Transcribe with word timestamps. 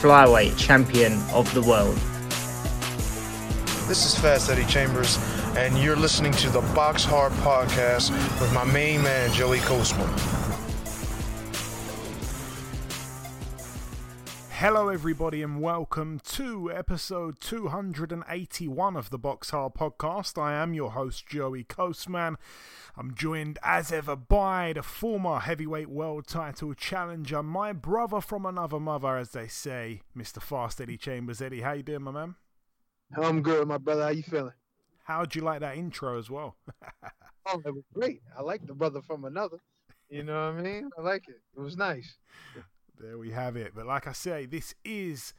flyweight 0.00 0.58
champion 0.58 1.14
of 1.32 1.52
the 1.54 1.62
world. 1.62 1.96
This 3.88 4.04
is 4.04 4.18
Fast 4.18 4.50
Eddie 4.50 4.66
Chambers, 4.66 5.18
and 5.56 5.78
you're 5.78 5.96
listening 5.96 6.32
to 6.32 6.50
the 6.50 6.60
Box 6.74 7.02
Hard 7.02 7.32
Podcast 7.34 8.10
with 8.38 8.52
my 8.52 8.64
main 8.64 9.02
man, 9.02 9.32
Joey 9.32 9.60
Coastman. 9.60 10.06
Hello, 14.68 14.88
everybody, 14.88 15.42
and 15.42 15.60
welcome 15.60 16.18
to 16.24 16.72
episode 16.72 17.38
281 17.38 18.96
of 18.96 19.10
the 19.10 19.16
Box 19.16 19.50
Hard 19.50 19.74
Podcast. 19.74 20.42
I 20.42 20.54
am 20.54 20.74
your 20.74 20.90
host, 20.90 21.24
Joey 21.24 21.62
Coastman. 21.62 22.34
I'm 22.96 23.14
joined 23.14 23.60
as 23.62 23.92
ever 23.92 24.16
by 24.16 24.72
the 24.72 24.82
former 24.82 25.38
heavyweight 25.38 25.88
world 25.88 26.26
title 26.26 26.74
challenger, 26.74 27.44
my 27.44 27.72
brother 27.72 28.20
from 28.20 28.44
another 28.44 28.80
mother, 28.80 29.16
as 29.16 29.30
they 29.30 29.46
say, 29.46 30.00
Mr. 30.16 30.42
Fast 30.42 30.80
Eddie 30.80 30.96
Chambers. 30.96 31.40
Eddie, 31.40 31.60
how 31.60 31.74
you 31.74 31.84
doing, 31.84 32.02
my 32.02 32.10
man? 32.10 32.34
I'm 33.16 33.42
good, 33.42 33.68
my 33.68 33.78
brother. 33.78 34.02
How 34.02 34.08
you 34.08 34.24
feeling? 34.24 34.52
How'd 35.04 35.36
you 35.36 35.42
like 35.42 35.60
that 35.60 35.76
intro 35.76 36.18
as 36.18 36.28
well? 36.28 36.56
oh, 37.46 37.62
it 37.64 37.72
was 37.72 37.84
great. 37.94 38.20
I 38.36 38.42
like 38.42 38.66
the 38.66 38.74
brother 38.74 39.00
from 39.00 39.26
another. 39.26 39.58
You 40.08 40.24
know 40.24 40.50
what 40.50 40.58
I 40.58 40.60
mean? 40.60 40.90
I 40.98 41.02
like 41.02 41.28
it. 41.28 41.40
It 41.56 41.60
was 41.60 41.76
nice 41.76 42.16
there 43.00 43.18
we 43.18 43.30
have 43.30 43.56
it. 43.56 43.72
But 43.74 43.86
like 43.86 44.06
I 44.06 44.12
say, 44.12 44.46
this 44.46 44.74
is 44.84 45.34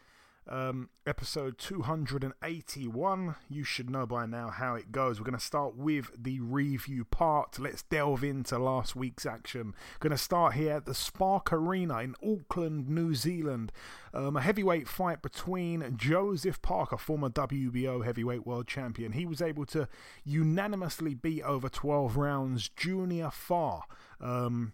um, 0.49 0.89
episode 1.05 1.57
281. 1.57 3.35
You 3.49 3.63
should 3.63 3.89
know 3.89 4.05
by 4.05 4.25
now 4.25 4.49
how 4.49 4.75
it 4.75 4.91
goes. 4.91 5.19
We're 5.19 5.25
going 5.25 5.37
to 5.37 5.45
start 5.45 5.75
with 5.75 6.11
the 6.17 6.39
review 6.39 7.05
part. 7.05 7.59
Let's 7.59 7.83
delve 7.83 8.23
into 8.23 8.57
last 8.57 8.95
week's 8.95 9.25
action. 9.25 9.75
Going 9.99 10.11
to 10.11 10.17
start 10.17 10.53
here 10.53 10.73
at 10.73 10.85
the 10.85 10.93
Spark 10.93 11.51
Arena 11.51 11.99
in 11.99 12.15
Auckland, 12.23 12.89
New 12.89 13.13
Zealand. 13.13 13.71
Um, 14.13 14.37
a 14.37 14.41
heavyweight 14.41 14.87
fight 14.87 15.21
between 15.21 15.97
Joseph 15.97 16.61
Parker, 16.61 16.97
former 16.97 17.29
WBO 17.29 18.03
heavyweight 18.05 18.45
world 18.47 18.67
champion. 18.67 19.11
He 19.11 19.25
was 19.25 19.41
able 19.41 19.65
to 19.67 19.87
unanimously 20.23 21.13
beat 21.13 21.43
over 21.43 21.69
12 21.69 22.17
rounds 22.17 22.69
Junior 22.69 23.29
Fa. 23.31 23.81
Um, 24.19 24.73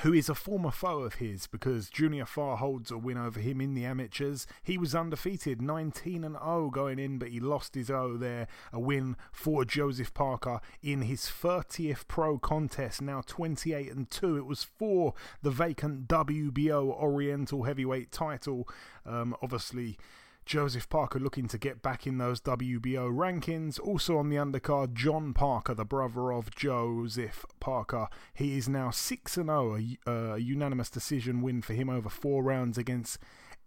who 0.00 0.12
is 0.12 0.28
a 0.28 0.34
former 0.34 0.70
foe 0.70 1.00
of 1.00 1.14
his 1.14 1.46
because 1.46 1.90
Junior 1.90 2.24
Fa 2.24 2.56
holds 2.56 2.90
a 2.90 2.98
win 2.98 3.18
over 3.18 3.40
him 3.40 3.60
in 3.60 3.74
the 3.74 3.84
amateurs. 3.84 4.46
He 4.62 4.78
was 4.78 4.94
undefeated, 4.94 5.60
19 5.60 6.24
and 6.24 6.36
0 6.36 6.70
going 6.70 6.98
in, 6.98 7.18
but 7.18 7.28
he 7.28 7.40
lost 7.40 7.74
his 7.74 7.90
O 7.90 8.16
there. 8.16 8.48
A 8.72 8.80
win 8.80 9.16
for 9.30 9.64
Joseph 9.64 10.14
Parker 10.14 10.60
in 10.82 11.02
his 11.02 11.22
30th 11.22 12.08
pro 12.08 12.38
contest, 12.38 13.02
now 13.02 13.22
28 13.26 13.92
and 13.92 14.10
2. 14.10 14.36
It 14.36 14.46
was 14.46 14.64
for 14.64 15.14
the 15.42 15.50
vacant 15.50 16.08
WBO 16.08 16.88
Oriental 16.88 17.64
heavyweight 17.64 18.10
title. 18.10 18.68
Um, 19.04 19.36
obviously, 19.42 19.98
Joseph 20.44 20.88
Parker 20.88 21.18
looking 21.18 21.48
to 21.48 21.58
get 21.58 21.82
back 21.82 22.06
in 22.06 22.18
those 22.18 22.40
WBO 22.40 23.10
rankings. 23.10 23.78
Also 23.80 24.18
on 24.18 24.28
the 24.28 24.36
undercard, 24.36 24.94
John 24.94 25.32
Parker, 25.32 25.74
the 25.74 25.84
brother 25.84 26.32
of 26.32 26.54
Joseph 26.54 27.46
Parker. 27.60 28.08
He 28.34 28.56
is 28.56 28.68
now 28.68 28.90
6 28.90 29.34
0, 29.34 29.78
a, 30.06 30.10
a 30.10 30.38
unanimous 30.38 30.90
decision 30.90 31.42
win 31.42 31.62
for 31.62 31.74
him 31.74 31.88
over 31.88 32.08
four 32.08 32.42
rounds 32.42 32.76
against 32.76 33.18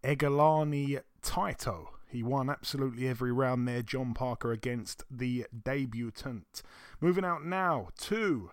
Egalani 0.03 1.01
Taito. 1.21 1.87
He 2.07 2.23
won 2.23 2.49
absolutely 2.49 3.07
every 3.07 3.31
round 3.31 3.67
there, 3.67 3.81
John 3.81 4.13
Parker 4.13 4.51
against 4.51 5.03
the 5.09 5.45
debutant. 5.63 6.61
Moving 7.01 7.25
out 7.25 7.45
now 7.45 7.89
to 8.01 8.51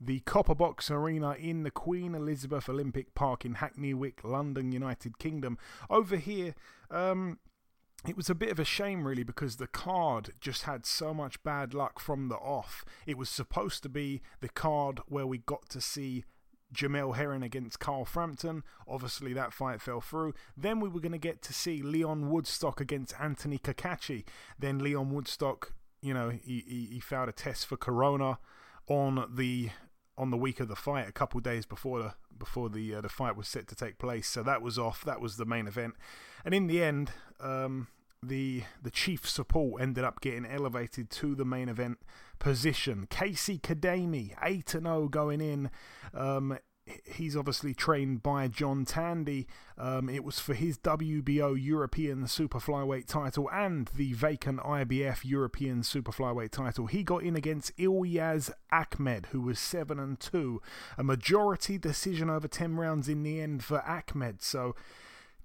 the 0.00 0.20
Copper 0.20 0.54
Box 0.54 0.90
Arena 0.90 1.32
in 1.32 1.62
the 1.62 1.70
Queen 1.70 2.14
Elizabeth 2.14 2.68
Olympic 2.68 3.14
Park 3.14 3.44
in 3.44 3.54
Hackney 3.54 3.94
Wick, 3.94 4.20
London, 4.24 4.72
United 4.72 5.18
Kingdom. 5.18 5.58
Over 5.90 6.16
here, 6.16 6.54
um, 6.90 7.38
it 8.06 8.16
was 8.16 8.28
a 8.28 8.34
bit 8.34 8.50
of 8.50 8.58
a 8.58 8.64
shame, 8.64 9.06
really, 9.06 9.22
because 9.22 9.56
the 9.56 9.66
card 9.66 10.30
just 10.40 10.62
had 10.62 10.84
so 10.84 11.14
much 11.14 11.42
bad 11.44 11.72
luck 11.72 12.00
from 12.00 12.28
the 12.28 12.36
off. 12.36 12.84
It 13.06 13.16
was 13.16 13.28
supposed 13.28 13.82
to 13.84 13.88
be 13.88 14.20
the 14.40 14.48
card 14.48 15.00
where 15.06 15.26
we 15.26 15.38
got 15.38 15.68
to 15.70 15.80
see 15.80 16.24
Jamel 16.74 17.16
Herring 17.16 17.42
against 17.42 17.78
Carl 17.78 18.04
Frampton. 18.04 18.64
Obviously, 18.88 19.32
that 19.34 19.52
fight 19.52 19.80
fell 19.80 20.00
through. 20.00 20.34
Then 20.56 20.80
we 20.80 20.88
were 20.88 21.00
going 21.00 21.12
to 21.12 21.18
get 21.18 21.42
to 21.42 21.52
see 21.52 21.82
Leon 21.82 22.28
Woodstock 22.30 22.80
against 22.80 23.14
Anthony 23.20 23.58
Cacace. 23.58 24.24
Then 24.58 24.78
Leon 24.78 25.10
Woodstock, 25.12 25.72
you 26.00 26.14
know, 26.14 26.30
he, 26.30 26.64
he, 26.66 26.88
he 26.94 27.00
failed 27.00 27.28
a 27.28 27.32
test 27.32 27.66
for 27.66 27.76
Corona 27.76 28.38
on 28.88 29.26
the 29.32 29.70
on 30.18 30.30
the 30.30 30.36
week 30.36 30.60
of 30.60 30.68
the 30.68 30.76
fight, 30.76 31.08
a 31.08 31.12
couple 31.12 31.40
days 31.40 31.66
before 31.66 31.98
the 31.98 32.14
before 32.36 32.68
the 32.68 32.94
uh, 32.94 33.00
the 33.00 33.08
fight 33.08 33.36
was 33.36 33.48
set 33.48 33.68
to 33.68 33.74
take 33.74 33.98
place. 33.98 34.28
So 34.28 34.42
that 34.42 34.62
was 34.62 34.78
off. 34.78 35.04
That 35.04 35.20
was 35.20 35.36
the 35.36 35.46
main 35.46 35.66
event. 35.66 35.94
And 36.44 36.54
in 36.54 36.66
the 36.66 36.82
end, 36.82 37.12
um, 37.42 37.88
the 38.22 38.62
the 38.82 38.90
chief 38.90 39.28
support 39.28 39.82
ended 39.82 40.04
up 40.04 40.20
getting 40.20 40.46
elevated 40.46 41.10
to 41.10 41.34
the 41.34 41.44
main 41.44 41.68
event 41.68 41.98
position. 42.38 43.06
Quaise 43.10 43.60
Khademi, 43.60 44.34
8 44.42 44.70
0 44.70 45.08
going 45.08 45.40
in. 45.40 45.70
Um, 46.14 46.58
he's 47.04 47.36
obviously 47.36 47.74
trained 47.74 48.22
by 48.22 48.48
John 48.48 48.84
Tandy. 48.84 49.46
Um, 49.78 50.08
it 50.08 50.24
was 50.24 50.40
for 50.40 50.54
his 50.54 50.78
WBO 50.78 51.56
European 51.60 52.26
Super 52.26 52.58
Flyweight 52.58 53.06
title 53.06 53.48
and 53.52 53.88
the 53.94 54.12
vacant 54.14 54.60
IBF 54.60 55.24
European 55.24 55.82
Super 55.82 56.12
Flyweight 56.12 56.50
title. 56.50 56.86
He 56.86 57.02
got 57.02 57.22
in 57.22 57.36
against 57.36 57.76
Ijaz 57.76 58.50
Ahmed, 58.72 59.26
who 59.26 59.40
was 59.40 59.58
7 59.58 59.98
and 59.98 60.18
2. 60.18 60.60
A 60.98 61.04
majority 61.04 61.78
decision 61.78 62.28
over 62.28 62.48
10 62.48 62.76
rounds 62.76 63.08
in 63.08 63.22
the 63.22 63.40
end 63.40 63.62
for 63.62 63.82
Ahmed. 63.82 64.42
So 64.42 64.74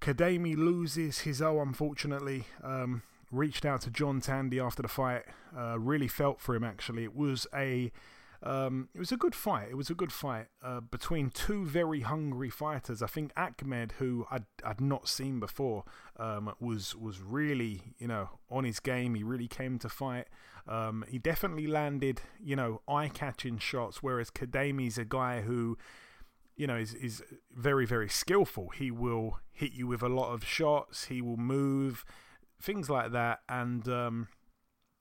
Khademi 0.02 0.56
loses 0.56 1.20
his 1.20 1.42
O, 1.42 1.62
unfortunately. 1.62 2.46
Um, 2.64 3.04
reached 3.32 3.66
out 3.66 3.82
to 3.82 3.90
John 3.90 4.22
Tandy 4.22 4.60
after 4.60 4.82
the 4.82 4.88
fight. 4.88 5.24
Uh, 5.58 5.78
really 5.80 6.08
felt 6.08 6.40
for 6.40 6.56
him, 6.56 6.64
actually. 6.64 7.04
It 7.04 7.16
was 7.16 7.48
a. 7.54 7.92
Um, 8.44 8.90
it 8.94 9.00
was 9.00 9.12
a 9.12 9.18
good 9.18 9.34
fight. 9.34 9.70
It 9.72 9.76
was 9.76 9.90
a 9.90 9.96
good 9.96 10.12
fight 10.12 10.46
uh, 10.64 10.80
between 10.80 11.32
two 11.32 11.66
very 11.66 12.02
hungry 12.02 12.52
fighters. 12.52 13.02
I 13.02 13.08
think 13.08 13.32
Ahmed, 13.36 13.94
who 13.94 14.28
I'd, 14.30 14.46
I'd 14.64 14.80
not 14.80 15.08
seen 15.08 15.40
before, 15.40 15.86
um, 16.18 16.54
was 16.60 16.96
was 16.96 17.20
really 17.20 17.82
you 17.98 18.08
know 18.08 18.30
on 18.52 18.64
his 18.64 18.80
game. 18.80 19.16
He 19.16 19.24
really 19.24 19.48
came 19.48 19.80
to 19.80 19.90
fight. 19.90 20.28
Um, 20.68 21.04
he 21.08 21.18
definitely 21.18 21.66
landed 21.66 22.22
you 22.40 22.56
know 22.56 22.82
eye 22.88 23.10
catching 23.10 23.58
shots, 23.58 24.04
whereas 24.04 24.30
Khademi's 24.30 25.00
a 25.00 25.06
guy 25.06 25.42
who 25.42 25.76
you 26.58 26.68
know, 26.68 26.76
is, 26.76 26.94
is 26.96 27.24
very, 27.56 27.86
very 27.86 28.10
skillful. 28.10 28.70
He 28.70 28.92
will 28.92 29.40
hit 29.54 29.74
you 29.74 29.88
with 29.88 30.02
a 30.02 30.10
lot 30.10 30.34
of 30.34 30.44
shots, 30.44 31.06
he 31.06 31.22
will 31.22 31.38
move, 31.38 32.04
things 32.60 32.90
like 32.90 33.12
that. 33.12 33.40
And 33.48 33.88
um, 33.88 34.28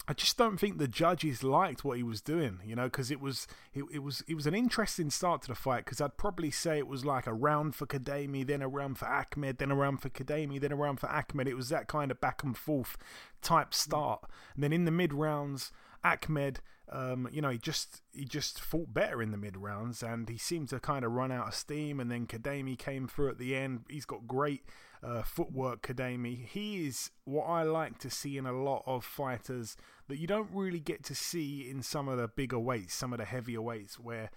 I 0.07 0.13
just 0.13 0.37
don't 0.37 0.59
think 0.59 0.79
the 0.79 0.87
judges 0.87 1.43
liked 1.43 1.83
what 1.83 1.97
he 1.97 2.03
was 2.03 2.21
doing, 2.21 2.61
you 2.65 2.77
know, 2.77 2.85
because 2.85 3.11
it 3.11 3.21
was 3.21 3.49
it, 3.73 3.85
it 3.93 3.99
was 4.01 4.23
it 4.29 4.35
was 4.35 4.47
an 4.47 4.55
interesting 4.55 5.11
start 5.11 5.43
to 5.43 5.49
the 5.49 5.55
fight. 5.55 5.85
Because 5.85 6.01
I'd 6.01 6.17
probably 6.17 6.51
say 6.51 6.79
it 6.79 6.87
was 6.87 7.05
like 7.05 7.27
a 7.27 7.35
round 7.35 7.75
for 7.75 7.87
Khademi, 7.87 8.47
then 8.47 8.63
a 8.63 8.69
round 8.69 8.99
for 8.99 9.07
Ahmed, 9.07 9.59
then 9.59 9.71
a 9.71 9.75
round 9.75 10.03
for 10.03 10.11
Khademi, 10.11 10.61
then 10.61 10.73
a 10.73 10.77
round 10.77 11.01
for 11.01 11.09
Ahmed. 11.09 11.49
It 11.49 11.57
was 11.57 11.71
that 11.71 11.89
kind 11.89 12.11
of 12.11 12.21
back 12.21 12.45
and 12.45 12.57
forth 12.57 12.97
type 13.43 13.75
start. 13.75 14.21
And 14.55 14.63
then 14.63 14.73
in 14.73 14.85
the 14.85 14.91
mid 14.91 15.13
rounds, 15.13 15.73
Ahmed 16.05 16.61
um, 16.91 17.29
you 17.33 17.43
know, 17.43 17.51
he 17.51 17.59
just 17.59 18.03
he 18.13 18.25
just 18.25 18.61
fought 18.61 18.95
better 18.95 19.21
in 19.21 19.33
the 19.33 19.37
mid 19.37 19.57
rounds, 19.57 20.03
and 20.03 20.29
he 20.29 20.39
seemed 20.39 20.69
to 20.69 20.79
kind 20.79 21.05
of 21.05 21.13
run 21.13 21.33
out 21.33 21.49
of 21.49 21.55
steam. 21.55 21.99
And 21.99 22.11
then 22.11 22.27
Khademi 22.27 22.79
came 22.79 23.09
through 23.09 23.31
at 23.31 23.39
the 23.39 23.57
end. 23.57 23.85
He's 23.89 24.05
got 24.05 24.27
great 24.29 24.63
uh, 25.03 25.23
footwork. 25.23 25.83
Khademi, 25.83 26.47
he 26.47 26.87
is 26.87 27.11
what 27.25 27.45
I 27.45 27.65
like 27.65 27.99
to 27.99 28.11
see 28.11 28.39
in 28.39 28.47
a 28.47 28.53
lot 28.53 28.85
of 28.87 29.05
fighters 29.05 29.77
that 30.09 30.19
you 30.19 30.29
don't 30.29 30.51
really 30.53 30.79
get 30.79 31.03
to 31.05 31.15
see 31.15 31.69
in 31.69 31.83
some 31.83 32.07
of 32.09 32.19
the 32.19 32.29
bigger 32.29 32.59
weights, 32.59 32.95
some 32.95 33.13
of 33.13 33.19
the 33.19 33.25
heavier 33.25 33.61
weights, 33.61 33.99
where 33.99 34.31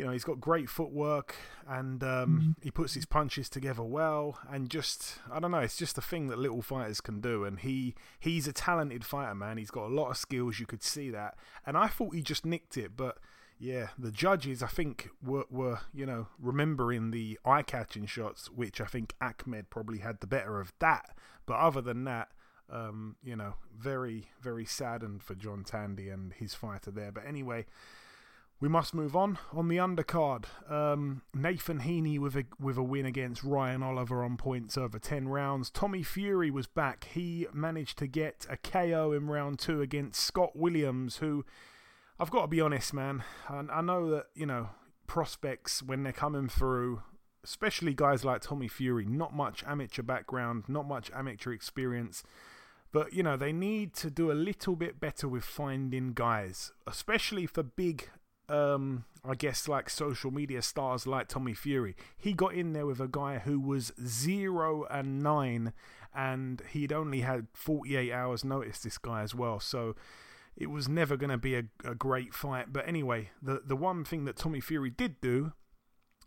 you 0.00 0.06
know, 0.06 0.12
he's 0.12 0.24
got 0.24 0.40
great 0.40 0.70
footwork 0.70 1.34
and 1.68 2.02
um, 2.02 2.08
mm-hmm. 2.08 2.50
he 2.62 2.70
puts 2.70 2.94
his 2.94 3.04
punches 3.04 3.50
together 3.50 3.82
well. 3.82 4.38
And 4.50 4.70
just, 4.70 5.18
I 5.30 5.38
don't 5.38 5.50
know, 5.50 5.58
it's 5.58 5.76
just 5.76 5.98
a 5.98 6.00
thing 6.00 6.28
that 6.28 6.38
little 6.38 6.62
fighters 6.62 7.02
can 7.02 7.20
do. 7.20 7.44
And 7.44 7.58
he 7.58 7.94
he's 8.18 8.48
a 8.48 8.52
talented 8.54 9.04
fighter, 9.04 9.34
man. 9.34 9.58
He's 9.58 9.70
got 9.70 9.90
a 9.90 9.94
lot 9.94 10.08
of 10.08 10.16
skills. 10.16 10.58
You 10.58 10.64
could 10.64 10.82
see 10.82 11.10
that. 11.10 11.36
And 11.66 11.76
I 11.76 11.88
thought 11.88 12.14
he 12.14 12.22
just 12.22 12.46
nicked 12.46 12.78
it, 12.78 12.96
but 12.96 13.18
yeah, 13.58 13.88
the 13.98 14.10
judges 14.10 14.62
I 14.62 14.68
think 14.68 15.10
were 15.22 15.44
were 15.50 15.80
you 15.92 16.06
know 16.06 16.28
remembering 16.40 17.10
the 17.10 17.38
eye 17.44 17.62
catching 17.62 18.06
shots, 18.06 18.50
which 18.50 18.80
I 18.80 18.86
think 18.86 19.14
Ahmed 19.20 19.68
probably 19.68 19.98
had 19.98 20.20
the 20.20 20.26
better 20.26 20.62
of 20.62 20.72
that. 20.78 21.14
But 21.44 21.58
other 21.58 21.82
than 21.82 22.04
that, 22.04 22.30
um, 22.72 23.16
you 23.22 23.36
know, 23.36 23.56
very 23.78 24.30
very 24.40 24.64
saddened 24.64 25.22
for 25.22 25.34
John 25.34 25.62
Tandy 25.62 26.08
and 26.08 26.32
his 26.32 26.54
fighter 26.54 26.90
there. 26.90 27.12
But 27.12 27.26
anyway. 27.26 27.66
We 28.60 28.68
must 28.68 28.92
move 28.92 29.16
on. 29.16 29.38
On 29.54 29.68
the 29.68 29.78
undercard, 29.78 30.44
um, 30.70 31.22
Nathan 31.32 31.80
Heaney 31.80 32.18
with 32.18 32.36
a 32.36 32.44
with 32.60 32.76
a 32.76 32.82
win 32.82 33.06
against 33.06 33.42
Ryan 33.42 33.82
Oliver 33.82 34.22
on 34.22 34.36
points 34.36 34.76
over 34.76 34.98
ten 34.98 35.28
rounds. 35.28 35.70
Tommy 35.70 36.02
Fury 36.02 36.50
was 36.50 36.66
back. 36.66 37.08
He 37.14 37.46
managed 37.54 37.96
to 37.98 38.06
get 38.06 38.46
a 38.50 38.58
KO 38.58 39.12
in 39.12 39.28
round 39.28 39.60
two 39.60 39.80
against 39.80 40.22
Scott 40.22 40.54
Williams, 40.54 41.16
who 41.16 41.46
I've 42.18 42.30
got 42.30 42.42
to 42.42 42.48
be 42.48 42.60
honest, 42.60 42.92
man. 42.92 43.24
I, 43.48 43.64
I 43.72 43.80
know 43.80 44.10
that 44.10 44.26
you 44.34 44.44
know 44.44 44.68
prospects 45.06 45.82
when 45.82 46.02
they're 46.02 46.12
coming 46.12 46.48
through, 46.48 47.00
especially 47.42 47.94
guys 47.94 48.26
like 48.26 48.42
Tommy 48.42 48.68
Fury, 48.68 49.06
not 49.06 49.34
much 49.34 49.64
amateur 49.64 50.02
background, 50.02 50.64
not 50.68 50.86
much 50.86 51.10
amateur 51.14 51.52
experience. 51.52 52.22
But 52.92 53.14
you 53.14 53.22
know 53.22 53.38
they 53.38 53.52
need 53.52 53.94
to 53.94 54.10
do 54.10 54.30
a 54.30 54.34
little 54.34 54.76
bit 54.76 55.00
better 55.00 55.28
with 55.28 55.44
finding 55.44 56.12
guys, 56.12 56.72
especially 56.86 57.46
for 57.46 57.62
big 57.62 58.10
um, 58.50 59.04
I 59.24 59.34
guess, 59.34 59.68
like 59.68 59.88
social 59.88 60.30
media 60.30 60.60
stars 60.62 61.06
like 61.06 61.28
Tommy 61.28 61.54
Fury. 61.54 61.96
He 62.18 62.32
got 62.32 62.54
in 62.54 62.72
there 62.72 62.86
with 62.86 63.00
a 63.00 63.08
guy 63.08 63.38
who 63.38 63.60
was 63.60 63.92
zero 64.04 64.84
and 64.90 65.22
nine, 65.22 65.72
and 66.14 66.62
he'd 66.70 66.92
only 66.92 67.20
had 67.20 67.46
48 67.54 68.12
hours' 68.12 68.44
notice, 68.44 68.80
this 68.80 68.98
guy 68.98 69.22
as 69.22 69.34
well. 69.34 69.60
So 69.60 69.94
it 70.56 70.70
was 70.70 70.88
never 70.88 71.16
going 71.16 71.30
to 71.30 71.38
be 71.38 71.54
a, 71.54 71.64
a 71.84 71.94
great 71.94 72.34
fight. 72.34 72.72
But 72.72 72.88
anyway, 72.88 73.30
the, 73.40 73.62
the 73.64 73.76
one 73.76 74.04
thing 74.04 74.24
that 74.24 74.36
Tommy 74.36 74.60
Fury 74.60 74.90
did 74.90 75.20
do 75.20 75.52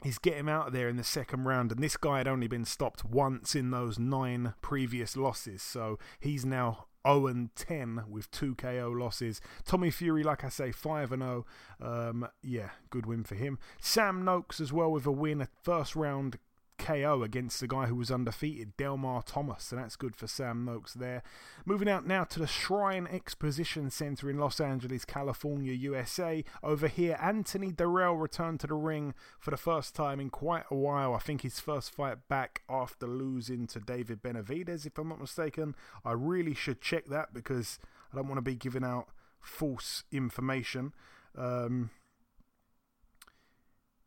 is 0.06 0.18
get 0.18 0.36
him 0.36 0.50
out 0.50 0.68
of 0.68 0.74
there 0.74 0.90
in 0.90 0.98
the 0.98 1.04
second 1.04 1.44
round. 1.44 1.72
And 1.72 1.82
this 1.82 1.98
guy 1.98 2.20
had 2.20 2.28
only 2.28 2.48
been 2.48 2.66
stopped 2.66 3.06
once 3.06 3.56
in 3.56 3.72
those 3.72 4.00
nine 4.00 4.54
previous 4.62 5.16
losses. 5.18 5.62
So 5.62 6.00
he's 6.20 6.46
now 6.46 6.88
0 7.08 7.28
and 7.28 7.56
10 7.56 8.04
with 8.10 8.32
two 8.32 8.56
KO 8.56 8.94
losses. 8.96 9.42
Tommy 9.66 9.92
Fury, 9.92 10.24
like 10.24 10.44
I 10.44 10.50
say, 10.50 10.72
5 10.72 11.12
and 11.12 11.22
0. 11.22 11.46
Um, 11.82 12.28
yeah, 12.42 12.70
good 12.90 13.06
win 13.06 13.24
for 13.24 13.36
him. 13.36 13.60
Sam 13.80 14.24
Noakes 14.24 14.60
as 14.60 14.72
well 14.72 14.92
with 14.92 15.06
a 15.06 15.12
win, 15.12 15.42
a 15.42 15.48
first 15.64 15.96
round 15.96 16.38
KO 16.84 17.24
against 17.24 17.62
the 17.62 17.68
guy 17.68 17.86
who 17.86 17.96
was 17.96 18.12
undefeated, 18.12 18.76
Delmar 18.76 19.24
Thomas. 19.24 19.64
So 19.64 19.78
that's 19.78 19.96
good 19.96 20.18
for 20.18 20.28
Sam 20.28 20.66
Noakes 20.66 20.94
there. 20.94 21.24
Moving 21.66 21.88
out 21.88 22.06
now 22.06 22.26
to 22.26 22.40
the 22.40 22.48
Shrine 22.48 23.08
Exposition 23.08 23.90
Center 23.90 24.30
in 24.30 24.38
Los 24.38 24.60
Angeles, 24.60 25.06
California, 25.06 25.72
USA. 25.72 26.44
Over 26.62 26.90
here, 26.90 27.18
Anthony 27.22 27.72
Dirrell 27.72 28.22
returned 28.22 28.60
to 28.60 28.68
the 28.68 28.74
ring 28.74 29.14
for 29.40 29.52
the 29.52 29.58
first 29.58 29.96
time 29.96 30.20
in 30.20 30.30
quite 30.30 30.66
a 30.70 30.76
while. 30.76 31.14
I 31.14 31.20
think 31.20 31.42
his 31.42 31.62
first 31.62 31.90
fight 31.90 32.28
back 32.28 32.64
after 32.70 33.08
losing 33.08 33.66
to 33.68 33.80
David 33.80 34.22
Benavidez, 34.22 34.86
if 34.86 34.98
I'm 34.98 35.08
not 35.08 35.22
mistaken. 35.22 35.76
I 36.04 36.12
really 36.12 36.54
should 36.54 36.82
check 36.82 37.06
that 37.06 37.34
because 37.34 37.80
I 38.12 38.18
don't 38.18 38.28
want 38.28 38.40
to 38.40 38.42
be 38.42 38.56
giving 38.56 38.84
out 38.84 39.08
false 39.40 40.04
information. 40.12 40.94
Um, 41.38 41.92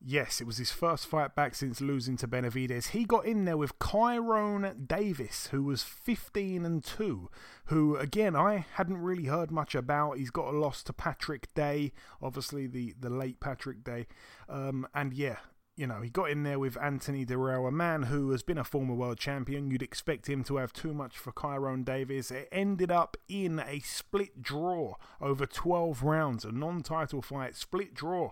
Yes, 0.08 0.40
it 0.40 0.46
was 0.46 0.58
his 0.58 0.70
first 0.70 1.08
fight 1.08 1.34
back 1.34 1.56
since 1.56 1.80
losing 1.80 2.16
to 2.18 2.28
Benavidez. 2.28 2.90
He 2.90 3.04
got 3.04 3.26
in 3.26 3.44
there 3.44 3.56
with 3.56 3.80
Kyrone 3.80 4.86
Davis, 4.86 5.48
who 5.48 5.64
was 5.64 5.82
15 5.82 6.64
and 6.64 6.84
2, 6.84 7.28
who, 7.64 7.96
again, 7.96 8.36
I 8.36 8.66
hadn't 8.74 8.98
really 8.98 9.24
heard 9.24 9.50
much 9.50 9.74
about. 9.74 10.18
He's 10.18 10.30
got 10.30 10.54
a 10.54 10.56
loss 10.56 10.84
to 10.84 10.92
Patrick 10.92 11.52
Day, 11.54 11.90
obviously 12.22 12.68
the, 12.68 12.94
the 13.00 13.10
late 13.10 13.40
Patrick 13.40 13.82
Day. 13.82 14.06
Um, 14.48 14.86
and 14.94 15.12
yeah, 15.12 15.38
you 15.76 15.88
know, 15.88 16.00
he 16.02 16.08
got 16.08 16.30
in 16.30 16.44
there 16.44 16.60
with 16.60 16.80
Anthony 16.80 17.26
Dirrell, 17.26 17.66
a 17.66 17.72
man 17.72 18.04
who 18.04 18.30
has 18.30 18.44
been 18.44 18.58
a 18.58 18.64
former 18.64 18.94
world 18.94 19.18
champion. 19.18 19.72
You'd 19.72 19.82
expect 19.82 20.28
him 20.28 20.44
to 20.44 20.58
have 20.58 20.72
too 20.72 20.94
much 20.94 21.18
for 21.18 21.32
Kyrone 21.32 21.84
Davis. 21.84 22.30
It 22.30 22.48
ended 22.52 22.92
up 22.92 23.16
in 23.28 23.58
a 23.58 23.80
split 23.80 24.40
draw 24.40 24.94
over 25.20 25.46
12 25.46 26.04
rounds, 26.04 26.44
a 26.44 26.52
non 26.52 26.84
title 26.84 27.22
fight, 27.22 27.56
split 27.56 27.92
draw 27.92 28.30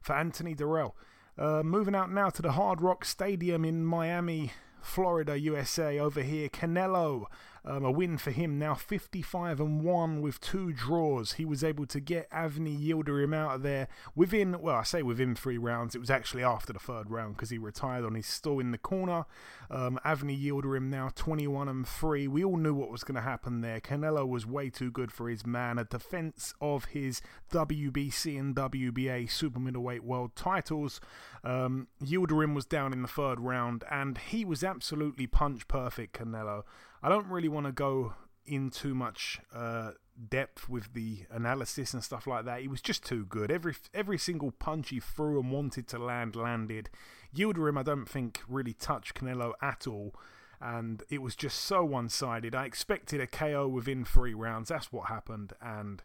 for 0.00 0.16
Anthony 0.16 0.56
Dirrell. 0.56 0.94
Uh, 1.38 1.62
moving 1.62 1.94
out 1.94 2.12
now 2.12 2.28
to 2.28 2.42
the 2.42 2.52
Hard 2.52 2.82
Rock 2.82 3.04
Stadium 3.06 3.64
in 3.64 3.84
Miami, 3.84 4.52
Florida, 4.82 5.38
USA. 5.38 5.98
Over 5.98 6.22
here, 6.22 6.50
Canelo 6.50 7.24
um, 7.64 7.84
a 7.84 7.90
win 7.90 8.18
for 8.18 8.30
him 8.32 8.58
now 8.58 8.74
55 8.74 9.60
and 9.60 9.82
1 9.82 10.20
with 10.20 10.40
two 10.40 10.72
draws. 10.72 11.34
He 11.34 11.44
was 11.44 11.62
able 11.62 11.86
to 11.86 12.00
get 12.00 12.28
Avni 12.30 12.76
Yildirim 12.78 13.34
out 13.34 13.56
of 13.56 13.62
there 13.62 13.88
within, 14.16 14.60
well, 14.60 14.76
I 14.76 14.82
say 14.82 15.02
within 15.02 15.34
three 15.34 15.58
rounds. 15.58 15.94
It 15.94 16.00
was 16.00 16.10
actually 16.10 16.42
after 16.42 16.72
the 16.72 16.78
third 16.80 17.10
round 17.10 17.36
because 17.36 17.50
he 17.50 17.58
retired 17.58 18.04
on 18.04 18.14
his 18.14 18.26
stool 18.26 18.58
in 18.58 18.72
the 18.72 18.78
corner. 18.78 19.26
Um, 19.70 19.98
Avni 20.04 20.40
Yildirim 20.42 20.88
now 20.88 21.10
21 21.14 21.68
and 21.68 21.86
3. 21.86 22.26
We 22.28 22.44
all 22.44 22.56
knew 22.56 22.74
what 22.74 22.90
was 22.90 23.04
going 23.04 23.14
to 23.14 23.20
happen 23.20 23.60
there. 23.60 23.80
Canelo 23.80 24.26
was 24.28 24.44
way 24.44 24.68
too 24.68 24.90
good 24.90 25.12
for 25.12 25.28
his 25.28 25.46
man. 25.46 25.78
A 25.78 25.84
defense 25.84 26.54
of 26.60 26.86
his 26.86 27.22
WBC 27.52 28.38
and 28.38 28.56
WBA 28.56 29.30
super 29.30 29.60
middleweight 29.60 30.02
world 30.02 30.34
titles. 30.34 31.00
Um, 31.44 31.86
Yildirim 32.04 32.54
was 32.54 32.64
down 32.64 32.92
in 32.92 33.02
the 33.02 33.08
third 33.08 33.38
round 33.40 33.84
and 33.90 34.18
he 34.18 34.44
was 34.44 34.64
absolutely 34.64 35.26
punch 35.26 35.68
perfect, 35.68 36.18
Canelo. 36.18 36.64
I 37.02 37.08
don't 37.08 37.26
really 37.26 37.48
want 37.48 37.66
to 37.66 37.72
go 37.72 38.14
in 38.46 38.70
too 38.70 38.94
much 38.94 39.40
uh, 39.54 39.92
depth 40.28 40.68
with 40.68 40.94
the 40.94 41.24
analysis 41.30 41.94
and 41.94 42.02
stuff 42.02 42.26
like 42.26 42.44
that. 42.44 42.60
He 42.60 42.68
was 42.68 42.80
just 42.80 43.04
too 43.04 43.24
good. 43.24 43.50
Every 43.50 43.74
every 43.94 44.18
single 44.18 44.50
punch 44.52 44.90
he 44.90 45.00
threw 45.00 45.40
and 45.40 45.50
wanted 45.50 45.88
to 45.88 45.98
land 45.98 46.36
landed. 46.36 46.90
Yildirim, 47.34 47.78
I 47.78 47.82
don't 47.82 48.08
think, 48.08 48.40
really 48.48 48.74
touched 48.74 49.14
Canelo 49.14 49.52
at 49.60 49.86
all. 49.86 50.14
And 50.60 51.02
it 51.10 51.20
was 51.20 51.34
just 51.34 51.58
so 51.58 51.84
one 51.84 52.08
sided. 52.08 52.54
I 52.54 52.66
expected 52.66 53.20
a 53.20 53.26
KO 53.26 53.66
within 53.66 54.04
three 54.04 54.34
rounds. 54.34 54.68
That's 54.68 54.92
what 54.92 55.08
happened. 55.08 55.54
And 55.60 56.02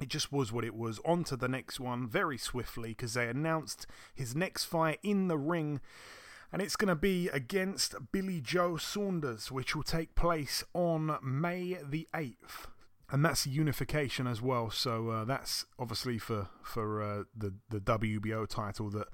it 0.00 0.08
just 0.08 0.32
was 0.32 0.50
what 0.50 0.64
it 0.64 0.74
was. 0.74 0.98
On 1.04 1.24
to 1.24 1.36
the 1.36 1.48
next 1.48 1.78
one 1.78 2.06
very 2.06 2.38
swiftly 2.38 2.90
because 2.90 3.14
they 3.14 3.28
announced 3.28 3.86
his 4.14 4.34
next 4.34 4.64
fight 4.64 4.98
in 5.02 5.28
the 5.28 5.36
ring 5.36 5.80
and 6.52 6.62
it's 6.62 6.76
going 6.76 6.88
to 6.88 6.94
be 6.94 7.28
against 7.28 7.94
Billy 8.12 8.40
Joe 8.40 8.76
Saunders, 8.76 9.50
which 9.50 9.74
will 9.74 9.82
take 9.82 10.14
place 10.14 10.64
on 10.74 11.18
May 11.22 11.78
the 11.88 12.08
8th. 12.14 12.66
And 13.10 13.24
that's 13.24 13.46
unification 13.46 14.26
as 14.26 14.42
well, 14.42 14.70
so 14.70 15.10
uh, 15.10 15.24
that's 15.24 15.64
obviously 15.78 16.18
for 16.18 16.48
for 16.60 17.00
uh, 17.00 17.22
the 17.36 17.54
the 17.70 17.78
WBO 17.78 18.48
title 18.48 18.90
that 18.90 19.06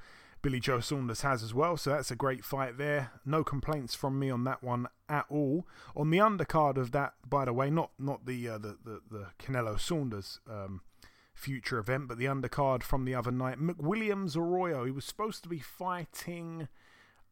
Billy 0.42 0.60
Joe 0.60 0.80
Saunders 0.80 1.20
has 1.20 1.42
as 1.42 1.54
well. 1.54 1.76
So 1.76 1.90
that's 1.90 2.10
a 2.10 2.16
great 2.16 2.44
fight 2.44 2.76
there. 2.76 3.12
No 3.24 3.44
complaints 3.44 3.94
from 3.94 4.18
me 4.18 4.28
on 4.28 4.44
that 4.44 4.62
one 4.62 4.88
at 5.08 5.26
all. 5.28 5.66
On 5.94 6.10
the 6.10 6.18
undercard 6.18 6.76
of 6.76 6.90
that, 6.92 7.14
by 7.28 7.44
the 7.44 7.52
way, 7.52 7.70
not 7.70 7.90
not 7.98 8.26
the 8.26 8.48
uh, 8.48 8.58
the, 8.58 8.76
the, 8.84 9.00
the 9.10 9.26
Canelo 9.38 9.78
Saunders 9.78 10.40
um, 10.50 10.80
future 11.32 11.78
event, 11.78 12.08
but 12.08 12.18
the 12.18 12.24
undercard 12.24 12.82
from 12.82 13.04
the 13.04 13.14
other 13.14 13.30
night. 13.30 13.58
McWilliams 13.58 14.36
Arroyo. 14.36 14.84
He 14.84 14.90
was 14.90 15.04
supposed 15.04 15.42
to 15.44 15.48
be 15.48 15.60
fighting 15.60 16.68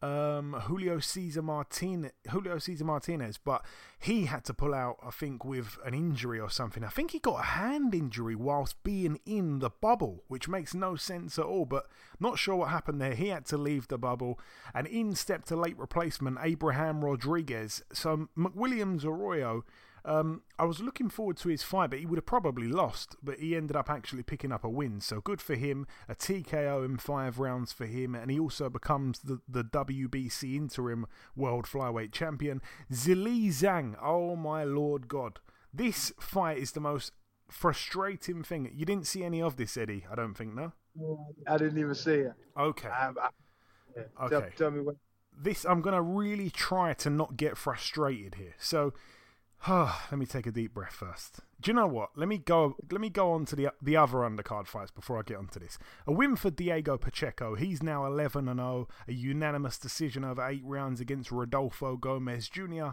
um, 0.01 0.53
Julio 0.63 0.99
Cesar 0.99 1.41
Martinez, 1.41 2.11
Julio 2.29 2.57
Cesar 2.57 2.85
Martinez, 2.85 3.37
but 3.37 3.63
he 3.99 4.25
had 4.25 4.43
to 4.45 4.53
pull 4.53 4.73
out, 4.73 4.97
I 5.05 5.11
think, 5.11 5.45
with 5.45 5.77
an 5.85 5.93
injury 5.93 6.39
or 6.39 6.49
something. 6.49 6.83
I 6.83 6.89
think 6.89 7.11
he 7.11 7.19
got 7.19 7.39
a 7.39 7.43
hand 7.43 7.93
injury 7.93 8.35
whilst 8.35 8.81
being 8.83 9.19
in 9.25 9.59
the 9.59 9.69
bubble, 9.69 10.23
which 10.27 10.47
makes 10.47 10.73
no 10.73 10.95
sense 10.95 11.37
at 11.37 11.45
all. 11.45 11.65
But 11.65 11.87
not 12.19 12.39
sure 12.39 12.55
what 12.55 12.69
happened 12.69 12.99
there. 12.99 13.13
He 13.13 13.27
had 13.27 13.45
to 13.47 13.57
leave 13.57 13.87
the 13.87 13.97
bubble, 13.97 14.39
and 14.73 14.87
in 14.87 15.13
stepped 15.15 15.51
a 15.51 15.55
late 15.55 15.77
replacement, 15.77 16.39
Abraham 16.41 17.05
Rodriguez. 17.05 17.83
So 17.93 18.29
McWilliams 18.37 19.05
Arroyo 19.05 19.63
um, 20.03 20.41
I 20.57 20.65
was 20.65 20.79
looking 20.79 21.09
forward 21.09 21.37
to 21.37 21.49
his 21.49 21.63
fight, 21.63 21.89
but 21.91 21.99
he 21.99 22.05
would 22.05 22.17
have 22.17 22.25
probably 22.25 22.67
lost. 22.67 23.15
But 23.21 23.39
he 23.39 23.55
ended 23.55 23.75
up 23.75 23.89
actually 23.89 24.23
picking 24.23 24.51
up 24.51 24.63
a 24.63 24.69
win, 24.69 25.01
so 25.01 25.21
good 25.21 25.41
for 25.41 25.55
him. 25.55 25.87
A 26.09 26.15
TKO 26.15 26.83
in 26.85 26.97
five 26.97 27.39
rounds 27.39 27.71
for 27.71 27.85
him, 27.85 28.15
and 28.15 28.31
he 28.31 28.39
also 28.39 28.69
becomes 28.69 29.19
the, 29.19 29.41
the 29.47 29.63
WBC 29.63 30.55
interim 30.55 31.05
world 31.35 31.65
flyweight 31.65 32.11
champion. 32.11 32.61
Zhilei 32.91 33.47
Zhang, 33.47 33.95
oh 34.01 34.35
my 34.35 34.63
lord 34.63 35.07
God. 35.07 35.39
This 35.73 36.11
fight 36.19 36.57
is 36.57 36.71
the 36.71 36.81
most 36.81 37.11
frustrating 37.49 38.43
thing. 38.43 38.71
You 38.73 38.85
didn't 38.85 39.07
see 39.07 39.23
any 39.23 39.41
of 39.41 39.57
this, 39.57 39.77
Eddie, 39.77 40.05
I 40.11 40.15
don't 40.15 40.33
think, 40.33 40.55
no? 40.55 40.73
I 41.47 41.57
didn't 41.57 41.77
even 41.77 41.95
see 41.95 42.11
it. 42.11 42.33
Okay. 42.57 42.89
I, 42.89 43.09
I, 43.09 43.29
yeah. 43.95 44.03
Okay. 44.23 44.29
Tell, 44.29 44.49
tell 44.57 44.71
me 44.71 44.81
what. 44.81 44.95
This, 45.37 45.65
I'm 45.65 45.81
going 45.81 45.95
to 45.95 46.01
really 46.01 46.49
try 46.49 46.93
to 46.95 47.09
not 47.09 47.37
get 47.37 47.57
frustrated 47.57 48.35
here. 48.35 48.53
So, 48.59 48.93
let 49.69 50.17
me 50.17 50.25
take 50.25 50.47
a 50.47 50.51
deep 50.51 50.73
breath 50.73 50.93
first. 50.93 51.39
Do 51.59 51.69
you 51.69 51.75
know 51.75 51.87
what? 51.87 52.09
Let 52.15 52.27
me 52.27 52.39
go. 52.39 52.75
Let 52.91 52.99
me 52.99 53.09
go 53.09 53.31
on 53.31 53.45
to 53.45 53.55
the 53.55 53.69
the 53.81 53.95
other 53.95 54.17
undercard 54.17 54.65
fights 54.67 54.91
before 54.91 55.19
I 55.19 55.21
get 55.21 55.37
onto 55.37 55.59
this. 55.59 55.77
A 56.07 56.11
win 56.11 56.35
for 56.35 56.49
Diego 56.49 56.97
Pacheco. 56.97 57.55
He's 57.55 57.83
now 57.83 58.05
11 58.05 58.47
and 58.47 58.59
0. 58.59 58.87
A 59.07 59.13
unanimous 59.13 59.77
decision 59.77 60.23
over 60.23 60.47
eight 60.47 60.63
rounds 60.65 60.99
against 60.99 61.31
Rodolfo 61.31 61.95
Gomez 61.95 62.49
Jr. 62.49 62.89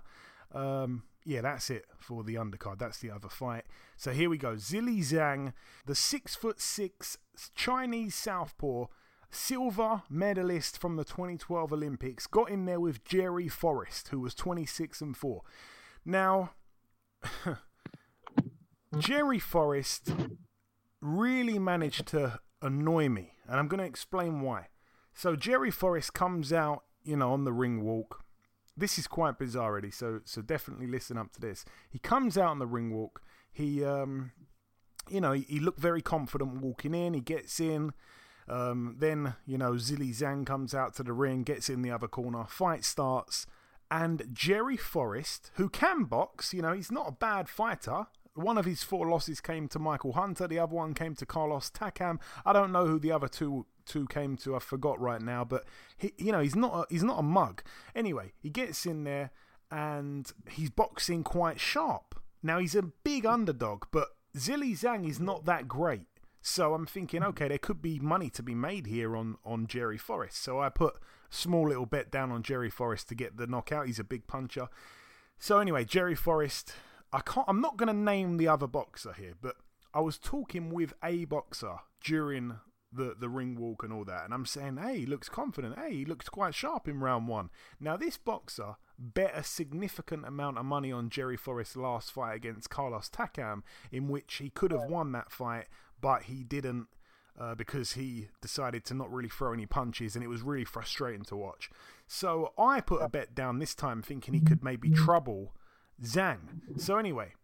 Um, 0.52 1.04
yeah, 1.24 1.40
that's 1.40 1.70
it 1.70 1.86
for 1.98 2.22
the 2.22 2.34
undercard. 2.34 2.78
That's 2.78 2.98
the 2.98 3.10
other 3.10 3.28
fight. 3.28 3.64
So 3.96 4.12
here 4.12 4.28
we 4.28 4.36
go. 4.36 4.54
Zhilei 4.54 4.98
Zhang, 5.00 5.54
the 5.86 5.94
six 5.94 6.34
foot 6.34 6.60
six 6.60 7.16
Chinese 7.54 8.14
southpaw, 8.14 8.86
silver 9.30 10.02
medalist 10.10 10.78
from 10.78 10.96
the 10.96 11.04
2012 11.04 11.72
Olympics, 11.72 12.26
got 12.26 12.50
in 12.50 12.66
there 12.66 12.80
with 12.80 13.04
Jerry 13.04 13.48
Forrest, 13.48 14.08
who 14.08 14.20
was 14.20 14.34
26 14.34 15.00
and 15.00 15.16
four. 15.16 15.42
Now, 16.04 16.52
Jerry 18.98 19.38
Forrest 19.38 20.12
really 21.00 21.58
managed 21.58 22.06
to 22.08 22.40
annoy 22.62 23.08
me, 23.08 23.32
and 23.46 23.58
I'm 23.58 23.68
going 23.68 23.80
to 23.80 23.86
explain 23.86 24.40
why. 24.40 24.68
So 25.14 25.36
Jerry 25.36 25.70
Forrest 25.70 26.14
comes 26.14 26.52
out, 26.52 26.84
you 27.02 27.16
know, 27.16 27.32
on 27.32 27.44
the 27.44 27.52
ring 27.52 27.82
walk. 27.82 28.24
This 28.76 28.98
is 28.98 29.08
quite 29.08 29.38
bizarre, 29.38 29.70
already. 29.70 29.90
So, 29.90 30.20
so 30.24 30.40
definitely 30.40 30.86
listen 30.86 31.18
up 31.18 31.32
to 31.32 31.40
this. 31.40 31.64
He 31.90 31.98
comes 31.98 32.38
out 32.38 32.50
on 32.50 32.60
the 32.60 32.66
ring 32.66 32.94
walk. 32.94 33.20
He, 33.50 33.84
um, 33.84 34.30
you 35.10 35.20
know, 35.20 35.32
he, 35.32 35.42
he 35.48 35.58
looked 35.58 35.80
very 35.80 36.02
confident 36.02 36.60
walking 36.60 36.94
in. 36.94 37.14
He 37.14 37.20
gets 37.20 37.58
in. 37.58 37.92
Um, 38.48 38.96
then, 38.98 39.34
you 39.44 39.58
know, 39.58 39.72
Zhilei 39.72 40.16
Zhang 40.16 40.46
comes 40.46 40.74
out 40.74 40.94
to 40.96 41.02
the 41.02 41.12
ring, 41.12 41.42
gets 41.42 41.68
in 41.68 41.82
the 41.82 41.90
other 41.90 42.08
corner. 42.08 42.44
Fight 42.48 42.84
starts. 42.84 43.46
And 43.90 44.28
Jerry 44.32 44.76
Forrest, 44.76 45.50
who 45.54 45.68
can 45.68 46.04
box, 46.04 46.52
you 46.52 46.62
know, 46.62 46.72
he's 46.72 46.92
not 46.92 47.08
a 47.08 47.12
bad 47.12 47.48
fighter. 47.48 48.06
One 48.34 48.58
of 48.58 48.66
his 48.66 48.82
four 48.82 49.08
losses 49.08 49.40
came 49.40 49.66
to 49.68 49.78
Michael 49.78 50.12
Hunter. 50.12 50.46
The 50.46 50.58
other 50.58 50.74
one 50.74 50.94
came 50.94 51.14
to 51.16 51.26
Carlos 51.26 51.70
Takam. 51.70 52.20
I 52.44 52.52
don't 52.52 52.70
know 52.70 52.86
who 52.86 52.98
the 52.98 53.12
other 53.12 53.28
two 53.28 53.66
two 53.86 54.06
came 54.06 54.36
to. 54.36 54.54
I 54.54 54.58
forgot 54.58 55.00
right 55.00 55.22
now, 55.22 55.44
but 55.44 55.64
he, 55.96 56.12
you 56.18 56.30
know, 56.30 56.40
he's 56.40 56.54
not 56.54 56.74
a, 56.74 56.86
he's 56.92 57.02
not 57.02 57.18
a 57.18 57.22
mug. 57.22 57.62
Anyway, 57.94 58.32
he 58.38 58.50
gets 58.50 58.84
in 58.84 59.04
there 59.04 59.30
and 59.70 60.30
he's 60.50 60.70
boxing 60.70 61.24
quite 61.24 61.58
sharp. 61.58 62.20
Now 62.42 62.58
he's 62.58 62.74
a 62.74 62.82
big 62.82 63.26
underdog, 63.26 63.84
but 63.90 64.08
Zhilei 64.36 64.72
Zhang 64.72 65.08
is 65.08 65.18
not 65.18 65.46
that 65.46 65.66
great. 65.66 66.06
So 66.40 66.74
I'm 66.74 66.86
thinking, 66.86 67.24
okay, 67.24 67.48
there 67.48 67.58
could 67.58 67.82
be 67.82 67.98
money 67.98 68.30
to 68.30 68.42
be 68.42 68.54
made 68.54 68.86
here 68.86 69.16
on, 69.16 69.38
on 69.44 69.66
Jerry 69.66 69.98
Forrest. 69.98 70.42
So 70.42 70.60
I 70.60 70.68
put 70.68 70.94
small 71.30 71.68
little 71.68 71.86
bet 71.86 72.10
down 72.10 72.30
on 72.30 72.42
Jerry 72.42 72.70
Forrest 72.70 73.08
to 73.08 73.14
get 73.14 73.36
the 73.36 73.46
knockout. 73.46 73.86
He's 73.86 73.98
a 73.98 74.04
big 74.04 74.26
puncher. 74.26 74.68
So 75.38 75.58
anyway, 75.58 75.84
Jerry 75.84 76.14
Forrest 76.14 76.74
I 77.12 77.20
can't. 77.20 77.46
I'm 77.48 77.60
not 77.60 77.76
going 77.76 77.88
to 77.88 77.94
name 77.94 78.36
the 78.36 78.48
other 78.48 78.66
boxer 78.66 79.12
here, 79.12 79.34
but 79.40 79.56
I 79.94 80.00
was 80.00 80.18
talking 80.18 80.70
with 80.70 80.92
a 81.02 81.24
boxer 81.24 81.76
during 82.04 82.58
the 82.92 83.14
the 83.18 83.28
ring 83.28 83.56
walk 83.56 83.82
and 83.82 83.92
all 83.92 84.04
that, 84.04 84.24
and 84.24 84.34
I'm 84.34 84.46
saying, 84.46 84.78
hey, 84.78 85.00
he 85.00 85.06
looks 85.06 85.28
confident. 85.28 85.78
Hey, 85.78 85.94
he 85.94 86.04
looks 86.04 86.28
quite 86.28 86.54
sharp 86.54 86.88
in 86.88 87.00
round 87.00 87.28
one. 87.28 87.50
Now 87.80 87.96
this 87.96 88.16
boxer 88.16 88.76
bet 88.98 89.32
a 89.34 89.44
significant 89.44 90.26
amount 90.26 90.58
of 90.58 90.64
money 90.64 90.90
on 90.90 91.08
Jerry 91.10 91.36
Forrest's 91.36 91.76
last 91.76 92.12
fight 92.12 92.34
against 92.34 92.70
Carlos 92.70 93.08
Takam, 93.08 93.62
in 93.92 94.08
which 94.08 94.34
he 94.36 94.50
could 94.50 94.72
have 94.72 94.84
won 94.84 95.12
that 95.12 95.30
fight, 95.30 95.66
but 96.00 96.24
he 96.24 96.42
didn't. 96.42 96.88
Uh, 97.40 97.54
because 97.54 97.92
he 97.92 98.26
decided 98.40 98.84
to 98.84 98.94
not 98.94 99.12
really 99.12 99.28
throw 99.28 99.52
any 99.52 99.64
punches 99.64 100.16
and 100.16 100.24
it 100.24 100.28
was 100.28 100.42
really 100.42 100.64
frustrating 100.64 101.22
to 101.22 101.36
watch. 101.36 101.70
So 102.08 102.52
I 102.58 102.80
put 102.80 103.00
a 103.00 103.08
bet 103.08 103.32
down 103.32 103.60
this 103.60 103.76
time 103.76 104.02
thinking 104.02 104.34
he 104.34 104.40
could 104.40 104.64
maybe 104.64 104.90
trouble 104.90 105.54
Zhang. 106.02 106.80
So 106.80 106.96
anyway, 106.96 107.34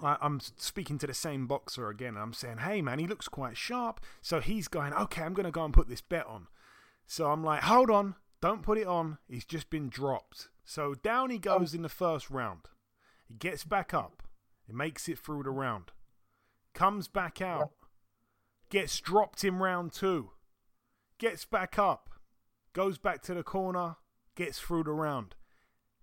I, 0.00 0.16
am 0.22 0.40
speaking 0.40 0.98
to 0.98 1.06
the 1.06 1.14
same 1.14 1.46
boxer 1.46 1.88
again. 1.88 2.16
I'm 2.16 2.32
saying, 2.32 2.58
hey 2.58 2.80
man, 2.80 2.98
he 2.98 3.06
looks 3.06 3.28
quite 3.28 3.56
sharp. 3.56 4.00
So 4.20 4.40
he's 4.40 4.68
going, 4.68 4.92
okay, 4.92 5.22
I'm 5.22 5.34
going 5.34 5.46
to 5.46 5.50
go 5.50 5.64
and 5.64 5.74
put 5.74 5.88
this 5.88 6.00
bet 6.00 6.26
on. 6.26 6.46
So 7.06 7.30
I'm 7.30 7.44
like, 7.44 7.62
hold 7.62 7.90
on, 7.90 8.14
don't 8.40 8.62
put 8.62 8.78
it 8.78 8.86
on. 8.86 9.18
He's 9.28 9.44
just 9.44 9.68
been 9.68 9.88
dropped. 9.88 10.48
So 10.64 10.94
down 10.94 11.30
he 11.30 11.38
goes 11.38 11.74
in 11.74 11.82
the 11.82 11.88
first 11.88 12.30
round. 12.30 12.62
He 13.26 13.34
gets 13.34 13.64
back 13.64 13.92
up. 13.92 14.22
He 14.66 14.72
makes 14.72 15.08
it 15.08 15.18
through 15.18 15.42
the 15.42 15.50
round. 15.50 15.90
Comes 16.74 17.08
back 17.08 17.42
out. 17.42 17.70
Gets 18.72 18.98
dropped 19.00 19.44
in 19.44 19.58
round 19.58 19.92
two. 19.92 20.30
Gets 21.18 21.44
back 21.44 21.78
up. 21.78 22.10
Goes 22.72 22.98
back 22.98 23.22
to 23.22 23.34
the 23.34 23.44
corner. 23.44 23.96
Gets 24.34 24.58
through 24.58 24.84
the 24.84 24.92
round. 24.92 25.36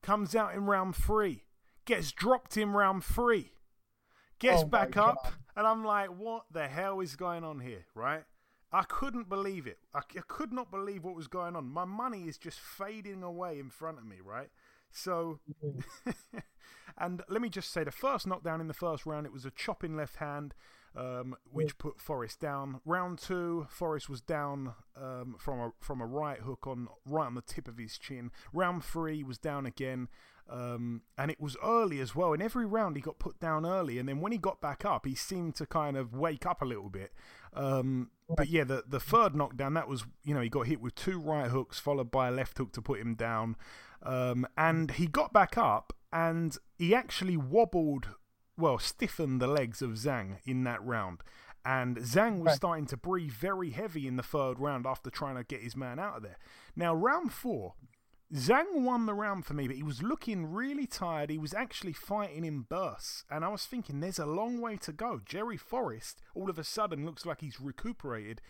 Comes 0.01 0.33
out 0.35 0.53
in 0.53 0.65
round 0.65 0.95
three 0.95 1.43
gets 1.89 2.11
dropped 2.11 2.55
in 2.55 2.71
round 2.71 3.03
three, 3.03 3.51
gets 4.37 4.61
Oh 4.61 4.65
back 4.67 4.95
up, 4.95 5.23
God. 5.23 5.33
and 5.55 5.65
I'm 5.67 5.83
like, 5.83 6.09
what 6.09 6.45
the 6.51 6.67
hell 6.67 6.99
is 6.99 7.15
going 7.15 7.43
on 7.43 7.61
here, 7.61 7.85
right? 7.95 8.23
I 8.71 8.83
couldn't 8.83 9.27
believe 9.27 9.65
it. 9.65 9.79
I, 9.91 9.99
I 9.99 10.21
could 10.27 10.53
not 10.53 10.69
believe 10.69 11.03
what 11.03 11.15
was 11.15 11.27
going 11.27 11.55
on. 11.55 11.65
My 11.65 11.85
money 11.85 12.27
is 12.27 12.37
just 12.37 12.59
fading 12.59 13.23
away 13.23 13.57
in 13.57 13.71
front 13.71 13.97
of 13.97 14.05
me, 14.05 14.17
right? 14.23 14.49
So, 14.91 15.39
mm. 15.65 15.83
and 16.97 17.23
let 17.27 17.41
me 17.41 17.49
just 17.49 17.71
say, 17.71 17.83
the 17.83 17.91
first 17.91 18.27
knockdown 18.27 18.61
in 18.61 18.67
the 18.67 18.75
first 18.75 19.07
round, 19.07 19.25
it 19.25 19.33
was 19.33 19.45
a 19.45 19.51
chopping 19.51 19.97
left 19.97 20.17
hand, 20.17 20.53
um, 20.95 21.35
which 21.51 21.77
put 21.77 21.99
Forrest 21.99 22.39
down. 22.39 22.81
Round 22.85 23.17
two, 23.17 23.67
Forrest 23.69 24.09
was 24.09 24.21
down 24.21 24.73
um, 24.95 25.35
from 25.37 25.59
a 25.59 25.71
from 25.79 26.01
a 26.01 26.05
right 26.05 26.39
hook 26.39 26.67
on 26.67 26.87
right 27.05 27.25
on 27.25 27.35
the 27.35 27.41
tip 27.41 27.67
of 27.67 27.77
his 27.77 27.97
chin. 27.97 28.31
Round 28.53 28.83
three 28.83 29.23
was 29.23 29.37
down 29.37 29.65
again, 29.65 30.07
um, 30.49 31.01
and 31.17 31.29
it 31.31 31.39
was 31.39 31.55
early 31.63 31.99
as 31.99 32.15
well. 32.15 32.33
In 32.33 32.41
every 32.41 32.65
round, 32.65 32.95
he 32.95 33.01
got 33.01 33.19
put 33.19 33.39
down 33.39 33.65
early, 33.65 33.99
and 33.99 34.09
then 34.09 34.19
when 34.19 34.31
he 34.31 34.37
got 34.37 34.61
back 34.61 34.83
up, 34.85 35.05
he 35.05 35.15
seemed 35.15 35.55
to 35.55 35.65
kind 35.65 35.97
of 35.97 36.13
wake 36.13 36.45
up 36.45 36.61
a 36.61 36.65
little 36.65 36.89
bit. 36.89 37.13
Um, 37.53 38.11
but 38.35 38.49
yeah, 38.49 38.63
the 38.63 38.83
the 38.87 38.99
third 38.99 39.35
knockdown 39.35 39.73
that 39.75 39.87
was 39.87 40.05
you 40.23 40.33
know 40.33 40.41
he 40.41 40.49
got 40.49 40.67
hit 40.67 40.81
with 40.81 40.95
two 40.95 41.19
right 41.19 41.49
hooks 41.49 41.79
followed 41.79 42.11
by 42.11 42.27
a 42.27 42.31
left 42.31 42.57
hook 42.57 42.71
to 42.73 42.81
put 42.81 42.99
him 42.99 43.15
down, 43.15 43.55
um, 44.03 44.47
and 44.57 44.91
he 44.91 45.07
got 45.07 45.33
back 45.33 45.57
up 45.57 45.93
and 46.11 46.57
he 46.77 46.95
actually 46.95 47.37
wobbled, 47.37 48.09
well, 48.59 48.77
stiffened 48.79 49.41
the 49.41 49.47
legs 49.47 49.81
of 49.81 49.91
Zhang 49.91 50.37
in 50.45 50.63
that 50.65 50.83
round. 50.83 51.21
And 51.65 51.97
Zhang 51.97 52.39
was 52.39 52.47
Right. 52.47 52.55
starting 52.55 52.85
to 52.87 52.97
breathe 52.97 53.31
very 53.31 53.71
heavy 53.71 54.07
in 54.07 54.15
the 54.15 54.23
third 54.23 54.59
round 54.59 54.85
after 54.85 55.09
trying 55.09 55.35
to 55.35 55.43
get 55.43 55.61
his 55.61 55.75
man 55.75 55.99
out 55.99 56.17
of 56.17 56.23
there. 56.23 56.37
Now, 56.75 56.93
round 56.93 57.33
four, 57.33 57.75
Zhang 58.33 58.81
won 58.83 59.05
the 59.07 59.13
round 59.13 59.45
for 59.45 59.53
me, 59.55 59.67
but 59.67 59.75
he 59.75 59.83
was 59.83 60.03
looking 60.03 60.45
really 60.45 60.85
tired. 60.85 61.29
He 61.29 61.37
was 61.37 61.53
actually 61.53 61.93
fighting 61.93 62.45
in 62.45 62.61
bursts. 62.61 63.25
And 63.29 63.43
I 63.43 63.47
was 63.47 63.65
thinking, 63.65 63.99
there's 63.99 64.19
a 64.19 64.25
long 64.25 64.61
way 64.61 64.77
to 64.77 64.93
go. 64.93 65.19
Jerry 65.25 65.57
Forrest, 65.57 66.21
all 66.35 66.49
of 66.49 66.59
a 66.59 66.63
sudden, 66.63 67.05
looks 67.05 67.25
like 67.25 67.41
he's 67.41 67.59
recuperated. 67.59 68.41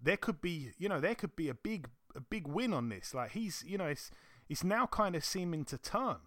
There 0.00 0.16
could 0.16 0.40
be, 0.40 0.70
you 0.78 0.88
know, 0.88 1.00
there 1.00 1.14
could 1.16 1.34
be 1.34 1.48
a 1.48 1.54
big, 1.54 1.88
a 2.14 2.20
big 2.20 2.46
win 2.46 2.72
on 2.72 2.88
this. 2.90 3.12
Like 3.12 3.32
he's, 3.32 3.64
you 3.66 3.76
know, 3.76 3.86
it's, 3.86 4.10
it's 4.48 4.62
now 4.64 4.86
kind 4.86 5.16
of 5.16 5.24
seeming 5.24 5.64
to 5.66 5.78
turn. 5.78 6.18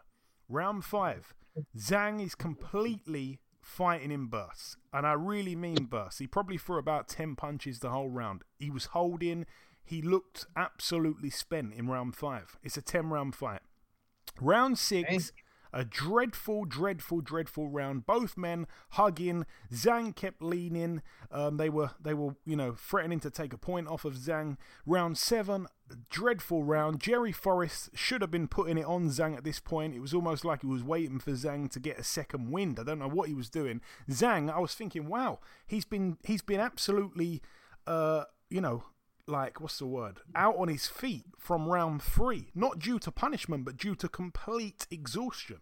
Round 0.50 0.84
five, 0.84 1.34
Zhang 1.78 2.24
is 2.24 2.36
completely 2.36 3.40
fighting 3.62 4.12
in 4.12 4.28
bursts. 4.28 4.78
And 4.94 5.06
I 5.06 5.14
really 5.14 5.56
mean 5.56 5.86
bursts. 5.86 6.20
He 6.20 6.28
probably 6.28 6.58
threw 6.58 6.78
about 6.78 7.08
10 7.08 7.36
punches 7.36 7.80
the 7.80 7.90
whole 7.90 8.10
round. 8.10 8.44
He 8.60 8.70
was 8.70 8.86
holding. 8.86 9.46
He 9.84 10.02
looked 10.02 10.46
absolutely 10.56 11.30
spent 11.30 11.74
in 11.74 11.88
round 11.88 12.16
five. 12.16 12.58
It's 12.64 12.78
a 12.78 12.82
10 12.82 13.10
round 13.10 13.36
fight. 13.36 13.62
Round 14.40 14.78
six, 14.78 15.32
a 15.78 15.86
dreadful, 15.86 16.66
dreadful, 16.66 17.22
dreadful 17.22 17.70
round. 17.70 18.08
Both 18.08 18.36
men 18.36 18.66
hugging. 18.92 19.46
Zhang 19.72 20.16
kept 20.16 20.42
leaning. 20.42 21.04
Um, 21.32 21.58
they 21.58 21.70
were, 21.70 21.92
they 22.02 22.16
were, 22.16 22.36
you 22.46 22.56
know, 22.56 22.72
threatening 22.74 23.20
to 23.20 23.30
take 23.30 23.54
a 23.54 23.60
point 23.60 23.88
off 23.88 24.04
of 24.04 24.16
Zhang. 24.16 24.58
Round 24.88 25.20
seven, 25.20 25.68
dreadful 26.10 26.64
round. 26.64 27.00
Jerry 27.00 27.32
Forrest 27.32 27.92
should 27.94 28.22
have 28.22 28.32
been 28.32 28.48
putting 28.48 28.80
it 28.80 28.86
on 28.86 29.10
Zhang 29.10 29.38
at 29.38 29.44
this 29.44 29.60
point. 29.60 29.94
It 29.94 30.00
was 30.00 30.16
almost 30.16 30.44
like 30.44 30.62
he 30.62 30.68
was 30.68 30.84
waiting 30.84 31.20
for 31.20 31.32
Zhang 31.34 31.70
to 31.70 31.80
get 31.80 32.00
a 32.00 32.04
second 32.04 32.50
wind. 32.50 32.80
I 32.80 32.84
don't 32.84 32.98
know 32.98 33.08
what 33.08 33.28
he 33.28 33.36
was 33.36 33.52
doing. 33.52 33.80
Zhang, 34.10 34.52
I 34.52 34.58
was 34.58 34.74
thinking, 34.74 35.08
wow, 35.08 35.38
he's 35.68 35.86
been, 35.86 36.18
he's 36.24 36.42
been 36.42 36.60
absolutely, 36.60 37.44
uh, 37.86 38.24
you 38.50 38.62
know, 38.62 38.84
like 39.28 39.60
what's 39.60 39.80
the 39.80 39.86
word? 39.86 40.20
Out 40.36 40.56
on 40.58 40.68
his 40.68 40.88
feet 40.88 41.26
from 41.38 41.68
round 41.68 42.02
three. 42.02 42.50
Not 42.56 42.80
due 42.80 43.00
to 43.00 43.12
punishment 43.12 43.66
but 43.66 43.78
due 43.78 43.96
to 43.96 44.08
complete 44.08 44.88
exhaustion. 44.90 45.60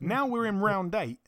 Now 0.00 0.26
we're 0.26 0.46
in 0.46 0.60
round 0.60 0.94
eight. 0.94 1.18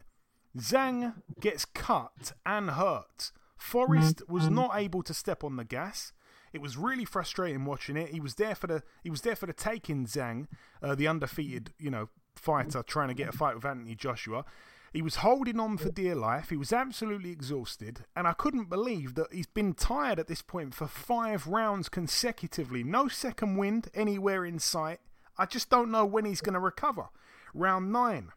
Zhang 0.56 1.14
gets 1.40 1.64
cut 1.64 2.32
and 2.44 2.70
hurt. 2.70 3.32
Forrest 3.56 4.23
was 4.28 4.49
not 4.49 4.73
able 4.75 5.02
to 5.02 5.14
step 5.14 5.44
on 5.44 5.56
the 5.56 5.64
gas. 5.64 6.12
It 6.52 6.61
was 6.61 6.76
really 6.76 7.04
frustrating 7.04 7.64
watching 7.64 7.97
it. 7.97 8.11
He 8.11 8.20
was 8.20 8.35
there 8.35 8.54
for 8.54 8.66
the 8.66 8.82
he 9.04 9.11
was 9.11 9.20
there 9.20 9.37
for 9.37 9.47
the 9.47 9.52
taking 9.52 10.06
zhang 10.06 10.47
uh, 10.82 10.94
the 10.94 11.06
undefeated 11.06 11.73
you 11.78 11.90
know 11.90 12.09
fighter 12.35 12.82
trying 12.82 13.09
to 13.09 13.14
get 13.14 13.28
a 13.28 13.32
fight 13.32 13.54
with 13.54 13.64
anthony 13.64 13.94
joshua 13.94 14.44
he 14.92 15.02
was 15.02 15.16
holding 15.16 15.61
on 15.61 15.76
for 15.76 15.88
dear 15.88 16.16
life. 16.16 16.50
He 16.50 16.56
was 16.56 16.73
absolutely 16.73 17.30
exhausted. 17.30 18.04
And 18.16 18.26
I 18.26 18.32
couldn't 18.32 18.68
believe 18.68 19.14
that 19.14 19.32
he's 19.32 19.47
been 19.47 19.75
tired 19.75 20.18
at 20.18 20.26
this 20.26 20.42
point 20.42 20.75
for 20.75 20.88
five 20.88 21.47
rounds 21.47 21.88
consecutively. 21.88 22.82
No 22.82 23.06
second 23.06 23.56
wind 23.56 23.88
anywhere 23.94 24.44
in 24.44 24.59
sight. 24.59 24.99
I 25.38 25.47
just 25.47 25.70
don't 25.70 25.92
know 25.92 26.04
when 26.04 26.25
he's 26.25 26.40
going 26.40 26.54
to 26.54 26.61
recover. 26.61 27.09
Round 27.54 27.92
nine. 27.92 28.30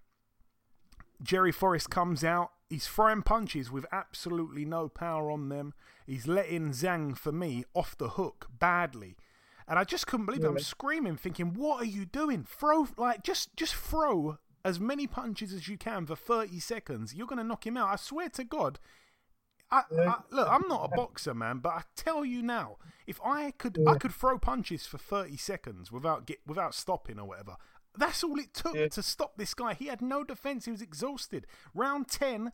Jerry 1.23 1.51
Forrest 1.51 1.89
comes 1.89 2.23
out. 2.23 2.51
He's 2.69 2.87
throwing 2.87 3.23
punches 3.23 3.71
with 3.71 3.85
absolutely 3.91 4.63
no 4.63 4.89
power 4.89 5.31
on 5.31 5.49
them. 5.49 5.73
He's 6.05 6.27
letting 6.27 6.69
Zhang, 6.69 7.17
for 7.17 7.31
me, 7.31 7.65
off 7.73 7.97
the 7.97 8.09
hook 8.09 8.47
badly. 8.59 9.15
And 9.67 9.79
I 9.79 9.85
just 9.85 10.07
couldn't 10.07 10.25
believe 10.25 10.43
it. 10.43 10.47
I'm 10.47 10.59
screaming, 10.59 11.15
thinking, 11.15 11.53
"What 11.53 11.81
are 11.81 11.85
you 11.85 12.05
doing? 12.05 12.43
Throw 12.43 12.87
like 12.97 13.23
just 13.23 13.55
just 13.55 13.73
throw 13.73 14.37
as 14.65 14.79
many 14.79 15.07
punches 15.07 15.53
as 15.53 15.67
you 15.67 15.77
can 15.77 16.05
for 16.05 16.15
30 16.15 16.59
seconds, 16.59 17.13
you're 17.13 17.27
going 17.27 17.37
to 17.37 17.43
knock 17.43 17.65
him 17.67 17.77
out. 17.77 17.89
I 17.89 17.95
swear 17.97 18.29
to 18.29 18.43
God. 18.43 18.79
I, 19.71 19.81
I, 19.97 20.15
look, 20.29 20.47
I'm 20.49 20.67
not 20.67 20.89
a 20.91 20.95
boxer, 20.95 21.33
man, 21.33 21.57
but 21.57 21.69
I 21.69 21.81
tell 21.95 22.23
you 22.23 22.43
now, 22.43 22.77
if 23.07 23.19
I 23.25 23.51
could, 23.51 23.79
I 23.87 23.95
could 23.95 24.13
throw 24.13 24.37
punches 24.37 24.85
for 24.85 24.99
30 24.99 25.35
seconds 25.37 25.91
without 25.91 26.27
get 26.27 26.39
without 26.45 26.75
stopping 26.75 27.17
or 27.19 27.25
whatever. 27.27 27.55
That's 27.97 28.23
all 28.23 28.37
it 28.39 28.53
took 28.53 28.75
Yeah. 28.75 28.87
to 28.89 29.01
stop 29.03 29.37
this 29.37 29.53
guy. 29.53 29.73
He 29.73 29.87
had 29.87 30.01
no 30.01 30.23
defense. 30.23 30.65
He 30.65 30.71
was 30.71 30.81
exhausted. 30.81 31.47
Round 31.73 32.07
10, 32.07 32.51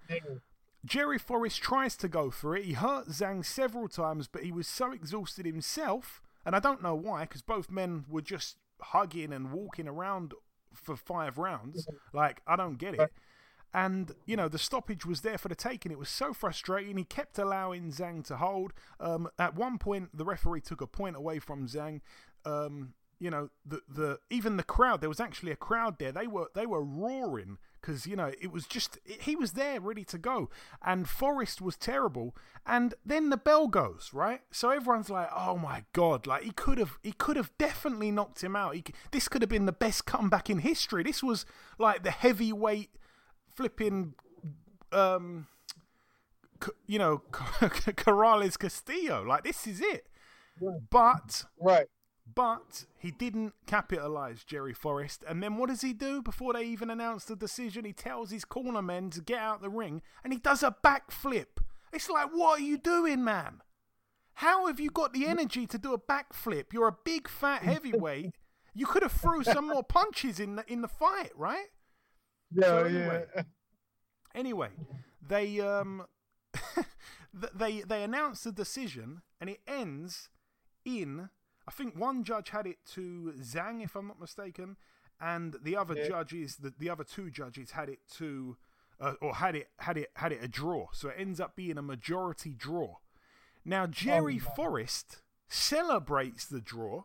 Jerry 0.85 1.17
Forrest 1.17 1.61
tries 1.61 1.97
to 1.97 2.07
go 2.07 2.31
for 2.31 2.55
it. 2.55 2.63
He 2.65 2.73
hurt 2.73 3.07
Zhang 3.09 3.43
several 3.45 3.87
times, 3.89 4.27
but 4.29 4.43
he 4.43 4.51
was 4.51 4.67
so 4.67 4.91
exhausted 4.93 5.45
himself, 5.45 6.21
and 6.45 6.55
I 6.55 6.59
don't 6.59 6.81
know 6.81 6.95
why, 6.95 7.21
because 7.21 7.41
both 7.41 7.69
men 7.69 8.05
were 8.07 8.21
just 8.21 8.57
hugging 8.81 9.33
and 9.33 9.51
walking 9.51 9.87
around 9.89 10.33
for 10.73 10.95
five 10.95 11.37
rounds. 11.37 11.87
Like, 12.13 12.41
I 12.47 12.55
don't 12.55 12.77
get 12.77 12.95
it. 12.95 13.11
And, 13.73 14.13
you 14.25 14.35
know, 14.35 14.47
the 14.47 14.57
stoppage 14.57 15.05
was 15.05 15.21
there 15.21 15.37
for 15.37 15.47
the 15.47 15.55
taking. 15.55 15.91
It 15.91 15.99
was 15.99 16.09
so 16.09 16.33
frustrating. 16.33 16.97
He 16.97 17.03
kept 17.03 17.37
allowing 17.37 17.91
Zhang 17.91 18.25
to 18.25 18.37
hold. 18.37 18.73
Um, 18.99 19.29
at 19.37 19.55
one 19.55 19.77
point, 19.77 20.09
the 20.17 20.25
referee 20.25 20.61
took 20.61 20.81
a 20.81 20.87
point 20.87 21.15
away 21.15 21.37
from 21.39 21.67
Zhang. 21.67 22.01
Um, 22.45 22.93
you 23.19 23.29
know, 23.29 23.49
the, 23.65 23.81
the 23.87 24.19
even 24.29 24.57
the 24.57 24.63
crowd, 24.63 25.01
there 25.01 25.09
was 25.09 25.19
actually 25.19 25.51
a 25.51 25.55
crowd 25.57 25.99
there. 25.99 26.11
They 26.11 26.25
were 26.25 26.47
they 26.55 26.65
were 26.65 26.83
roaring 26.83 27.57
because, 27.81 28.05
you 28.07 28.15
know, 28.15 28.31
it 28.41 28.51
was 28.51 28.65
just, 28.65 28.97
he 29.05 29.35
was 29.35 29.53
there 29.53 29.79
ready 29.79 30.03
to 30.05 30.17
go. 30.17 30.49
And 30.83 31.07
Forrest 31.07 31.61
was 31.61 31.75
terrible. 31.77 32.35
And 32.65 32.93
then 33.05 33.29
the 33.29 33.37
bell 33.37 33.67
goes, 33.67 34.11
right? 34.13 34.41
So 34.51 34.69
everyone's 34.69 35.09
like, 35.09 35.29
oh 35.35 35.57
my 35.57 35.83
God, 35.93 36.27
like 36.27 36.43
he 36.43 36.51
could 36.51 36.77
have, 36.77 36.97
he 37.03 37.11
could 37.11 37.37
have 37.37 37.51
definitely 37.57 38.11
knocked 38.11 38.43
him 38.43 38.55
out. 38.55 38.75
He, 38.75 38.83
this 39.11 39.27
could 39.27 39.41
have 39.41 39.49
been 39.49 39.65
the 39.65 39.71
best 39.71 40.05
comeback 40.05 40.49
in 40.49 40.59
history. 40.59 41.03
This 41.03 41.23
was 41.23 41.45
like 41.77 42.03
the 42.03 42.11
heavyweight 42.11 42.91
flipping 43.55 44.13
um 44.91 45.47
you 46.87 46.99
know 46.99 47.21
Corrales 47.31 48.57
Castillo 48.57 49.23
like 49.23 49.43
this 49.43 49.67
is 49.67 49.81
it 49.81 50.07
but 50.89 51.45
Right. 51.59 51.87
But 52.35 52.85
he 52.97 53.11
didn't 53.11 53.53
capitalize 53.65 54.43
Jerry 54.43 54.73
Forrest. 54.73 55.23
And 55.27 55.41
then 55.41 55.57
what 55.57 55.69
does 55.69 55.81
he 55.81 55.93
do 55.93 56.21
before 56.21 56.53
they 56.53 56.63
even 56.63 56.89
announce 56.89 57.25
the 57.25 57.35
decision? 57.35 57.85
He 57.85 57.93
tells 57.93 58.31
his 58.31 58.45
corner 58.45 58.81
men 58.81 59.09
to 59.11 59.21
get 59.21 59.39
out 59.39 59.61
the 59.61 59.69
ring 59.69 60.01
and 60.23 60.33
he 60.33 60.39
does 60.39 60.63
a 60.63 60.75
backflip. 60.83 61.59
It's 61.93 62.09
like 62.09 62.29
what 62.33 62.59
are 62.59 62.63
you 62.63 62.77
doing 62.77 63.23
man 63.23 63.61
how 64.35 64.67
have 64.67 64.79
you 64.79 64.89
got 64.89 65.11
the 65.11 65.25
energy 65.27 65.67
to 65.67 65.77
do 65.77 65.91
a 65.91 65.99
backflip? 65.99 66.71
You're 66.71 66.87
a 66.87 66.95
big 67.03 67.27
fat 67.27 67.61
heavyweight. 67.63 68.31
You 68.73 68.85
could 68.85 69.03
have 69.03 69.11
threw 69.11 69.43
some 69.43 69.67
more 69.67 69.83
punches 69.83 70.39
in 70.39 70.55
the 70.55 70.63
in 70.71 70.81
the 70.81 70.87
fight 70.87 71.31
right? 71.35 71.67
Yeah, 72.53 72.63
So 72.65 72.85
yeah. 72.85 72.99
anyway, 72.99 73.25
Anyway, 74.33 74.69
they 75.27 75.59
um 75.59 76.05
they 77.33 77.81
they 77.81 78.01
announced 78.03 78.45
the 78.45 78.51
decision 78.53 79.23
and 79.41 79.49
it 79.49 79.59
ends 79.67 80.29
in 80.85 81.29
I 81.69 81.71
think 81.71 81.95
one 81.95 82.23
judge 82.23 82.49
had 82.49 82.65
it 82.65 82.79
to 82.93 83.33
Zhang 83.39 83.83
if 83.83 83.95
I'm 83.95 84.07
not 84.07 84.19
mistaken 84.19 84.75
and 85.21 85.55
the 85.61 85.75
other 85.77 85.95
Yeah. 85.95 86.07
judges 86.07 86.55
the, 86.55 86.73
the 86.75 86.89
other 86.89 87.03
two 87.03 87.29
judges 87.29 87.71
had 87.71 87.89
it 87.89 87.99
to 88.17 88.57
uh, 88.99 89.13
or 89.21 89.35
had 89.35 89.55
it 89.55 89.69
had 89.77 89.95
it 89.95 90.09
had 90.15 90.31
it 90.31 90.43
a 90.43 90.47
draw 90.47 90.87
so 90.93 91.09
it 91.09 91.15
ends 91.19 91.39
up 91.39 91.55
being 91.55 91.77
a 91.77 91.83
majority 91.83 92.55
draw. 92.55 92.95
Now 93.63 93.85
Jerry 93.85 94.39
Forrest 94.39 95.21
celebrates 95.47 96.45
the 96.47 96.59
draw 96.59 97.03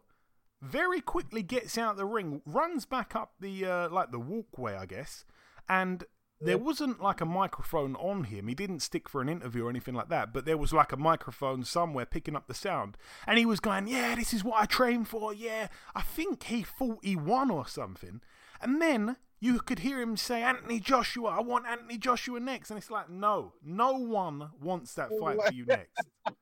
very 0.63 1.03
quickly 1.03 1.43
gets 1.43 1.77
out 1.77 1.99
the 1.99 2.07
ring, 2.07 2.41
runs 2.47 2.87
back 2.87 3.15
up 3.15 3.35
the 3.39 3.67
uh, 3.67 3.89
like 3.91 4.13
the 4.13 4.19
walkway, 4.19 4.75
I 4.77 4.87
guess, 4.87 5.27
and 5.69 6.05
there 6.45 6.59
wasn't 6.59 7.03
like 7.03 7.21
a 7.21 7.27
microphone 7.27 7.97
on 7.97 8.25
him. 8.25 8.49
He 8.49 8.55
didn't 8.55 8.81
stick 8.81 9.09
for 9.09 9.21
an 9.21 9.29
interview 9.29 9.67
or 9.67 9.71
anything 9.71 9.95
like 9.95 10.09
that, 10.09 10.33
but 10.33 10.45
there 10.45 10.57
was 10.57 10.73
like 10.73 10.93
a 10.93 10.97
microphone 10.97 11.65
somewhere 11.65 12.07
picking 12.07 12.37
up 12.37 12.47
the 12.47 12.55
sound, 12.55 12.97
and 13.27 13.39
he 13.39 13.47
was 13.47 13.61
going, 13.61 13.89
"Yeah, 13.89 14.15
this 14.15 14.33
is 14.33 14.45
what 14.45 14.61
I 14.61 14.67
trained 14.67 15.09
for. 15.09 15.33
Yeah, 15.33 15.69
I 15.95 16.03
think 16.03 16.45
he 16.45 16.63
thought 16.63 16.99
he 17.03 17.17
won 17.17 17.51
or 17.51 17.67
something," 17.67 18.21
and 18.61 18.81
then. 18.81 19.17
You 19.41 19.61
could 19.61 19.81
hear 19.81 20.01
him 20.01 20.17
say, 20.17 20.43
Anthony 20.43 20.81
Joshua, 20.81 21.29
I 21.29 21.41
want 21.43 21.67
Anthony 21.67 21.99
Joshua 21.99 22.41
next. 22.41 22.71
And 22.71 22.79
it's 22.79 22.91
like, 22.91 23.11
no, 23.11 23.53
no 23.63 23.93
one 23.93 24.53
wants 24.59 24.95
that 24.95 25.11
fight 25.21 25.37
for 25.47 25.53
you 25.53 25.67
next. 25.67 26.01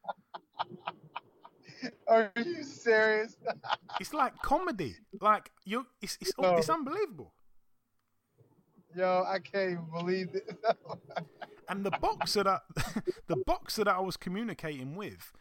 Are 2.07 2.31
you 2.37 2.63
serious? 2.63 3.37
It's 4.01 4.15
like 4.15 4.41
comedy. 4.43 4.97
Like, 5.21 5.51
you 5.65 5.87
it's, 6.01 6.17
it's, 6.21 6.33
No. 6.39 6.57
it's 6.57 6.71
unbelievable. 6.71 7.33
Yo, 8.97 9.25
I 9.27 9.39
can't 9.39 9.73
even 9.73 9.87
believe 9.91 10.35
it. 10.35 10.59
and 11.69 11.85
the 11.85 11.91
boxer 11.91 12.45
that 12.45 12.63
the 13.27 13.37
boxer 13.47 13.85
that 13.85 13.95
I 13.95 14.01
was 14.01 14.17
communicating 14.17 14.95
with, 14.97 15.33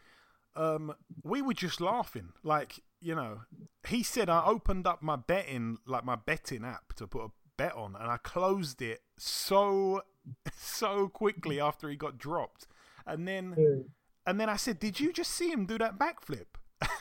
um, 0.56 0.94
we 1.22 1.42
were 1.42 1.54
just 1.54 1.80
laughing. 1.80 2.32
Like 2.42 2.80
you 3.00 3.14
know, 3.14 3.42
he 3.86 4.02
said 4.02 4.28
I 4.28 4.44
opened 4.44 4.86
up 4.86 5.02
my 5.02 5.16
betting 5.16 5.78
like 5.86 6.04
my 6.04 6.16
betting 6.16 6.64
app 6.64 6.94
to 6.94 7.06
put 7.06 7.24
a 7.24 7.28
bet 7.56 7.74
on, 7.74 7.96
and 7.96 8.10
I 8.10 8.16
closed 8.16 8.80
it 8.80 9.00
so 9.18 10.02
so 10.56 11.08
quickly 11.08 11.60
after 11.60 11.88
he 11.88 11.96
got 11.96 12.18
dropped, 12.18 12.66
and 13.06 13.26
then 13.26 13.84
and 14.26 14.40
then 14.40 14.48
I 14.48 14.56
said, 14.56 14.78
"Did 14.78 15.00
you 15.00 15.12
just 15.12 15.32
see 15.32 15.50
him 15.50 15.66
do 15.66 15.78
that 15.78 15.98
backflip?" 15.98 16.46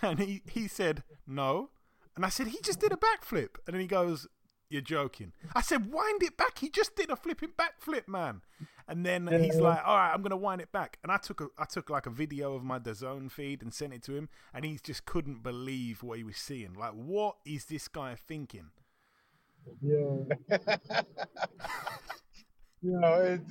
And 0.01 0.19
he 0.19 0.41
he 0.45 0.67
said, 0.67 1.03
"No," 1.25 1.69
and 2.15 2.25
I 2.25 2.29
said, 2.29 2.47
"He 2.47 2.59
just 2.61 2.79
did 2.79 2.91
a 2.91 2.97
backflip," 2.97 3.55
and 3.65 3.73
then 3.73 3.81
he 3.81 3.87
goes. 3.87 4.27
You're 4.71 4.81
joking. 4.81 5.33
I 5.53 5.61
said, 5.61 5.91
wind 5.91 6.23
it 6.23 6.37
back. 6.37 6.59
He 6.59 6.69
just 6.69 6.95
did 6.95 7.09
a 7.09 7.17
flipping 7.17 7.51
backflip, 7.57 8.07
man. 8.07 8.41
And 8.87 9.05
then 9.05 9.27
he's 9.27 9.57
like, 9.57 9.81
all 9.85 9.97
right, 9.97 10.13
I'm 10.13 10.21
gonna 10.21 10.37
wind 10.37 10.61
it 10.61 10.71
back. 10.71 10.97
And 11.03 11.11
I 11.11 11.17
took 11.17 11.41
a, 11.41 11.47
I 11.57 11.65
took 11.65 11.89
like 11.89 12.05
a 12.05 12.09
video 12.09 12.55
of 12.55 12.63
my 12.63 12.79
DAZN 12.79 13.29
feed 13.31 13.61
and 13.61 13.73
sent 13.73 13.93
it 13.93 14.01
to 14.03 14.15
him, 14.15 14.29
and 14.53 14.63
he 14.63 14.79
just 14.81 15.05
couldn't 15.05 15.43
believe 15.43 16.03
what 16.03 16.17
he 16.17 16.23
was 16.23 16.37
seeing. 16.37 16.73
Like, 16.73 16.93
what 16.93 17.35
is 17.45 17.65
this 17.65 17.87
guy 17.89 18.15
thinking? 18.15 18.71
Yo. 19.81 20.27
Yo, 22.81 22.99
it, 23.13 23.41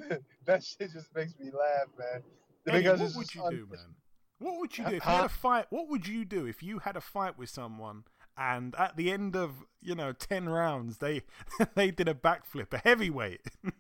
that 0.45 0.65
shit 0.65 0.93
just 0.93 1.15
makes 1.15 1.39
me 1.39 1.51
laugh, 1.53 1.87
man. 1.99 2.23
Eddie, 2.67 2.79
Because 2.83 3.01
what 3.01 3.17
would 3.17 3.35
you 3.35 3.45
un- 3.45 3.51
do, 3.53 3.69
man? 3.71 3.95
What 4.39 4.59
would 4.59 4.79
you 4.79 4.85
do 4.85 4.97
if 4.97 5.05
you 5.05 5.11
had 5.11 5.25
a 5.25 5.29
fight? 5.29 5.67
What 5.71 5.89
would 5.89 6.09
you 6.09 6.25
do 6.25 6.47
if 6.47 6.63
you 6.63 6.79
had 6.81 6.97
a 6.97 7.01
fight 7.01 7.39
with 7.39 7.51
someone 7.51 8.05
and 8.37 8.75
at 8.77 8.97
the 8.97 9.11
end 9.11 9.37
of 9.37 9.65
you 9.81 9.95
know 9.95 10.13
ten 10.13 10.49
rounds 10.49 10.99
they 10.99 11.23
they 11.75 11.91
did 11.91 12.09
a 12.09 12.15
backflip, 12.15 12.73
a 12.73 12.79
heavyweight? 12.79 13.43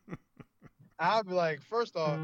I'll 0.99 1.25
be 1.25 1.33
like, 1.33 1.63
first 1.63 1.97
off, 1.97 2.19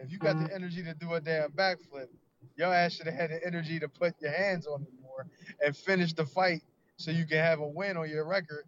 if 0.00 0.12
you 0.12 0.18
got 0.18 0.38
the 0.38 0.54
energy 0.54 0.82
to 0.82 0.92
do 0.92 1.14
a 1.14 1.20
damn 1.20 1.50
backflip, 1.50 2.08
your 2.56 2.74
ass 2.74 2.92
should 2.92 3.06
have 3.06 3.14
had 3.14 3.30
the 3.30 3.46
energy 3.46 3.80
to 3.80 3.88
put 3.88 4.14
your 4.20 4.32
hands 4.32 4.66
on 4.66 4.82
it 4.82 4.88
more 5.00 5.26
and 5.64 5.74
finish 5.74 6.12
the 6.12 6.26
fight 6.26 6.62
so 6.96 7.10
you 7.10 7.24
can 7.24 7.38
have 7.38 7.60
a 7.60 7.66
win 7.66 7.96
on 7.96 8.10
your 8.10 8.26
record 8.26 8.64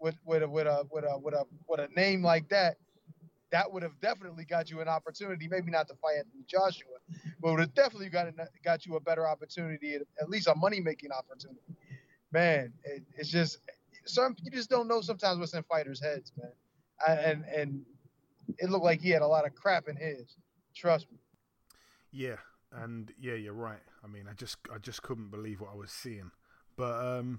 with 0.00 0.16
with 0.24 0.42
a 0.42 0.48
with 0.48 0.66
a 0.66 0.84
with 0.90 1.04
a 1.04 1.18
with 1.18 1.34
a 1.34 1.44
with 1.68 1.80
a 1.80 1.88
name 1.94 2.22
like 2.22 2.48
that. 2.48 2.76
That 3.52 3.72
would 3.72 3.84
have 3.84 4.00
definitely 4.00 4.44
got 4.44 4.68
you 4.68 4.80
an 4.80 4.88
opportunity, 4.88 5.46
maybe 5.48 5.70
not 5.70 5.86
to 5.86 5.94
fight 5.94 6.16
Anthony 6.18 6.42
Joshua, 6.48 6.98
but 7.40 7.52
would 7.52 7.60
have 7.60 7.74
definitely 7.74 8.08
got 8.08 8.26
got 8.64 8.84
you 8.84 8.96
a 8.96 9.00
better 9.00 9.28
opportunity, 9.28 9.94
at 9.94 10.28
least 10.28 10.48
a 10.48 10.54
money 10.56 10.80
making 10.80 11.12
opportunity. 11.12 11.60
Man, 12.34 12.72
it, 12.82 13.04
it's 13.16 13.30
just 13.30 13.58
some 14.06 14.34
you 14.42 14.50
just 14.50 14.68
don't 14.68 14.88
know 14.88 15.00
sometimes 15.00 15.38
what's 15.38 15.54
in 15.54 15.62
fighters' 15.62 16.02
heads, 16.02 16.32
man. 16.36 16.50
I, 17.06 17.12
and 17.12 17.44
and 17.44 17.82
it 18.58 18.70
looked 18.70 18.84
like 18.84 19.00
he 19.00 19.10
had 19.10 19.22
a 19.22 19.26
lot 19.26 19.46
of 19.46 19.54
crap 19.54 19.86
in 19.88 19.94
his. 19.94 20.36
Trust 20.74 21.06
me. 21.12 21.18
Yeah, 22.10 22.34
and 22.72 23.12
yeah, 23.20 23.34
you're 23.34 23.52
right. 23.52 23.78
I 24.02 24.08
mean, 24.08 24.24
I 24.28 24.32
just 24.34 24.56
I 24.74 24.78
just 24.78 25.00
couldn't 25.02 25.30
believe 25.30 25.60
what 25.60 25.70
I 25.70 25.76
was 25.76 25.92
seeing. 25.92 26.32
But 26.76 27.06
um, 27.06 27.38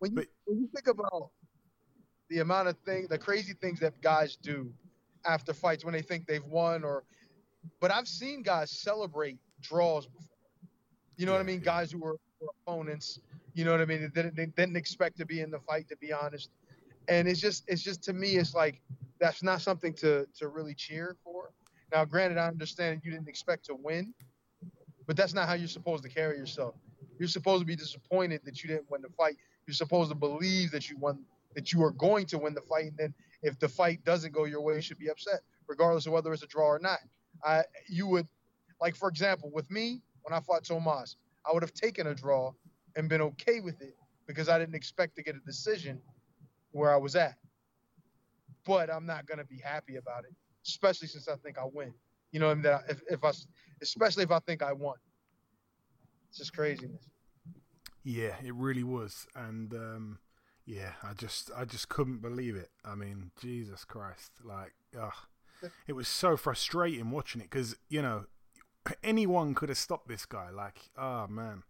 When 0.00 0.10
you, 0.10 0.16
But- 0.16 0.26
when 0.46 0.58
you 0.58 0.68
think 0.74 0.88
about 0.88 1.30
the 2.28 2.40
amount 2.40 2.66
of 2.66 2.76
things, 2.84 3.08
the 3.08 3.18
crazy 3.18 3.54
things 3.54 3.78
that 3.80 4.00
guys 4.02 4.34
do 4.34 4.72
after 5.24 5.54
fights 5.54 5.84
when 5.84 5.94
they 5.94 6.02
think 6.02 6.26
they've 6.26 6.44
won, 6.44 6.82
or 6.82 7.04
but 7.80 7.92
I've 7.92 8.08
seen 8.08 8.42
guys 8.42 8.72
celebrate 8.72 9.38
draws 9.60 10.06
before. 10.08 10.26
You 11.16 11.26
know 11.26 11.32
what 11.32 11.40
I 11.40 11.44
mean? 11.44 11.60
yeah. 11.60 11.66
Guys 11.66 11.92
who 11.92 11.98
were, 11.98 12.16
were 12.40 12.48
opponents. 12.66 13.20
You 13.54 13.64
know 13.64 13.72
what 13.72 13.80
I 13.80 13.84
mean? 13.84 14.00
They 14.00 14.22
didn't, 14.22 14.36
they 14.36 14.46
didn't 14.46 14.76
expect 14.76 15.18
to 15.18 15.26
be 15.26 15.40
in 15.40 15.50
the 15.50 15.60
fight, 15.60 15.88
to 15.88 15.96
be 15.96 16.12
honest. 16.12 16.50
And 17.08 17.28
it's 17.28 17.40
just, 17.40 17.64
it's 17.68 17.82
just 17.82 18.02
to 18.04 18.12
me, 18.12 18.36
it's 18.36 18.54
like 18.54 18.80
that's 19.18 19.42
not 19.42 19.60
something 19.60 19.92
to 19.94 20.26
to 20.38 20.48
really 20.48 20.74
cheer 20.74 21.16
for. 21.22 21.50
Now, 21.92 22.04
granted, 22.04 22.38
I 22.38 22.48
understand 22.48 23.02
you 23.04 23.10
didn't 23.10 23.28
expect 23.28 23.66
to 23.66 23.74
win, 23.74 24.14
but 25.06 25.16
that's 25.16 25.34
not 25.34 25.48
how 25.48 25.54
you're 25.54 25.68
supposed 25.68 26.02
to 26.04 26.08
carry 26.08 26.38
yourself. 26.38 26.74
You're 27.18 27.28
supposed 27.28 27.60
to 27.60 27.66
be 27.66 27.76
disappointed 27.76 28.40
that 28.44 28.62
you 28.62 28.68
didn't 28.68 28.90
win 28.90 29.02
the 29.02 29.10
fight. 29.10 29.36
You're 29.66 29.74
supposed 29.74 30.10
to 30.10 30.16
believe 30.16 30.70
that 30.70 30.88
you 30.90 30.96
won, 30.96 31.24
that 31.54 31.72
you 31.72 31.82
are 31.84 31.92
going 31.92 32.26
to 32.26 32.38
win 32.38 32.54
the 32.54 32.62
fight. 32.62 32.86
And 32.86 32.96
then 32.98 33.14
if 33.42 33.58
the 33.58 33.68
fight 33.68 34.02
doesn't 34.04 34.32
go 34.32 34.44
your 34.44 34.62
way, 34.62 34.76
you 34.76 34.80
should 34.80 34.98
be 34.98 35.10
upset, 35.10 35.40
regardless 35.68 36.06
of 36.06 36.12
whether 36.12 36.32
it's 36.32 36.42
a 36.42 36.46
draw 36.46 36.66
or 36.66 36.78
not. 36.78 36.98
I, 37.44 37.62
you 37.88 38.06
would, 38.06 38.26
like 38.80 38.96
for 38.96 39.08
example, 39.08 39.50
with 39.52 39.70
me 39.70 40.00
when 40.22 40.32
I 40.32 40.40
fought 40.40 40.64
Tomas, 40.64 41.16
I 41.46 41.52
would 41.52 41.62
have 41.62 41.74
taken 41.74 42.06
a 42.06 42.14
draw 42.14 42.52
and 42.96 43.08
been 43.08 43.20
okay 43.22 43.60
with 43.60 43.80
it 43.82 43.96
because 44.26 44.48
I 44.48 44.58
didn't 44.58 44.74
expect 44.74 45.16
to 45.16 45.22
get 45.22 45.34
a 45.36 45.40
decision 45.40 46.00
where 46.72 46.92
I 46.92 46.96
was 46.96 47.16
at. 47.16 47.36
but 48.64 48.90
I'm 48.92 49.06
not 49.06 49.26
gonna 49.26 49.44
be 49.44 49.58
happy 49.58 49.96
about 49.96 50.24
it, 50.24 50.34
especially 50.66 51.08
since 51.08 51.28
I 51.28 51.36
think 51.36 51.58
I 51.58 51.64
win. 51.72 51.92
You 52.30 52.40
know, 52.40 52.50
I 52.50 52.54
mean? 52.54 52.62
that 52.64 52.84
if 52.88 53.02
if 53.10 53.24
I, 53.24 53.32
especially 53.82 54.24
if 54.24 54.30
I 54.30 54.38
think 54.40 54.62
I 54.62 54.72
won. 54.72 54.96
It's 56.28 56.38
just 56.38 56.54
craziness. 56.54 57.08
Yeah, 58.04 58.34
it 58.44 58.54
really 58.54 58.84
was, 58.84 59.26
and 59.34 59.72
um, 59.74 60.18
yeah, 60.64 60.92
I 61.02 61.12
just 61.14 61.50
I 61.56 61.64
just 61.64 61.88
couldn't 61.88 62.18
believe 62.22 62.56
it. 62.56 62.70
I 62.84 62.94
mean, 62.94 63.32
Jesus 63.40 63.84
Christ, 63.84 64.32
like, 64.44 64.74
ugh. 64.98 65.12
it 65.86 65.92
was 65.94 66.08
so 66.08 66.36
frustrating 66.36 67.10
watching 67.10 67.40
it 67.40 67.50
because 67.50 67.76
you 67.88 68.02
know 68.02 68.26
anyone 69.02 69.54
could 69.54 69.68
have 69.68 69.78
stopped 69.78 70.08
this 70.08 70.26
guy. 70.26 70.50
Like, 70.50 70.90
oh 70.96 71.26
man. 71.26 71.64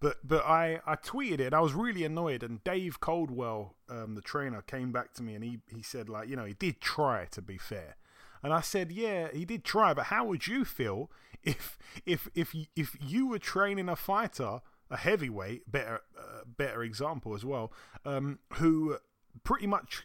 But 0.00 0.16
but 0.22 0.44
I, 0.44 0.80
I 0.86 0.96
tweeted 0.96 1.40
it. 1.40 1.54
I 1.54 1.60
was 1.60 1.72
really 1.72 2.04
annoyed, 2.04 2.42
and 2.42 2.62
Dave 2.64 3.00
Coldwell, 3.00 3.76
um, 3.88 4.14
the 4.14 4.20
trainer, 4.20 4.62
came 4.62 4.92
back 4.92 5.14
to 5.14 5.22
me 5.22 5.34
and 5.34 5.42
he, 5.42 5.58
he 5.74 5.82
said 5.82 6.08
like 6.08 6.28
you 6.28 6.36
know 6.36 6.44
he 6.44 6.54
did 6.54 6.80
try 6.80 7.26
to 7.30 7.40
be 7.40 7.56
fair, 7.56 7.96
and 8.42 8.52
I 8.52 8.60
said 8.60 8.92
yeah 8.92 9.28
he 9.32 9.44
did 9.44 9.64
try, 9.64 9.94
but 9.94 10.06
how 10.06 10.26
would 10.26 10.46
you 10.46 10.64
feel 10.64 11.10
if 11.42 11.78
if 12.04 12.28
if 12.34 12.54
if 12.74 12.96
you 13.00 13.28
were 13.28 13.38
training 13.38 13.88
a 13.88 13.96
fighter, 13.96 14.60
a 14.90 14.96
heavyweight, 14.96 15.70
better 15.70 16.00
uh, 16.18 16.40
better 16.46 16.82
example 16.82 17.34
as 17.34 17.44
well, 17.44 17.72
um, 18.04 18.38
who 18.54 18.98
pretty 19.44 19.66
much 19.66 20.04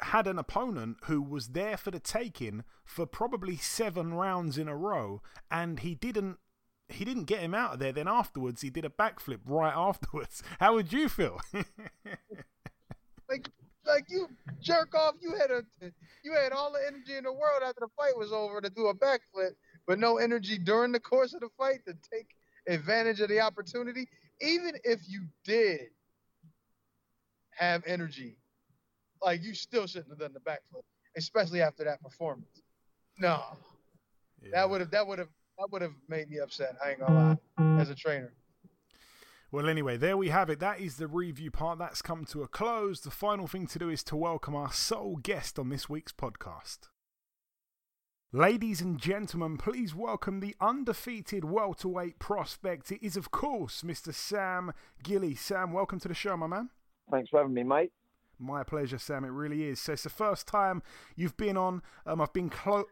had 0.00 0.26
an 0.26 0.38
opponent 0.38 0.98
who 1.04 1.22
was 1.22 1.48
there 1.48 1.76
for 1.76 1.90
the 1.90 2.00
taking 2.00 2.64
for 2.84 3.06
probably 3.06 3.56
seven 3.56 4.12
rounds 4.14 4.58
in 4.58 4.68
a 4.68 4.76
row, 4.76 5.22
and 5.50 5.80
he 5.80 5.94
didn't 5.94 6.38
he 6.88 7.04
didn't 7.04 7.24
get 7.24 7.40
him 7.40 7.54
out 7.54 7.74
of 7.74 7.78
there. 7.78 7.92
Then 7.92 8.08
afterwards, 8.08 8.60
he 8.60 8.70
did 8.70 8.84
a 8.84 8.90
backflip 8.90 9.40
right 9.46 9.74
afterwards. 9.74 10.42
How 10.60 10.74
would 10.74 10.92
you 10.92 11.08
feel? 11.08 11.40
like, 13.28 13.48
like 13.86 14.04
you 14.08 14.28
jerk 14.60 14.94
off. 14.94 15.14
You 15.20 15.34
had 15.34 15.50
a, 15.50 15.62
you 16.22 16.34
had 16.34 16.52
all 16.52 16.72
the 16.72 16.86
energy 16.86 17.16
in 17.16 17.24
the 17.24 17.32
world 17.32 17.62
after 17.62 17.80
the 17.80 17.88
fight 17.96 18.16
was 18.16 18.32
over 18.32 18.60
to 18.60 18.70
do 18.70 18.86
a 18.86 18.94
backflip, 18.94 19.52
but 19.86 19.98
no 19.98 20.18
energy 20.18 20.58
during 20.58 20.92
the 20.92 21.00
course 21.00 21.34
of 21.34 21.40
the 21.40 21.50
fight 21.56 21.80
to 21.86 21.94
take 22.12 22.28
advantage 22.68 23.20
of 23.20 23.28
the 23.28 23.40
opportunity. 23.40 24.06
Even 24.40 24.72
if 24.84 25.00
you 25.08 25.22
did 25.44 25.88
have 27.56 27.82
energy, 27.86 28.36
like 29.22 29.42
you 29.42 29.54
still 29.54 29.86
shouldn't 29.86 30.10
have 30.10 30.18
done 30.18 30.34
the 30.34 30.40
backflip, 30.40 30.82
especially 31.16 31.62
after 31.62 31.84
that 31.84 32.02
performance. 32.02 32.62
No, 33.18 33.42
yeah. 34.42 34.50
that 34.52 34.70
would 34.70 34.80
have 34.80 34.90
that 34.90 35.06
would 35.06 35.20
have 35.20 35.28
that 35.58 35.70
would 35.70 35.82
have 35.82 35.94
made 36.08 36.30
me 36.30 36.38
upset. 36.38 36.76
I 36.84 36.90
ain't 36.90 37.00
gonna 37.00 37.38
lie, 37.58 37.80
as 37.80 37.90
a 37.90 37.94
trainer. 37.94 38.32
Well, 39.50 39.68
anyway, 39.68 39.96
there 39.96 40.16
we 40.16 40.30
have 40.30 40.50
it. 40.50 40.58
That 40.58 40.80
is 40.80 40.96
the 40.96 41.06
review 41.06 41.52
part. 41.52 41.78
That's 41.78 42.02
come 42.02 42.24
to 42.26 42.42
a 42.42 42.48
close. 42.48 43.02
The 43.02 43.10
final 43.10 43.46
thing 43.46 43.68
to 43.68 43.78
do 43.78 43.88
is 43.88 44.02
to 44.04 44.16
welcome 44.16 44.56
our 44.56 44.72
sole 44.72 45.16
guest 45.16 45.60
on 45.60 45.68
this 45.68 45.88
week's 45.88 46.12
podcast. 46.12 46.88
Ladies 48.32 48.80
and 48.80 48.98
gentlemen, 48.98 49.56
please 49.56 49.94
welcome 49.94 50.40
the 50.40 50.56
undefeated 50.60 51.44
welterweight 51.44 52.18
prospect. 52.18 52.90
It 52.90 53.00
is, 53.00 53.16
of 53.16 53.30
course, 53.30 53.82
Mr. 53.82 54.12
Sam 54.12 54.72
Gilley. 55.04 55.36
Sam, 55.36 55.72
welcome 55.72 56.00
to 56.00 56.08
the 56.08 56.14
show, 56.14 56.36
my 56.36 56.48
man. 56.48 56.70
Thanks 57.12 57.30
for 57.30 57.38
having 57.38 57.54
me, 57.54 57.62
mate. 57.62 57.92
My 58.38 58.62
pleasure, 58.62 58.98
Sam. 58.98 59.24
It 59.24 59.28
really 59.28 59.64
is. 59.64 59.80
So 59.80 59.92
it's 59.92 60.02
the 60.04 60.10
first 60.10 60.46
time 60.46 60.82
you've 61.16 61.36
been 61.36 61.56
on. 61.56 61.82
Um, 62.06 62.20
I've 62.20 62.32
been 62.32 62.50
close. 62.50 62.86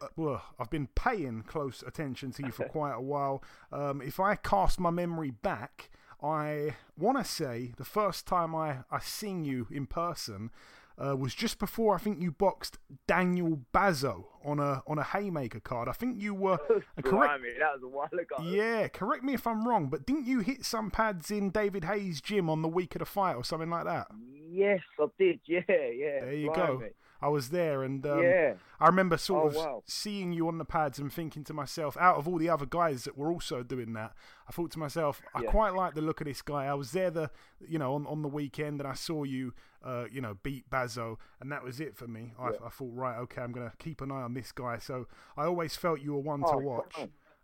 I've 0.59 0.69
been 0.69 0.87
paying 0.95 1.43
close 1.43 1.83
attention 1.85 2.31
to 2.33 2.45
you 2.45 2.51
for 2.51 2.65
quite 2.69 2.93
a 2.93 3.01
while. 3.01 3.43
Um, 3.71 4.01
if 4.01 4.19
I 4.19 4.35
cast 4.35 4.79
my 4.79 4.89
memory 4.89 5.31
back, 5.31 5.89
I 6.21 6.75
want 6.97 7.17
to 7.17 7.25
say 7.25 7.73
the 7.77 7.85
first 7.85 8.25
time 8.25 8.55
I 8.55 8.79
I 8.89 8.99
seen 8.99 9.43
you 9.43 9.67
in 9.69 9.85
person 9.85 10.51
uh, 10.97 11.15
was 11.15 11.33
just 11.33 11.59
before 11.59 11.95
I 11.95 11.97
think 11.97 12.21
you 12.21 12.31
boxed 12.31 12.77
Daniel 13.07 13.61
Bazo 13.73 14.25
on 14.43 14.59
a 14.59 14.83
on 14.87 14.99
a 14.99 15.03
Hayemaker 15.03 15.63
card. 15.63 15.89
I 15.89 15.93
think 15.93 16.21
you 16.21 16.33
were 16.33 16.57
correct. 17.03 17.41
Me, 17.41 17.49
that 17.59 17.73
was 17.73 17.83
a 17.83 17.87
while 17.87 18.09
ago. 18.13 18.35
Yeah, 18.43 18.87
correct 18.87 19.23
me 19.23 19.33
if 19.33 19.47
I'm 19.47 19.67
wrong, 19.67 19.87
but 19.87 20.05
didn't 20.05 20.25
you 20.25 20.39
hit 20.39 20.65
some 20.65 20.91
pads 20.91 21.31
in 21.31 21.49
David 21.49 21.85
Haye's 21.85 22.21
gym 22.21 22.49
on 22.49 22.61
the 22.61 22.67
week 22.67 22.95
of 22.95 22.99
the 22.99 23.05
fight 23.05 23.35
or 23.35 23.43
something 23.43 23.69
like 23.69 23.85
that? 23.85 24.07
Yes, 24.49 24.81
I 24.99 25.05
did. 25.17 25.39
Yeah, 25.45 25.61
yeah. 25.67 26.19
There 26.21 26.33
you 26.33 26.53
go. 26.53 26.83
I 27.23 27.29
was 27.29 27.49
there, 27.49 27.83
and 27.83 28.05
um, 28.05 28.21
yeah. 28.21 28.53
I 28.79 28.87
remember 28.87 29.17
sort 29.17 29.45
oh, 29.45 29.47
of 29.47 29.55
wow. 29.55 29.83
seeing 29.85 30.33
you 30.33 30.47
on 30.49 30.57
the 30.57 30.65
pads 30.65 30.99
and 30.99 31.11
thinking 31.11 31.43
to 31.45 31.53
myself, 31.53 31.95
out 31.97 32.17
of 32.17 32.27
all 32.27 32.37
the 32.37 32.49
other 32.49 32.65
guys 32.65 33.05
that 33.05 33.17
were 33.17 33.31
also 33.31 33.63
doing 33.63 33.93
that, 33.93 34.13
I 34.47 34.51
thought 34.51 34.71
to 34.71 34.79
myself, 34.79 35.21
I 35.33 35.43
Yeah. 35.43 35.51
quite 35.51 35.73
like 35.73 35.93
the 35.95 36.01
look 36.01 36.19
of 36.21 36.27
this 36.27 36.41
guy. 36.41 36.65
I 36.65 36.73
was 36.73 36.91
there 36.91 37.09
the, 37.09 37.31
you 37.65 37.79
know, 37.79 37.93
on, 37.95 38.05
on 38.07 38.21
the 38.21 38.27
weekend, 38.27 38.81
and 38.81 38.87
I 38.89 38.93
saw 38.93 39.23
you, 39.23 39.53
uh, 39.83 40.05
you 40.11 40.19
know, 40.19 40.37
beat 40.43 40.69
Bazo, 40.69 41.17
and 41.39 41.51
that 41.51 41.63
was 41.63 41.79
it 41.79 41.95
for 41.95 42.07
me. 42.07 42.33
I, 42.37 42.49
Yeah. 42.51 42.57
I 42.65 42.69
thought, 42.69 42.91
right, 42.93 43.17
okay, 43.19 43.41
I'm 43.41 43.53
gonna 43.53 43.73
keep 43.79 44.01
an 44.01 44.11
eye 44.11 44.21
on 44.23 44.33
this 44.33 44.51
guy. 44.51 44.77
So 44.79 45.07
I 45.37 45.45
always 45.45 45.75
felt 45.77 46.01
you 46.01 46.13
were 46.13 46.19
one 46.19 46.43
Oh, 46.45 46.51
to 46.51 46.57
watch. 46.57 46.95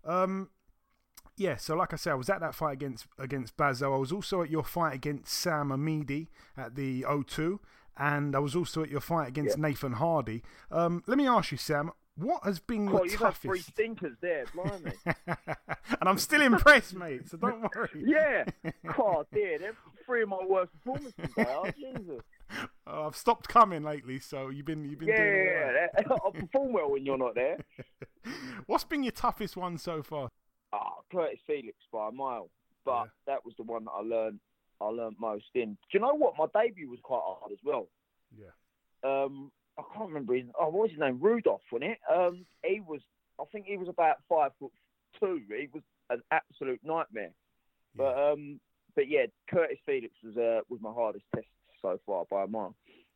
Um, 0.04 0.50
yeah, 1.38 1.56
so 1.56 1.74
like 1.74 1.94
I 1.94 1.96
said, 1.96 2.12
I 2.12 2.16
was 2.16 2.30
at 2.30 2.42
that 2.42 2.54
fight 2.54 2.74
against 2.74 3.08
against 3.18 3.56
Bazo. 3.56 3.94
I 3.94 3.98
was 3.98 4.12
also 4.12 4.42
at 4.42 4.50
your 4.50 4.64
fight 4.66 4.94
against 4.94 5.32
Sam 5.34 5.70
Amidi 5.70 6.28
at 6.58 6.76
the 6.76 7.04
O2, 7.04 7.60
and 8.00 8.36
I 8.36 8.40
was 8.40 8.56
also 8.56 8.82
at 8.82 8.90
your 8.90 9.02
fight 9.02 9.28
against 9.28 9.58
Nathan 9.58 9.94
Hardy. 9.94 10.42
Um, 10.72 11.04
let 11.06 11.18
me 11.18 11.28
ask 11.28 11.52
you, 11.52 11.58
Sam, 11.58 11.92
what 12.16 12.44
has 12.44 12.60
been 12.60 12.88
your 12.88 13.02
Oh, 13.02 13.04
you've 13.04 13.20
had 13.20 13.36
three 13.36 13.60
stinkers 13.62 14.16
there, 14.22 14.46
blimey. 14.54 14.94
and 15.28 16.10
I'm 16.10 16.18
still 16.18 16.42
impressed, 16.42 16.96
mate. 16.96 17.30
So 17.30 17.38
don't 17.38 17.62
worry. 17.62 17.90
yeah. 18.06 18.46
God, 18.96 19.28
dear, 19.34 19.60
they're 19.60 19.76
three 20.06 20.24
of 20.24 20.30
my 20.30 20.40
worst 20.48 20.72
performances. 20.74 21.14
They 21.36 21.44
are. 21.46 21.72
Jesus. 21.72 22.22
Uh, 22.88 23.06
I've 23.08 23.16
stopped 23.16 23.48
coming 23.48 23.84
lately, 23.84 24.20
so 24.20 24.50
you've 24.50 24.66
been 24.66 24.84
you've 24.84 25.00
been 25.00 25.10
Yeah, 25.10 25.24
yeah, 25.24 25.88
right. 25.98 26.06
I 26.10 26.40
perform 26.40 26.74
well 26.74 26.92
when 26.92 27.06
you're 27.06 27.18
not 27.18 27.36
there. 27.36 27.58
What's 28.66 28.84
been 28.84 29.04
your 29.04 29.12
toughest 29.12 29.56
one 29.56 29.78
so 29.78 30.02
far? 30.04 30.30
Ah, 30.74 30.96
Curtis 31.12 31.40
Felix 31.48 31.78
by 31.92 32.10
a 32.10 32.12
mile, 32.12 32.50
but 32.86 33.04
Yeah. 33.04 33.06
that 33.28 33.46
was 33.46 33.56
the 33.56 33.64
one 33.64 33.86
that 33.86 33.92
I 33.92 34.02
learned. 34.02 34.40
I 34.82 34.86
learned 34.86 35.18
most 35.20 35.46
in. 35.56 35.72
Do 35.74 35.78
you 35.94 36.00
know 36.00 36.14
what? 36.14 36.36
My 36.38 36.46
debut 36.54 36.90
was 36.90 37.00
quite 37.04 37.22
hard 37.24 37.52
as 37.52 37.58
well. 37.64 37.88
Yeah. 38.38 38.54
Um, 39.04 39.52
I 39.78 39.84
can't 39.96 40.08
remember 40.10 40.34
his. 40.36 40.46
Oh, 40.60 40.66
what 40.70 40.84
was 40.84 40.92
his 40.92 41.00
name? 41.00 41.20
Rudolph, 41.22 41.62
wasn't 41.72 41.92
it? 41.92 41.98
Um, 42.14 42.46
he 42.66 42.80
was. 42.80 43.02
I 43.40 43.46
think 43.52 43.66
he 43.66 43.78
was 43.78 43.88
about 43.88 44.18
five 44.28 44.52
foot 44.60 44.72
two. 45.20 45.42
He 45.50 45.68
was 45.74 45.84
an 46.10 46.22
absolute 46.32 46.82
nightmare. 46.84 47.32
Yeah. 47.96 47.98
But 47.98 48.18
um, 48.32 48.60
but 48.96 49.08
yeah, 49.10 49.26
Curtis 49.50 49.78
Felix 49.86 50.14
was 50.24 50.36
uh, 50.38 50.62
was 50.70 50.80
my 50.82 50.92
hardest 50.92 51.26
test 51.34 51.48
so 51.82 52.00
far 52.06 52.26
by 52.30 52.44
a 52.44 52.48
mile. 52.48 52.76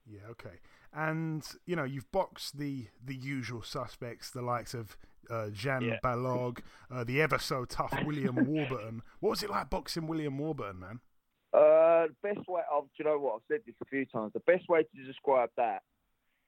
Yeah, 0.10 0.21
okay. 0.32 0.58
And 0.93 1.45
you 1.65 1.76
know, 1.76 1.84
you've 1.84 2.12
boxed 2.12 2.58
the 2.58 2.88
the 3.04 3.15
usual 3.15 3.62
suspects, 3.63 4.30
the 4.30 4.41
likes 4.41 4.73
of 4.73 4.95
uh, 5.30 5.49
Jean 5.49 5.82
Yeah. 5.82 5.99
Balog, 6.04 6.60
uh, 6.91 7.04
the 7.04 7.21
ever 7.21 7.39
so 7.39 7.65
tough 7.65 7.93
William 8.06 8.36
Warburton. 8.47 9.02
What 9.19 9.32
was 9.32 9.43
it 9.43 9.49
like 9.49 9.69
boxing 9.69 10.08
William 10.08 10.38
Warburton, 10.38 10.80
man? 10.80 10.99
Uh, 11.54 12.08
the 12.08 12.34
best 12.34 12.48
way, 12.48 12.62
I've, 12.62 12.84
do 12.84 12.89
you 12.98 13.06
know 13.06 13.20
what? 13.20 13.36
I've 13.36 13.48
said 13.48 13.62
this 13.66 13.76
a 13.82 13.86
few 13.86 14.06
times. 14.06 14.34
The 14.34 14.39
best 14.42 14.68
way 14.70 14.84
to 14.84 15.06
describe 15.06 15.50
that 15.58 15.84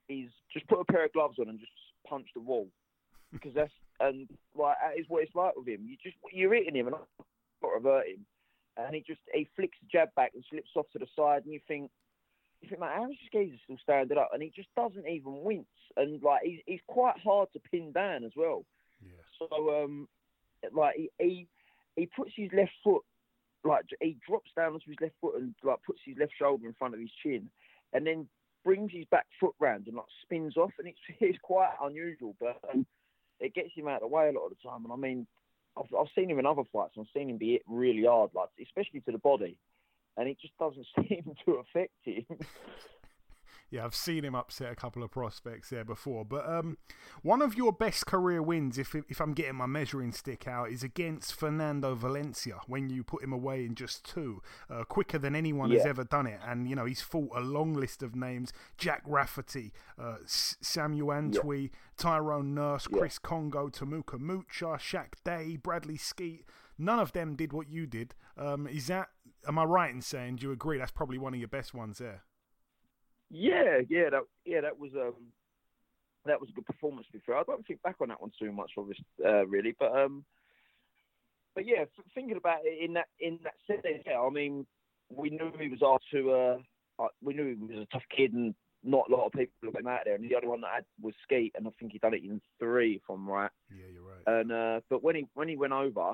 is 0.09 0.29
just 0.51 0.67
put 0.67 0.79
a 0.79 0.85
pair 0.85 1.05
of 1.05 1.13
gloves 1.13 1.37
on 1.39 1.49
and 1.49 1.59
just 1.59 1.71
punch 2.07 2.27
the 2.35 2.41
wall. 2.41 2.67
Because 3.33 3.53
that's, 3.53 3.73
and 3.99 4.29
like, 4.55 4.77
that 4.81 4.97
is 4.97 5.07
what 5.09 5.23
it's 5.23 5.35
like 5.35 5.57
with 5.57 5.67
him. 5.67 5.81
You 5.83 5.97
just, 6.01 6.15
you're 6.31 6.53
hitting 6.53 6.75
him 6.75 6.87
and 6.87 6.95
I've 6.95 7.25
got 7.61 7.69
to 7.69 7.75
revert 7.75 8.07
him. 8.07 8.25
And 8.77 8.95
he 8.95 9.03
just, 9.05 9.19
he 9.33 9.49
flicks 9.57 9.75
the 9.81 9.89
jab 9.91 10.09
back 10.15 10.31
and 10.33 10.43
slips 10.49 10.69
off 10.77 10.85
to 10.93 10.99
the 10.99 11.07
side 11.17 11.43
and 11.43 11.51
you 11.51 11.59
think, 11.67 11.91
you 12.61 12.69
think, 12.69 12.79
man, 12.79 12.91
how 12.95 13.11
is 13.11 13.17
this 13.17 13.31
geezer 13.33 13.57
still 13.63 13.77
standing 13.81 14.17
up? 14.17 14.29
And 14.31 14.41
he 14.41 14.53
just 14.55 14.69
doesn't 14.77 15.07
even 15.07 15.43
wince. 15.43 15.65
And 15.97 16.21
like, 16.23 16.43
he's, 16.43 16.59
he's 16.65 16.79
quite 16.87 17.17
hard 17.21 17.49
to 17.53 17.59
pin 17.59 17.91
down 17.91 18.23
as 18.23 18.31
well. 18.37 18.63
Yeah. 19.03 19.47
So, 19.49 19.83
um, 19.83 20.07
like 20.73 20.95
he, 20.95 21.09
he 21.19 21.47
he 21.95 22.05
puts 22.07 22.31
his 22.35 22.49
left 22.53 22.71
foot, 22.83 23.03
like 23.65 23.85
he 24.01 24.17
drops 24.27 24.51
down 24.55 24.73
onto 24.73 24.89
his 24.89 24.97
left 25.01 25.15
foot 25.19 25.35
and 25.35 25.53
like 25.63 25.79
puts 25.85 25.99
his 26.05 26.17
left 26.17 26.33
shoulder 26.37 26.67
in 26.67 26.73
front 26.73 26.93
of 26.93 26.99
his 26.99 27.11
chin, 27.23 27.49
and 27.93 28.05
then 28.05 28.27
brings 28.63 28.91
his 28.91 29.05
back 29.11 29.25
foot 29.39 29.53
round 29.59 29.87
and 29.87 29.95
like 29.95 30.05
spins 30.23 30.57
off, 30.57 30.71
and 30.79 30.87
it's 30.87 30.99
it's 31.19 31.39
quite 31.41 31.71
unusual, 31.81 32.35
but 32.39 32.57
um, 32.73 32.85
it 33.39 33.53
gets 33.53 33.69
him 33.75 33.87
out 33.87 34.01
of 34.01 34.09
the 34.09 34.15
way 34.15 34.29
a 34.29 34.31
lot 34.31 34.45
of 34.45 34.51
the 34.51 34.69
time. 34.69 34.83
And 34.83 34.93
I 34.93 34.95
mean, 34.95 35.27
I've 35.77 35.93
I've 35.97 36.07
seen 36.15 36.29
him 36.29 36.39
in 36.39 36.45
other 36.45 36.63
fights, 36.71 36.93
and 36.95 37.05
I've 37.05 37.19
seen 37.19 37.29
him 37.29 37.37
be 37.37 37.53
hit 37.53 37.63
really 37.67 38.05
hard, 38.05 38.31
like 38.33 38.49
especially 38.61 39.01
to 39.01 39.11
the 39.11 39.17
body, 39.17 39.57
and 40.17 40.27
it 40.27 40.37
just 40.39 40.57
doesn't 40.57 40.87
seem 41.07 41.35
to 41.45 41.53
affect 41.53 41.93
him. 42.03 42.25
Yeah, 43.71 43.83
I've 43.83 43.95
seen 43.95 44.23
him 44.23 44.35
upset 44.35 44.71
a 44.71 44.75
couple 44.75 45.03
of 45.03 45.11
prospects 45.11 45.69
there 45.69 45.83
before. 45.83 46.23
But 46.23 46.47
um, 46.47 46.77
one 47.23 47.41
of 47.41 47.55
your 47.55 47.73
best 47.73 48.05
career 48.05 48.41
wins, 48.41 48.77
if 48.77 48.93
if 48.95 49.19
I'm 49.19 49.33
getting 49.33 49.55
my 49.55 49.65
measuring 49.65 50.11
stick 50.11 50.47
out, 50.47 50.69
is 50.69 50.83
against 50.83 51.33
Fernando 51.33 51.95
Valencia 51.95 52.59
when 52.67 52.89
you 52.89 53.03
put 53.03 53.23
him 53.23 53.33
away 53.33 53.65
in 53.65 53.73
just 53.75 54.05
two, 54.05 54.41
uh, 54.69 54.83
quicker 54.83 55.17
than 55.17 55.35
anyone 55.35 55.71
has 55.71 55.85
ever 55.85 56.03
done 56.03 56.27
it. 56.27 56.39
And 56.47 56.69
you 56.69 56.75
know 56.75 56.85
he's 56.85 57.01
fought 57.01 57.31
a 57.35 57.41
long 57.41 57.73
list 57.73 58.03
of 58.03 58.15
names: 58.15 58.53
Jack 58.77 59.01
Rafferty, 59.05 59.73
uh, 59.99 60.17
Samuel 60.25 61.07
Antwi, 61.07 61.71
Tyrone 61.97 62.53
Nurse, 62.53 62.87
Yeah. 62.91 62.99
Chris 62.99 63.17
Congo, 63.19 63.69
Tamuka 63.69 64.19
Mucha, 64.19 64.77
Shaq 64.77 65.13
Day, 65.23 65.57
Bradley 65.57 65.97
Skeete. 65.97 66.45
None 66.77 66.99
of 66.99 67.13
them 67.13 67.35
did 67.35 67.51
what 67.51 67.67
you 67.69 67.87
did. 67.87 68.13
Um, 68.37 68.67
is 68.67 68.87
that? 68.87 69.09
Am 69.47 69.57
I 69.57 69.63
right 69.63 69.93
in 69.93 70.01
saying? 70.01 70.37
Do 70.37 70.47
you 70.47 70.51
agree? 70.51 70.77
That's 70.77 70.91
probably 70.91 71.17
one 71.17 71.33
of 71.33 71.39
your 71.39 71.49
best 71.49 71.73
ones 71.73 71.97
there. 71.97 72.23
Yeah, 73.35 73.81
yeah, 73.89 74.09
that 74.11 74.21
yeah, 74.45 74.61
that 74.61 74.79
was 74.79 74.91
um, 74.95 75.15
that 76.25 76.39
was 76.39 76.49
a 76.49 76.53
good 76.53 76.65
performance. 76.65 77.07
Before 77.11 77.35
I 77.35 77.43
don't 77.43 77.67
think 77.67 77.81
back 77.81 77.97
on 77.99 78.07
that 78.07 78.21
one 78.21 78.31
too 78.39 78.51
much, 78.53 78.71
obviously, 78.77 79.05
uh, 79.25 79.45
really. 79.45 79.75
But 79.77 79.95
um, 79.97 80.23
but 81.53 81.67
yeah, 81.67 81.81
f- 81.81 82.05
thinking 82.13 82.37
about 82.37 82.59
it 82.63 82.83
in 82.83 82.93
that 82.93 83.07
in 83.19 83.39
that 83.43 83.55
sense, 83.67 84.03
yeah, 84.05 84.19
I 84.19 84.29
mean, 84.29 84.65
we 85.09 85.29
knew 85.29 85.51
he 85.59 85.67
was 85.67 85.81
our 85.81 85.99
to. 86.11 86.31
Uh, 86.31 86.57
uh, 86.97 87.07
we 87.21 87.33
knew 87.33 87.47
he 87.47 87.73
was 87.75 87.85
a 87.85 87.91
tough 87.91 88.05
kid, 88.15 88.31
and 88.31 88.55
not 88.85 89.09
a 89.09 89.13
lot 89.13 89.25
of 89.25 89.33
people 89.33 89.71
got 89.71 89.81
him 89.81 89.87
out 89.87 90.01
there. 90.05 90.15
And 90.15 90.29
the 90.29 90.35
only 90.35 90.47
one 90.47 90.61
that 90.61 90.71
had 90.73 90.85
was 91.01 91.13
Skeete, 91.29 91.51
and 91.55 91.67
I 91.67 91.71
think 91.77 91.91
he 91.91 91.99
done 91.99 92.13
it 92.13 92.23
in 92.23 92.39
three, 92.57 92.95
if 92.95 93.01
I'm 93.09 93.27
right. 93.27 93.51
Yeah, 93.69 93.87
you're 93.91 94.03
right. 94.03 94.39
And 94.39 94.51
uh, 94.51 94.79
but 94.89 95.03
when 95.03 95.15
he 95.15 95.27
when 95.33 95.49
he 95.49 95.57
went 95.57 95.73
over, 95.73 96.13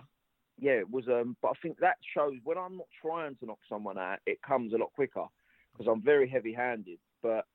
yeah, 0.60 0.72
it 0.72 0.90
was. 0.90 1.08
Um, 1.08 1.38
but 1.40 1.50
I 1.50 1.54
think 1.62 1.78
that 1.82 1.98
shows 2.16 2.34
when 2.44 2.58
I'm 2.58 2.78
not 2.78 2.88
trying 3.00 3.36
to 3.36 3.46
knock 3.46 3.60
someone 3.70 4.00
out, 4.00 4.20
it 4.26 4.42
comes 4.42 4.74
a 4.74 4.78
lot 4.78 4.92
quicker 4.94 5.26
because 5.72 5.88
I'm 5.92 6.02
very 6.02 6.28
heavy-handed. 6.28 7.00
But 7.22 7.46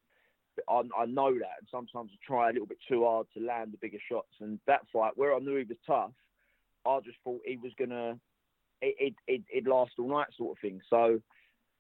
I, 0.69 0.83
I 0.97 1.07
know 1.07 1.33
that, 1.33 1.59
and 1.61 1.69
sometimes 1.71 2.11
I 2.13 2.19
try 2.27 2.51
a 2.51 2.53
little 2.53 2.67
bit 2.67 2.79
too 2.89 3.05
hard 3.05 3.27
to 3.35 3.45
land 3.45 3.73
the 3.73 3.79
bigger 3.79 3.99
shots. 4.11 4.33
And 4.41 4.59
that 4.67 4.83
fight, 4.93 5.13
where 5.17 5.35
I 5.35 5.39
knew 5.39 5.57
he 5.57 5.65
was 5.65 5.79
tough, 5.87 6.13
I 6.87 7.01
just 7.05 7.19
thought 7.25 7.41
he 7.45 7.57
was 7.57 7.73
gonna 7.79 8.19
it 8.83 9.15
it 9.27 9.43
it 9.49 9.67
last 9.67 9.93
all 9.99 10.09
night, 10.09 10.29
sort 10.37 10.57
of 10.57 10.61
thing. 10.61 10.81
So, 10.89 11.21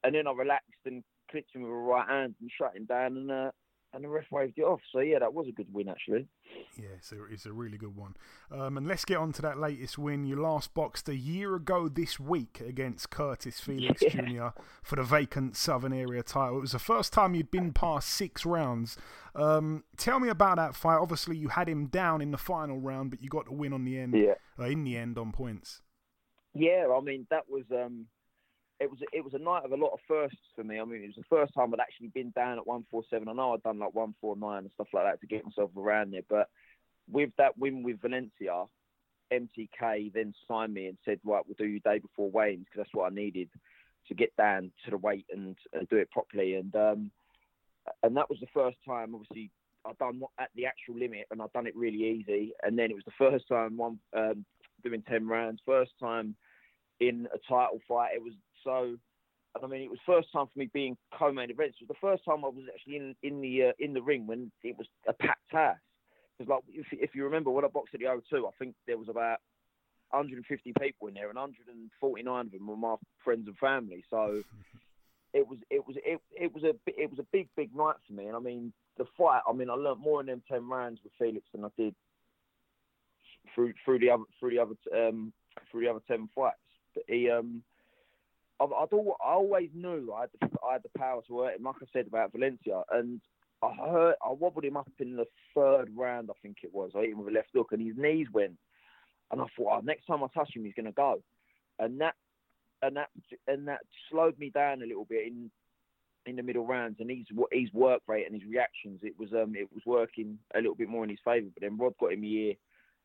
and 0.04 0.14
then 0.14 0.26
I 0.26 0.32
relaxed 0.32 0.84
and 0.84 1.02
clipped 1.30 1.54
him 1.54 1.62
with 1.62 1.70
a 1.70 1.74
right 1.74 2.08
hand 2.08 2.34
and 2.40 2.50
shut 2.56 2.76
him 2.76 2.84
down, 2.84 3.16
and 3.16 3.30
uh, 3.30 3.50
and 3.96 4.04
the 4.04 4.08
ref 4.08 4.26
waved 4.30 4.58
it 4.58 4.62
off. 4.62 4.80
So 4.92 5.00
yeah, 5.00 5.18
that 5.18 5.34
was 5.34 5.48
a 5.48 5.52
good 5.52 5.66
win 5.72 5.88
actually. 5.88 6.28
Yeah, 6.76 6.96
so 7.00 7.16
it's 7.30 7.46
a 7.46 7.52
really 7.52 7.78
good 7.78 7.96
one. 7.96 8.14
Um, 8.52 8.76
and 8.76 8.86
let's 8.86 9.04
get 9.04 9.16
on 9.16 9.32
to 9.32 9.42
that 9.42 9.58
latest 9.58 9.98
win. 9.98 10.24
You 10.24 10.36
last 10.36 10.74
boxed 10.74 11.08
a 11.08 11.16
year 11.16 11.56
ago 11.56 11.88
this 11.88 12.20
week 12.20 12.60
against 12.60 13.10
Curtis 13.10 13.58
Felix 13.58 14.02
Yeah. 14.02 14.10
Jr. 14.52 14.60
for 14.82 14.96
the 14.96 15.02
vacant 15.02 15.56
Southern 15.56 15.92
Area 15.92 16.22
title. 16.22 16.58
It 16.58 16.60
was 16.60 16.72
the 16.72 16.78
first 16.78 17.12
time 17.12 17.34
you'd 17.34 17.50
been 17.50 17.72
past 17.72 18.08
six 18.10 18.46
rounds. 18.46 18.96
Um, 19.34 19.84
tell 19.96 20.20
me 20.20 20.28
about 20.28 20.56
that 20.56 20.76
fight. 20.76 20.98
Obviously, 20.98 21.36
you 21.36 21.48
had 21.48 21.68
him 21.68 21.86
down 21.86 22.20
in 22.20 22.30
the 22.30 22.38
final 22.38 22.78
round, 22.78 23.10
but 23.10 23.22
you 23.22 23.28
got 23.28 23.46
the 23.46 23.54
win 23.54 23.72
on 23.72 23.84
the 23.84 23.98
end. 23.98 24.14
Yeah. 24.14 24.34
Uh, 24.58 24.64
in 24.66 24.84
the 24.84 24.96
end, 24.96 25.18
on 25.18 25.32
points. 25.32 25.80
Yeah, 26.54 26.86
I 26.96 27.00
mean 27.00 27.26
that 27.30 27.44
was 27.50 27.64
um, 27.70 28.06
it 28.78 28.90
was 28.90 28.98
it 29.12 29.24
was 29.24 29.34
a 29.34 29.38
night 29.38 29.64
of 29.64 29.72
a 29.72 29.76
lot 29.76 29.92
of 29.92 30.00
firsts 30.06 30.36
for 30.54 30.62
me. 30.62 30.78
I 30.78 30.84
mean, 30.84 31.02
it 31.02 31.06
was 31.06 31.16
the 31.16 31.36
first 31.36 31.54
time 31.54 31.72
I'd 31.72 31.80
actually 31.80 32.08
been 32.08 32.30
down 32.30 32.58
at 32.58 32.66
one 32.66 32.84
four 32.90 33.02
seven. 33.08 33.28
I 33.28 33.32
know 33.32 33.54
I'd 33.54 33.62
done 33.62 33.78
like 33.78 33.94
one 33.94 34.14
four 34.20 34.36
nine 34.36 34.64
and 34.64 34.70
stuff 34.74 34.88
like 34.92 35.04
that 35.04 35.20
to 35.20 35.26
get 35.26 35.44
myself 35.44 35.70
around 35.76 36.12
there, 36.12 36.22
but 36.28 36.48
with 37.10 37.30
that 37.38 37.56
win 37.56 37.82
with 37.82 38.00
Valencia, 38.00 38.64
MTK 39.32 40.12
then 40.12 40.34
signed 40.46 40.74
me 40.74 40.86
and 40.86 40.98
said, 41.04 41.20
"Right, 41.24 41.42
we'll 41.46 41.54
do 41.56 41.66
you 41.66 41.80
day 41.80 41.98
before 41.98 42.30
weigh-ins 42.30 42.64
because 42.64 42.84
that's 42.84 42.94
what 42.94 43.10
I 43.10 43.14
needed 43.14 43.48
to 44.08 44.14
get 44.14 44.36
down 44.36 44.70
to 44.84 44.90
the 44.90 44.98
weight 44.98 45.26
and, 45.32 45.56
and 45.72 45.88
do 45.88 45.96
it 45.96 46.10
properly." 46.10 46.54
And 46.54 46.74
um, 46.76 47.10
and 48.02 48.16
that 48.16 48.28
was 48.28 48.40
the 48.40 48.46
first 48.52 48.76
time, 48.86 49.14
obviously, 49.14 49.50
I'd 49.86 49.98
done 49.98 50.20
at 50.38 50.50
the 50.54 50.66
actual 50.66 50.98
limit 50.98 51.26
and 51.30 51.40
I'd 51.40 51.52
done 51.52 51.66
it 51.66 51.76
really 51.76 52.04
easy. 52.04 52.52
And 52.62 52.78
then 52.78 52.90
it 52.90 52.94
was 52.94 53.04
the 53.04 53.12
first 53.18 53.48
time 53.48 53.76
one 53.76 53.98
um, 54.14 54.44
doing 54.84 55.02
ten 55.08 55.26
rounds, 55.26 55.60
first 55.64 55.92
time 56.00 56.36
in 57.00 57.28
a 57.34 57.38
title 57.48 57.80
fight. 57.88 58.14
It 58.14 58.22
was 58.22 58.32
so. 58.64 58.96
I 59.62 59.66
mean, 59.66 59.80
it 59.80 59.88
was 59.88 59.98
first 60.04 60.30
time 60.32 60.44
for 60.52 60.58
me 60.58 60.68
being 60.74 60.98
co-main 61.18 61.50
event. 61.50 61.70
It 61.80 61.88
was 61.88 61.96
the 61.96 62.06
first 62.06 62.26
time 62.26 62.44
I 62.44 62.48
was 62.48 62.64
actually 62.74 62.96
in 62.96 63.16
in 63.22 63.40
the 63.40 63.68
uh, 63.68 63.72
in 63.78 63.94
the 63.94 64.02
ring 64.02 64.26
when 64.26 64.52
it 64.62 64.76
was 64.76 64.86
a 65.08 65.14
packed 65.14 65.50
house. 65.50 65.78
Because 66.36 66.50
like 66.50 66.62
if, 66.68 66.86
if 66.92 67.14
you 67.14 67.24
remember 67.24 67.50
when 67.50 67.64
I 67.64 67.68
boxed 67.68 67.94
at 67.94 68.00
the 68.00 68.06
O2, 68.06 68.46
I 68.46 68.50
think 68.58 68.74
there 68.86 68.98
was 68.98 69.08
about 69.08 69.38
150 70.10 70.72
people 70.78 71.08
in 71.08 71.14
there, 71.14 71.28
and 71.28 71.38
149 71.38 72.40
of 72.46 72.52
them 72.52 72.66
were 72.66 72.76
my 72.76 72.96
friends 73.24 73.46
and 73.46 73.56
family. 73.56 74.04
So 74.10 74.42
it 75.32 75.46
was 75.46 75.58
it 75.70 75.86
was 75.86 75.96
it, 76.04 76.20
it 76.38 76.54
was 76.54 76.64
a 76.64 76.74
it 76.86 77.10
was 77.10 77.18
a 77.18 77.26
big 77.32 77.48
big 77.56 77.74
night 77.74 77.96
for 78.06 78.12
me. 78.12 78.26
And 78.26 78.36
I 78.36 78.40
mean 78.40 78.72
the 78.98 79.06
fight. 79.16 79.42
I 79.48 79.52
mean 79.52 79.70
I 79.70 79.74
learnt 79.74 80.00
more 80.00 80.20
in 80.20 80.26
them 80.26 80.42
10 80.50 80.68
rounds 80.68 81.00
with 81.02 81.12
Felix 81.18 81.46
than 81.52 81.64
I 81.64 81.68
did 81.78 81.94
through 83.54 83.72
through 83.84 84.00
the 84.00 84.10
other 84.10 84.24
through 84.38 84.50
the 84.50 84.58
other 84.58 84.74
um 84.94 85.32
through 85.70 85.82
the 85.82 85.90
other 85.90 86.02
10 86.08 86.28
fights. 86.34 86.56
But 86.94 87.04
he 87.08 87.30
um. 87.30 87.62
I've, 88.60 88.72
I'd 88.72 88.88
I 88.92 89.32
always 89.32 89.70
knew 89.74 90.12
I 90.16 90.22
had, 90.22 90.30
the, 90.40 90.48
I 90.66 90.72
had 90.74 90.82
the 90.82 90.98
power 90.98 91.22
to 91.26 91.40
hurt 91.40 91.56
him, 91.56 91.64
like 91.64 91.76
I 91.82 91.86
said 91.92 92.06
about 92.06 92.32
Valencia, 92.32 92.82
and 92.90 93.20
I 93.62 93.74
hurt, 93.74 94.16
I 94.24 94.30
wobbled 94.30 94.64
him 94.64 94.76
up 94.76 94.90
in 94.98 95.16
the 95.16 95.26
third 95.54 95.90
round, 95.94 96.30
I 96.30 96.34
think 96.42 96.58
it 96.62 96.72
was. 96.72 96.92
I 96.94 97.00
hit 97.00 97.10
him 97.10 97.18
with 97.18 97.28
a 97.28 97.36
left 97.36 97.50
hook, 97.54 97.68
and 97.72 97.80
his 97.80 97.96
knees 97.96 98.28
went, 98.32 98.56
and 99.30 99.40
I 99.40 99.44
thought, 99.56 99.78
oh, 99.78 99.80
next 99.80 100.06
time 100.06 100.22
I 100.22 100.28
touch 100.34 100.54
him, 100.54 100.64
he's 100.64 100.74
going 100.74 100.86
to 100.86 100.92
go, 100.92 101.22
and 101.78 102.00
that, 102.00 102.14
and 102.82 102.96
that, 102.96 103.08
and 103.46 103.68
that 103.68 103.80
slowed 104.10 104.38
me 104.38 104.50
down 104.50 104.82
a 104.82 104.86
little 104.86 105.06
bit 105.06 105.26
in, 105.26 105.50
in 106.26 106.36
the 106.36 106.42
middle 106.42 106.66
rounds, 106.66 106.96
and 107.00 107.10
his 107.10 107.26
his 107.52 107.72
work 107.72 108.02
rate 108.06 108.26
and 108.26 108.34
his 108.34 108.48
reactions, 108.48 109.00
it 109.02 109.18
was 109.18 109.32
um 109.32 109.54
it 109.54 109.72
was 109.72 109.82
working 109.86 110.38
a 110.54 110.58
little 110.58 110.74
bit 110.74 110.88
more 110.88 111.04
in 111.04 111.10
his 111.10 111.20
favour. 111.24 111.48
But 111.54 111.62
then 111.62 111.78
Rod 111.78 111.94
got 111.98 112.12
him 112.12 112.22
here 112.22 112.54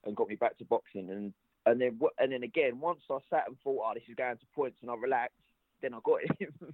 and 0.03 0.15
got 0.15 0.27
me 0.27 0.35
back 0.35 0.57
to 0.57 0.65
boxing, 0.65 1.09
and 1.09 1.33
and 1.65 1.79
then 1.79 1.99
and 2.17 2.31
then 2.31 2.43
again, 2.43 2.79
once 2.79 3.01
I 3.09 3.17
sat 3.29 3.47
and 3.47 3.57
thought, 3.63 3.83
oh, 3.85 3.91
this 3.93 4.03
is 4.09 4.15
going 4.15 4.37
to 4.37 4.45
points, 4.55 4.77
and 4.81 4.89
I 4.89 4.95
relaxed, 4.95 5.35
then 5.81 5.93
I 5.93 5.99
got 6.03 6.19
him. 6.39 6.73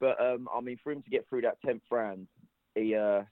but 0.00 0.20
um, 0.20 0.48
I 0.54 0.60
mean, 0.60 0.78
for 0.82 0.92
him 0.92 1.02
to 1.02 1.10
get 1.10 1.28
through 1.28 1.42
that 1.42 1.60
tenth 1.64 1.82
round, 1.90 2.26
he 2.74 2.94
uh, 2.94 3.22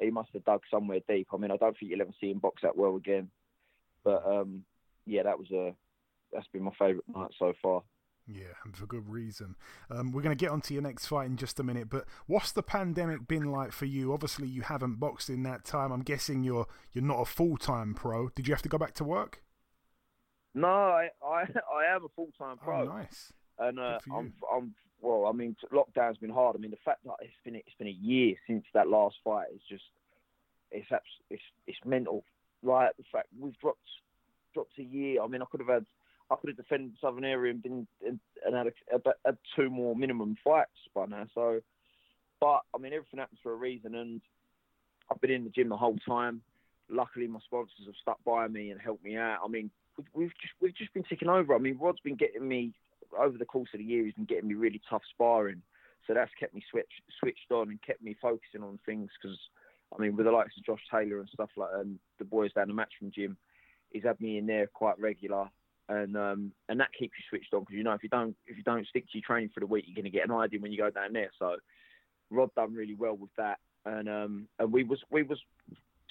he 0.00 0.10
must 0.10 0.30
have 0.34 0.44
dug 0.44 0.62
somewhere 0.70 1.00
deep. 1.08 1.28
I 1.32 1.36
mean, 1.36 1.50
I 1.50 1.56
don't 1.56 1.76
think 1.78 1.90
you'll 1.90 2.02
ever 2.02 2.12
see 2.20 2.30
him 2.30 2.38
box 2.38 2.62
that 2.62 2.76
well 2.76 2.96
again. 2.96 3.30
But 4.04 4.24
um, 4.26 4.64
yeah, 5.06 5.22
that 5.22 5.38
was 5.38 5.50
a 5.50 5.74
that's 6.32 6.46
been 6.48 6.62
my 6.62 6.72
favourite 6.78 7.04
night 7.14 7.30
so 7.38 7.52
far. 7.62 7.82
Yeah, 8.28 8.54
and 8.64 8.76
for 8.76 8.86
good 8.86 9.08
reason. 9.08 9.54
Um, 9.88 10.10
we're 10.10 10.22
going 10.22 10.36
to 10.36 10.44
get 10.44 10.50
onto 10.50 10.74
your 10.74 10.82
next 10.82 11.06
fight 11.06 11.26
in 11.26 11.36
just 11.36 11.60
a 11.60 11.62
minute, 11.62 11.88
but 11.88 12.06
what's 12.26 12.50
the 12.50 12.62
pandemic 12.62 13.28
been 13.28 13.52
like 13.52 13.70
for 13.70 13.84
you? 13.84 14.12
Obviously, 14.12 14.48
you 14.48 14.62
haven't 14.62 14.98
boxed 14.98 15.30
in 15.30 15.44
that 15.44 15.64
time. 15.64 15.92
I'm 15.92 16.02
guessing 16.02 16.42
you're 16.42 16.66
you're 16.92 17.04
not 17.04 17.20
a 17.20 17.24
full 17.24 17.56
time 17.56 17.94
pro. 17.94 18.28
Did 18.30 18.48
you 18.48 18.54
have 18.54 18.62
to 18.62 18.68
go 18.68 18.78
back 18.78 18.94
to 18.94 19.04
work? 19.04 19.42
No, 20.56 20.68
I 20.68 21.10
I, 21.24 21.42
I 21.44 21.94
am 21.94 22.04
a 22.04 22.08
full 22.16 22.30
time 22.36 22.56
pro. 22.56 22.80
Oh, 22.80 22.84
nice. 22.84 23.32
and 23.58 23.78
uh, 23.78 23.98
I'm. 24.12 24.32
I'm 24.52 24.74
well. 25.02 25.26
I 25.26 25.32
mean, 25.32 25.54
lockdown's 25.72 26.16
been 26.16 26.30
hard. 26.30 26.56
I 26.56 26.58
mean, 26.58 26.70
the 26.70 26.78
fact 26.84 27.04
that 27.04 27.14
it's 27.20 27.36
been 27.44 27.54
it's 27.54 27.76
been 27.78 27.86
a 27.86 27.90
year 27.90 28.34
since 28.46 28.64
that 28.74 28.88
last 28.88 29.16
fight 29.22 29.48
is 29.54 29.60
just 29.68 29.84
it's 30.72 30.90
abs- 30.90 31.22
it's 31.30 31.42
it's 31.66 31.78
mental. 31.84 32.24
Like 32.62 32.96
the 32.96 33.04
fact 33.12 33.28
we've 33.38 33.58
dropped 33.58 33.78
dropped 34.54 34.78
a 34.78 34.82
year. 34.82 35.22
I 35.22 35.26
mean, 35.28 35.42
I 35.42 35.44
could 35.50 35.60
have 35.60 35.68
had 35.68 35.86
I 36.30 36.36
could 36.36 36.48
have 36.48 36.56
defended 36.56 36.92
the 36.92 37.06
Southern 37.06 37.24
Area 37.24 37.52
and 37.52 37.62
been 37.62 37.86
and, 38.04 38.18
and 38.44 38.56
had, 38.56 38.66
a, 38.66 38.96
a, 38.96 39.12
had 39.26 39.38
two 39.54 39.68
more 39.68 39.94
minimum 39.94 40.36
fights 40.42 40.70
by 40.94 41.04
now. 41.04 41.26
So, 41.34 41.60
but 42.40 42.62
I 42.74 42.78
mean, 42.80 42.94
everything 42.94 43.20
happens 43.20 43.40
for 43.42 43.52
a 43.52 43.56
reason, 43.56 43.94
and 43.94 44.22
I've 45.10 45.20
been 45.20 45.30
in 45.30 45.44
the 45.44 45.50
gym 45.50 45.68
the 45.68 45.76
whole 45.76 45.98
time. 46.08 46.40
Luckily, 46.88 47.26
my 47.26 47.40
sponsors 47.44 47.84
have 47.84 47.94
stuck 48.00 48.24
by 48.24 48.48
me 48.48 48.70
and 48.70 48.80
helped 48.80 49.04
me 49.04 49.16
out. 49.16 49.40
I 49.44 49.48
mean, 49.48 49.70
we've, 50.14 50.32
just 50.40 50.54
we've 50.60 50.74
just 50.74 50.92
been 50.94 51.04
ticking 51.04 51.28
over. 51.28 51.54
I 51.54 51.58
mean, 51.58 51.78
Rod's 51.80 52.00
been 52.00 52.16
getting 52.16 52.46
me 52.46 52.72
over 53.18 53.38
the 53.38 53.44
course 53.44 53.68
of 53.74 53.78
the 53.78 53.84
year. 53.84 54.04
He's 54.04 54.14
been 54.14 54.24
getting 54.24 54.48
me 54.48 54.54
really 54.54 54.80
tough 54.88 55.02
sparring, 55.10 55.62
so 56.06 56.14
that's 56.14 56.30
kept 56.38 56.54
me 56.54 56.62
switch, 56.70 56.90
switched 57.20 57.50
on 57.50 57.70
and 57.70 57.82
kept 57.82 58.02
me 58.02 58.16
focusing 58.20 58.62
on 58.62 58.78
things. 58.86 59.10
Because 59.20 59.38
I 59.96 60.00
mean, 60.00 60.16
with 60.16 60.26
the 60.26 60.32
likes 60.32 60.56
of 60.56 60.64
Josh 60.64 60.82
Taylor 60.90 61.20
and 61.20 61.28
stuff 61.32 61.50
like 61.56 61.70
and 61.74 61.98
the 62.18 62.24
boys 62.24 62.52
down 62.52 62.68
the 62.68 62.74
match 62.74 62.92
from 62.98 63.10
gym, 63.10 63.36
he's 63.90 64.04
had 64.04 64.20
me 64.20 64.38
in 64.38 64.46
there 64.46 64.66
quite 64.66 64.98
regular. 64.98 65.48
And 65.88 66.16
um, 66.16 66.52
and 66.68 66.80
that 66.80 66.92
keeps 66.98 67.14
you 67.16 67.24
switched 67.28 67.54
on 67.54 67.60
because 67.60 67.76
you 67.76 67.84
know 67.84 67.92
if 67.92 68.02
you 68.02 68.08
don't 68.08 68.36
if 68.46 68.56
you 68.56 68.64
don't 68.64 68.86
stick 68.88 69.04
to 69.04 69.18
your 69.18 69.24
training 69.24 69.50
for 69.54 69.60
the 69.60 69.66
week, 69.66 69.84
you're 69.86 69.94
going 69.94 70.10
to 70.10 70.10
get 70.10 70.28
an 70.28 70.34
idea 70.34 70.58
when 70.58 70.72
you 70.72 70.78
go 70.78 70.90
down 70.90 71.12
there. 71.12 71.30
So 71.38 71.56
Rod 72.30 72.50
done 72.56 72.74
really 72.74 72.94
well 72.94 73.16
with 73.16 73.30
that, 73.38 73.58
and 73.84 74.08
um, 74.08 74.48
and 74.58 74.72
we 74.72 74.82
was 74.82 74.98
we 75.10 75.22
was 75.22 75.38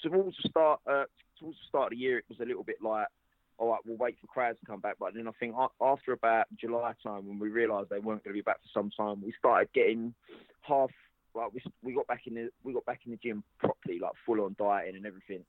towards 0.02 0.38
the 0.42 0.50
start 0.50 0.80
uh, 0.90 1.04
towards 1.40 1.58
the 1.58 1.68
start 1.68 1.92
of 1.92 1.98
the 1.98 2.04
year, 2.04 2.18
it 2.18 2.26
was 2.30 2.40
a 2.40 2.46
little 2.46 2.64
bit 2.64 2.78
like, 2.82 3.08
all 3.58 3.72
right, 3.72 3.80
we'll 3.86 3.98
wait 3.98 4.18
for 4.20 4.28
crowds 4.28 4.60
to 4.60 4.66
come 4.66 4.82
back. 4.82 4.96
But 5.00 5.14
then 5.14 5.28
I 5.28 5.32
think 5.40 5.56
after 5.82 6.12
about 6.12 6.46
July 6.60 6.94
time, 7.02 7.28
when 7.28 7.40
we 7.40 7.50
realised 7.50 7.90
they 7.90 8.00
weren't 8.00 8.24
going 8.24 8.34
to 8.34 8.38
be 8.38 8.42
back 8.42 8.58
for 8.62 8.80
some 8.80 8.92
time, 8.92 9.22
we 9.24 9.34
started 9.40 9.70
getting 9.74 10.14
half 10.62 10.90
like 11.34 11.54
we 11.54 11.62
we 11.84 11.94
got 11.94 12.08
back 12.08 12.28
in 12.28 12.36
the 12.36 12.50
we 12.64 12.74
got 12.74 12.86
back 12.86 13.02
in 13.06 13.12
the 13.12 13.18
gym 13.18 13.44
properly, 13.60 14.00
like 14.00 14.12
full 14.26 14.42
on 14.42 14.56
dieting 14.58 14.96
and 14.96 15.06
everything, 15.06 15.44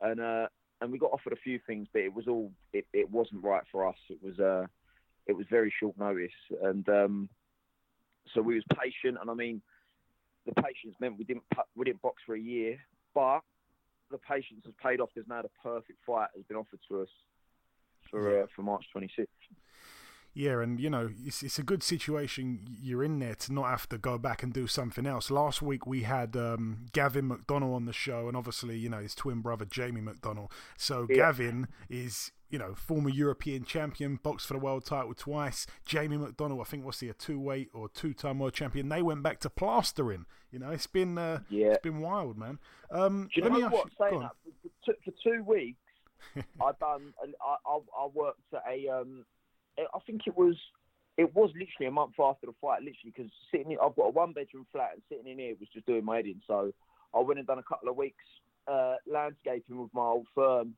and 0.00 0.20
uh 0.20 0.46
and 0.80 0.90
we 0.90 0.98
got 0.98 1.12
offered 1.12 1.32
a 1.32 1.36
few 1.36 1.60
things, 1.66 1.88
but 1.92 2.02
it 2.02 2.12
was 2.12 2.26
all 2.28 2.50
it, 2.72 2.86
it 2.92 3.10
wasn't 3.10 3.42
right 3.42 3.62
for 3.70 3.86
us. 3.88 3.96
It 4.08 4.18
was 4.22 4.38
uh 4.38 4.66
it 5.26 5.32
was 5.32 5.46
very 5.50 5.72
short 5.78 5.98
notice, 5.98 6.30
and 6.62 6.88
um 6.88 7.28
so 8.34 8.40
we 8.40 8.54
was 8.54 8.64
patient, 8.78 9.18
and 9.20 9.30
I 9.30 9.34
mean 9.34 9.62
the 10.46 10.60
patience 10.60 10.96
meant 11.00 11.18
we 11.18 11.24
didn't 11.24 11.44
we 11.74 11.84
didn't 11.84 12.02
box 12.02 12.22
for 12.26 12.34
a 12.34 12.40
year, 12.40 12.78
but 13.14 13.40
the 14.10 14.18
patience 14.18 14.62
has 14.64 14.74
paid 14.82 15.00
off 15.00 15.08
because 15.14 15.28
now 15.28 15.40
the 15.42 15.50
perfect 15.62 15.98
fight 16.06 16.28
has 16.34 16.44
been 16.44 16.56
offered 16.56 16.80
to 16.88 17.02
us 17.02 17.08
for 18.10 18.42
uh, 18.42 18.46
for 18.54 18.62
March 18.62 18.84
26th. 18.94 19.26
Yeah, 20.34 20.62
and 20.62 20.80
you 20.80 20.88
know, 20.88 21.10
it's 21.26 21.42
it's 21.42 21.58
a 21.58 21.62
good 21.62 21.82
situation 21.82 22.78
you're 22.80 23.04
in 23.04 23.18
there 23.18 23.34
to 23.34 23.52
not 23.52 23.68
have 23.68 23.86
to 23.90 23.98
go 23.98 24.16
back 24.16 24.42
and 24.42 24.50
do 24.52 24.66
something 24.66 25.06
else. 25.06 25.30
Last 25.30 25.60
week 25.60 25.86
we 25.86 26.04
had 26.04 26.34
um, 26.36 26.86
Gavin 26.94 27.28
McDonnell 27.28 27.74
on 27.74 27.84
the 27.84 27.92
show, 27.92 28.28
and 28.28 28.36
obviously, 28.36 28.78
you 28.78 28.88
know, 28.88 29.00
his 29.00 29.14
twin 29.14 29.42
brother 29.42 29.66
Jamie 29.66 30.00
McDonnell. 30.00 30.50
So 30.78 31.06
Yeah. 31.10 31.16
Gavin 31.16 31.68
is 31.90 32.32
you 32.48 32.58
know, 32.58 32.74
former 32.74 33.08
European 33.08 33.64
champion, 33.64 34.16
boxed 34.22 34.46
for 34.46 34.52
the 34.52 34.58
world 34.58 34.84
title 34.84 35.14
twice. 35.14 35.66
Jamie 35.86 36.18
McDonnell, 36.18 36.60
I 36.60 36.64
think 36.64 36.84
was 36.84 37.00
he 37.00 37.08
a 37.08 37.14
two 37.14 37.40
weight 37.40 37.70
or 37.72 37.88
two 37.88 38.12
time 38.12 38.38
world 38.38 38.52
champion. 38.52 38.90
They 38.90 39.00
went 39.00 39.22
back 39.22 39.40
to 39.40 39.50
plastering. 39.50 40.26
You 40.50 40.58
know, 40.58 40.70
it's 40.70 40.86
been 40.86 41.16
uh, 41.18 41.40
Yeah. 41.50 41.68
it's 41.72 41.82
been 41.82 42.00
wild, 42.00 42.36
man. 42.38 42.58
Um, 42.90 43.28
Do 43.34 43.40
you 43.40 43.42
let 43.44 43.52
me 43.52 43.60
know 43.60 43.66
ask 43.66 43.74
what? 43.74 43.86
you- 43.86 43.92
Saying 44.10 44.20
that, 44.20 44.32
for, 44.84 44.92
for, 44.92 44.94
for 45.04 45.12
two 45.22 45.44
weeks, 45.44 45.78
I 46.60 46.72
done. 46.80 47.12
I, 47.22 47.56
I 47.66 47.78
I 47.98 48.06
worked 48.12 48.40
at 48.54 48.62
a. 48.70 48.88
Um, 48.88 49.24
I 49.78 49.98
think 50.06 50.22
it 50.26 50.36
was. 50.36 50.56
It 51.18 51.34
was 51.34 51.50
literally 51.50 51.88
a 51.88 51.90
month 51.90 52.14
after 52.18 52.46
the 52.46 52.54
fight, 52.60 52.80
literally, 52.80 53.12
because 53.14 53.30
sitting. 53.50 53.72
In, 53.72 53.78
I've 53.82 53.96
got 53.96 54.04
a 54.04 54.10
one 54.10 54.32
bedroom 54.32 54.66
flat, 54.72 54.92
and 54.94 55.02
sitting 55.08 55.30
in 55.30 55.38
here 55.38 55.54
was 55.58 55.68
just 55.72 55.86
doing 55.86 56.04
my 56.04 56.18
editing. 56.18 56.40
So 56.46 56.72
I 57.14 57.20
went 57.20 57.38
and 57.38 57.46
done 57.46 57.58
a 57.58 57.62
couple 57.62 57.90
of 57.90 57.96
weeks 57.96 58.24
uh, 58.66 58.94
landscaping 59.06 59.80
with 59.80 59.92
my 59.92 60.02
old 60.02 60.26
firm, 60.34 60.74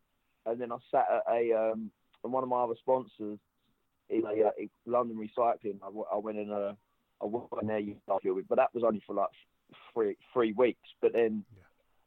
and 0.47 0.61
then 0.61 0.73
I 0.73 0.77
sat 0.91 1.07
at 1.11 1.33
a 1.33 1.53
um, 1.53 1.91
and 2.23 2.33
one 2.33 2.43
of 2.43 2.49
my 2.49 2.63
other 2.63 2.75
sponsors, 2.79 3.39
in 4.09 4.25
a, 4.25 4.49
uh, 4.49 4.51
in 4.59 4.71
London 4.87 5.17
Recycling. 5.17 5.79
I, 5.83 6.15
I 6.15 6.19
went 6.19 6.39
in 6.39 6.51
a. 6.51 6.77
I 7.23 7.27
went 7.27 7.67
there 7.67 7.79
you 7.79 7.97
with, 8.35 8.49
but 8.49 8.57
that 8.57 8.75
was 8.75 8.85
only 8.85 9.03
for 9.07 9.15
like 9.15 9.29
three 9.93 10.17
three 10.33 10.53
weeks. 10.53 10.89
But 11.01 11.13
then, 11.13 11.45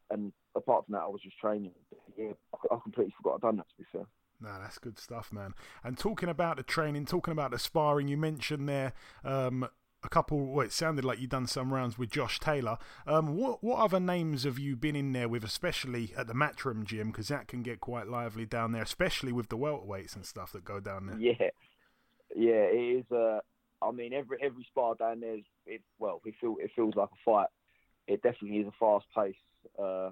and 0.10 0.32
apart 0.56 0.86
from 0.86 0.94
that, 0.94 1.04
I 1.04 1.08
was 1.08 1.22
just 1.22 1.38
training. 1.38 1.72
Yeah, 2.18 2.32
I, 2.72 2.78
completely 2.82 3.14
forgot 3.18 3.36
I'd 3.36 3.42
done 3.42 3.58
that. 3.58 3.70
To 3.70 3.78
be 3.78 3.86
fair. 3.92 4.06
No, 4.40 4.60
that's 4.62 4.78
good 4.78 5.00
stuff, 5.00 5.32
man. 5.34 5.54
And 5.84 5.98
talking 5.98 6.30
about 6.30 6.58
the 6.58 6.64
training, 6.64 7.06
talking 7.06 7.32
about 7.32 7.52
the 7.52 7.60
sparring, 7.60 8.08
you 8.08 8.18
mentioned 8.18 8.70
there 8.70 8.94
um, 9.24 9.68
a 10.04 10.10
couple. 10.10 10.46
Well, 10.46 10.66
it 10.66 10.72
sounded 10.72 11.04
like 11.04 11.20
you'd 11.20 11.32
done 11.32 11.48
some 11.48 11.74
rounds 11.74 11.98
with 11.98 12.12
Josh 12.12 12.40
Taylor. 12.40 12.78
Um, 13.08 13.36
what 13.36 13.64
what 13.64 13.80
other 13.80 14.00
names 14.00 14.44
have 14.44 14.60
you 14.60 14.76
been 14.76 14.96
in 14.96 15.12
there 15.14 15.28
with, 15.28 15.44
especially 15.44 16.14
at 16.16 16.28
the 16.28 16.34
Matchroom 16.34 16.84
gym? 16.84 17.08
Because 17.08 17.30
that 17.30 17.48
can 17.48 17.64
get 17.64 17.80
quite 17.80 18.08
lively 18.08 18.46
down 18.46 18.74
there, 18.74 18.84
especially 18.84 19.32
with 19.32 19.50
the 19.50 19.58
welterweights 19.58 20.16
and 20.16 20.26
stuff 20.26 20.52
that 20.52 20.64
go 20.64 20.80
down 20.80 21.08
there. 21.08 21.18
Yeah, 21.18 21.50
yeah, 22.36 22.66
it 22.72 23.00
is. 23.00 23.12
Uh, 23.12 23.40
I 23.82 23.92
mean, 23.92 24.14
every 24.14 24.38
every 24.42 24.66
spar 24.70 24.96
down 24.96 25.22
there 25.22 25.38
is 25.38 25.46
it. 25.66 25.82
Well, 25.98 26.22
it 26.26 26.36
feel 26.40 26.56
it 26.60 26.72
feels 26.76 26.96
like 26.96 27.10
a 27.12 27.20
fight. 27.26 27.50
It 28.08 28.22
definitely 28.22 28.60
is 28.60 28.68
a 28.68 28.72
fast 28.80 29.06
paced 29.16 29.38
uh, 29.82 30.12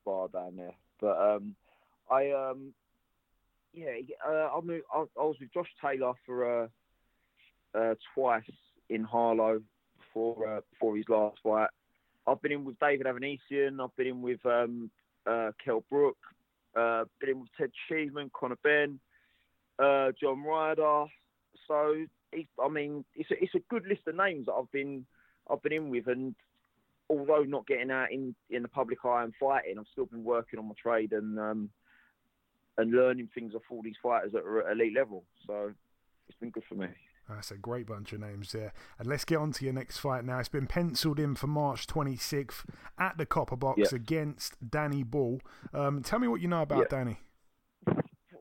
spar 0.00 0.28
down 0.28 0.56
there. 0.56 0.74
But 1.00 1.16
um, 1.18 1.54
I 2.10 2.30
um, 2.30 2.72
yeah, 3.72 3.92
uh, 4.26 4.50
I, 4.56 4.60
moved, 4.62 4.84
I 4.92 4.98
I 4.98 5.24
was 5.24 5.36
with 5.40 5.52
Josh 5.52 5.68
Taylor 5.82 6.12
for 6.26 6.64
uh, 6.64 6.68
uh, 7.78 7.94
twice 8.14 8.42
in 8.88 9.04
Harlow 9.04 9.60
before 9.98 10.56
uh, 10.56 10.60
before 10.72 10.96
his 10.96 11.08
last 11.08 11.38
fight. 11.42 11.70
I've 12.26 12.42
been 12.42 12.52
in 12.52 12.64
with 12.64 12.78
David 12.78 13.06
Avanesian. 13.06 13.82
I've 13.82 13.96
been 13.96 14.06
in 14.08 14.22
with 14.22 14.44
um, 14.44 14.90
uh, 15.26 15.52
Kel 15.64 15.84
Brook. 15.90 16.16
Uh, 16.76 17.04
been 17.20 17.30
in 17.30 17.40
with 17.40 17.48
Ted 17.56 17.70
Cheeseman, 17.88 18.30
Conor 18.38 18.58
Benn, 18.62 19.00
uh, 19.78 20.12
John 20.20 20.44
Ryder. 20.44 21.06
So 21.66 22.06
I 22.62 22.68
mean, 22.68 23.04
it's 23.14 23.30
a, 23.30 23.42
it's 23.42 23.54
a 23.54 23.60
good 23.70 23.86
list 23.86 24.02
of 24.06 24.16
names 24.16 24.46
that 24.46 24.52
I've 24.52 24.70
been 24.70 25.06
I've 25.50 25.62
been 25.62 25.72
in 25.72 25.90
with, 25.90 26.06
and 26.08 26.34
although 27.10 27.42
not 27.42 27.66
getting 27.66 27.90
out 27.90 28.12
in, 28.12 28.34
in 28.50 28.62
the 28.62 28.68
public 28.68 28.98
eye 29.04 29.22
and 29.24 29.32
fighting, 29.40 29.78
I've 29.78 29.86
still 29.92 30.06
been 30.06 30.24
working 30.24 30.58
on 30.58 30.66
my 30.68 30.74
trade 30.80 31.12
and 31.12 31.38
um, 31.38 31.70
and 32.76 32.92
learning 32.92 33.28
things 33.34 33.54
off 33.54 33.62
all 33.70 33.82
these 33.82 33.96
fighters 34.02 34.32
that 34.32 34.42
are 34.44 34.68
at 34.68 34.72
elite 34.76 34.94
level. 34.94 35.24
So 35.46 35.72
it's 36.28 36.38
been 36.38 36.50
good 36.50 36.62
for 36.68 36.74
me. 36.76 36.86
That's 37.28 37.50
a 37.50 37.56
great 37.56 37.86
bunch 37.86 38.12
of 38.14 38.20
names 38.20 38.52
there. 38.52 38.72
And 38.98 39.06
let's 39.06 39.24
get 39.26 39.36
on 39.36 39.52
to 39.52 39.64
your 39.64 39.74
next 39.74 39.98
fight 39.98 40.24
now. 40.24 40.38
It's 40.38 40.48
been 40.48 40.66
penciled 40.66 41.18
in 41.18 41.34
for 41.34 41.46
March 41.46 41.86
26th 41.86 42.64
at 42.98 43.18
the 43.18 43.26
Copper 43.26 43.56
Box 43.56 43.78
Yeah. 43.78 43.96
against 43.96 44.54
Danny 44.70 45.02
Ball. 45.02 45.40
Um, 45.74 46.02
tell 46.02 46.18
me 46.20 46.28
what 46.28 46.40
you 46.40 46.48
know 46.48 46.62
about 46.62 46.78
Yeah. 46.78 46.84
Danny. 46.88 47.18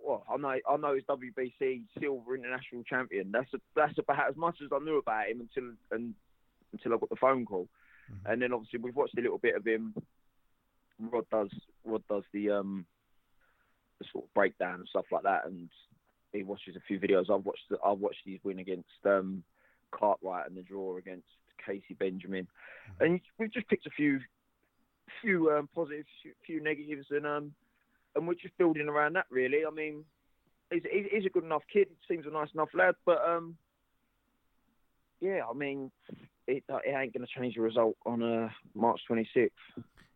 Well, 0.03 0.23
I 0.31 0.37
know 0.37 0.55
I 0.69 0.77
know 0.77 0.93
he's 0.93 1.03
WBC 1.03 1.83
silver 1.99 2.35
international 2.35 2.83
champion. 2.83 3.31
That's 3.31 3.53
a, 3.53 3.57
that's 3.75 3.97
about 3.97 4.29
as 4.29 4.37
much 4.37 4.59
as 4.63 4.69
I 4.71 4.79
knew 4.79 4.97
about 4.99 5.27
him 5.27 5.41
until 5.41 5.71
and 5.91 6.13
until 6.71 6.93
I 6.93 6.97
got 6.97 7.09
the 7.09 7.15
phone 7.17 7.45
call. 7.45 7.67
And 8.25 8.41
then 8.41 8.53
obviously 8.53 8.79
we've 8.79 8.95
watched 8.95 9.17
a 9.17 9.21
little 9.21 9.37
bit 9.37 9.55
of 9.55 9.65
him. 9.65 9.93
Rod 10.99 11.25
does 11.31 11.49
Rod 11.85 12.03
does 12.09 12.23
the 12.33 12.51
um 12.51 12.85
the 13.99 14.05
sort 14.11 14.25
of 14.25 14.33
breakdown 14.33 14.75
and 14.79 14.87
stuff 14.87 15.05
like 15.11 15.23
that, 15.23 15.45
and 15.45 15.69
he 16.33 16.43
watches 16.43 16.75
a 16.75 16.81
few 16.87 16.99
videos. 16.99 17.31
I've 17.31 17.45
watched 17.45 17.69
the, 17.69 17.77
I've 17.85 17.99
watched 17.99 18.21
his 18.25 18.39
win 18.43 18.59
against 18.59 18.89
um 19.05 19.43
Cartwright 19.91 20.47
and 20.47 20.57
the 20.57 20.63
draw 20.63 20.97
against 20.97 21.27
Casey 21.65 21.95
Benjamin, 21.97 22.47
and 22.99 23.19
we've 23.37 23.53
just 23.53 23.67
picked 23.67 23.87
a 23.87 23.91
few 23.91 24.19
few 25.21 25.51
um, 25.51 25.69
positives, 25.73 26.07
few, 26.21 26.33
few 26.45 26.63
negatives, 26.63 27.07
and 27.11 27.25
um 27.25 27.53
and 28.15 28.27
we're 28.27 28.33
just 28.33 28.57
building 28.57 28.87
around 28.87 29.13
that 29.13 29.25
really. 29.29 29.59
I 29.65 29.71
mean, 29.71 30.03
he's, 30.71 30.83
he's 30.91 31.05
he's 31.11 31.25
a 31.25 31.29
good 31.29 31.43
enough 31.43 31.63
kid. 31.71 31.87
Seems 32.07 32.25
a 32.25 32.31
nice 32.31 32.49
enough 32.53 32.69
lad, 32.73 32.95
but 33.05 33.19
um, 33.27 33.55
yeah, 35.21 35.41
I 35.49 35.53
mean, 35.53 35.91
it, 36.47 36.63
it 36.69 36.89
ain't 36.95 37.13
going 37.13 37.25
to 37.25 37.39
change 37.39 37.55
the 37.55 37.61
result 37.61 37.95
on 38.05 38.23
uh, 38.23 38.49
March 38.73 39.01
26th. 39.09 39.49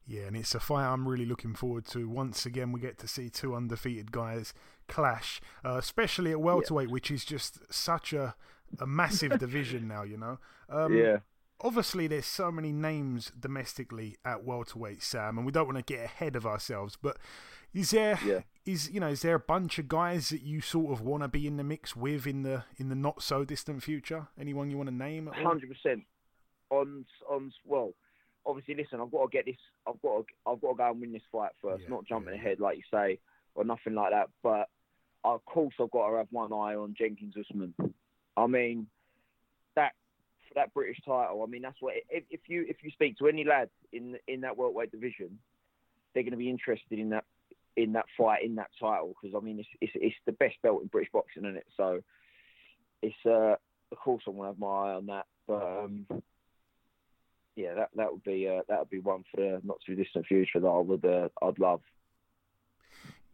Yeah, 0.08 0.24
and 0.24 0.36
it's 0.36 0.56
a 0.56 0.60
fight 0.60 0.86
I'm 0.86 1.08
really 1.08 1.26
looking 1.26 1.54
forward 1.54 1.86
to. 1.88 2.10
Once 2.10 2.46
again, 2.46 2.72
we 2.72 2.80
get 2.80 2.98
to 3.00 3.08
see 3.08 3.30
two 3.30 3.56
undefeated 3.56 4.12
guys 4.12 4.54
clash, 4.88 5.39
uh, 5.63 5.76
especially 5.78 6.32
at 6.32 6.41
welterweight, 6.41 6.89
which 6.89 7.12
is 7.12 7.24
just 7.24 7.60
such 7.74 8.12
a 8.13 8.36
a 8.80 8.88
massive 8.88 9.38
division 9.39 9.88
now. 9.88 10.04
You 10.04 10.17
know. 10.17 10.39
Um, 10.70 10.94
Yeah. 10.98 11.17
Obviously, 11.63 12.08
there's 12.08 12.26
so 12.26 12.52
many 12.52 12.72
names 12.72 13.32
domestically 13.39 14.17
at 14.26 14.44
welterweight, 14.44 15.04
Sam, 15.04 15.38
and 15.38 15.46
we 15.46 15.52
don't 15.52 15.67
want 15.67 15.78
to 15.78 15.84
get 15.94 16.04
ahead 16.04 16.36
of 16.36 16.44
ourselves. 16.48 16.98
But 17.00 17.17
is 17.72 17.91
there 17.91 18.20
is 18.65 18.88
Yeah. 18.89 18.94
you 18.94 19.00
know 19.00 19.10
is 19.10 19.22
there 19.22 19.36
a 19.36 19.39
bunch 19.39 19.78
of 19.78 19.88
guys 19.88 20.30
that 20.30 20.41
you 20.41 20.60
sort 20.62 20.91
of 20.91 21.02
want 21.02 21.22
to 21.22 21.28
be 21.30 21.46
in 21.46 21.58
the 21.58 21.63
mix 21.63 21.96
with 21.96 22.26
in 22.26 22.41
the 22.41 22.63
in 22.78 22.89
the 22.89 22.96
not 22.96 23.22
so 23.22 23.46
distant 23.46 23.84
future? 23.84 24.28
Anyone 24.39 24.72
you 24.72 24.78
want 24.78 24.89
to 24.89 24.96
name? 24.96 25.28
Hundred 25.28 25.70
percent. 25.70 26.04
On 26.72 27.06
on 27.30 27.52
well, 27.66 27.94
obviously, 28.46 28.76
listen. 28.76 29.00
I've 29.00 29.12
got 29.12 29.24
to 29.24 29.30
get 29.30 29.46
this. 29.46 29.58
I've 29.88 30.02
got 30.02 30.20
to. 30.20 30.26
I've 30.48 30.62
got 30.62 30.72
to 30.72 30.78
go 30.78 30.92
and 30.92 31.02
win 31.02 31.14
this 31.14 31.22
fight 31.32 31.52
first. 31.62 31.84
not 31.90 32.06
jumping 32.08 32.34
ahead 32.34 32.60
like 32.60 32.78
you 32.78 32.84
say, 32.92 33.20
or 33.56 33.64
nothing 33.64 33.94
like 33.94 34.12
that. 34.12 34.30
But 34.42 34.70
of 35.24 35.44
course, 35.46 35.76
I've 35.80 35.92
got 35.92 36.10
to 36.10 36.18
have 36.18 36.28
one 36.32 36.54
eye 36.54 36.76
on 36.76 36.96
Jenkins 36.98 37.36
Essuman. 37.36 37.74
I 38.38 38.48
mean, 38.48 38.88
that 39.76 39.92
for 40.48 40.56
that 40.56 40.74
British 40.74 41.00
title. 41.06 41.44
I 41.44 41.50
mean, 41.50 41.62
that's 41.62 41.82
what. 41.82 41.96
If, 42.10 42.24
if 42.30 42.42
you 42.48 42.66
if 42.68 42.78
you 42.84 42.92
speak 42.92 43.18
to 43.18 43.28
any 43.28 43.44
lad 43.44 43.70
in 43.92 44.18
in 44.28 44.42
that 44.42 44.58
welterweight 44.58 44.92
division, 44.92 45.38
they're 46.14 46.24
going 46.24 46.32
to 46.32 46.38
be 46.38 46.50
interested 46.50 47.00
in 47.00 47.10
that 47.10 47.26
in 47.78 47.94
that 47.94 48.06
fight 48.18 48.44
in 48.44 48.56
that 48.56 48.70
title 48.80 49.16
because 49.22 49.36
I 49.36 49.44
mean 49.44 49.60
it's, 49.60 49.70
it's 49.80 49.94
it's 49.96 50.16
the 50.26 50.34
best 50.34 50.56
belt 50.62 50.82
in 50.82 50.88
British 50.88 51.12
boxing, 51.12 51.44
isn't 51.46 51.58
it? 51.58 51.68
So 51.78 52.02
it's 53.02 53.16
uh 53.26 53.56
of 53.92 53.98
course 53.98 54.24
I'm 54.28 54.36
gonna 54.36 54.50
have 54.50 54.60
my 54.60 54.68
eye 54.68 54.94
on 54.94 55.06
that, 55.08 55.26
but 55.48 55.84
um 55.84 56.06
yeah, 57.56 57.74
that 57.76 57.90
that 57.96 58.12
would 58.12 58.24
be 58.24 58.48
uh, 58.48 58.62
that 58.70 58.80
would 58.80 58.90
be 58.90 59.00
one 59.00 59.24
for 59.34 59.42
the 59.42 59.62
not 59.64 59.78
too 59.86 59.96
distant 59.96 60.26
future 60.26 60.60
that 60.60 60.68
I 60.68 60.80
would 60.80 61.06
uh, 61.06 61.30
I'd 61.42 61.60
love. 61.60 61.82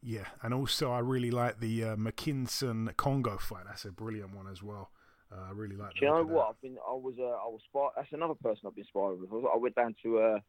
Yeah, 0.01 0.25
and 0.43 0.53
also 0.53 0.91
I 0.91 0.99
really 0.99 1.32
like 1.32 1.60
the 1.60 1.84
uh, 1.84 1.95
McKinson 1.95 2.95
Kongo 2.97 3.38
fight. 3.38 3.63
That's 3.65 3.86
a 3.86 3.91
brilliant 3.91 4.36
one 4.36 4.47
as 4.47 4.62
well. 4.62 4.91
Uh, 5.32 5.49
I 5.49 5.51
really 5.51 5.75
like. 5.75 5.93
Do 5.95 6.06
you 6.06 6.12
know 6.12 6.23
what? 6.23 6.49
I've 6.49 6.62
been 6.62 6.77
I 6.88 6.93
was 6.93 7.15
uh, 7.19 7.23
I 7.23 7.47
was 7.47 7.62
spar- 7.67 7.91
That's 7.95 8.13
another 8.13 8.36
person 8.36 8.62
I've 8.67 8.75
been 8.75 8.86
sparring 8.86 9.19
with. 9.21 9.32
I 9.32 9.36
was- 9.36 9.51
I 9.53 9.58
went 9.58 9.75
down 9.75 9.95
to 10.03 10.19
uh 10.19 10.39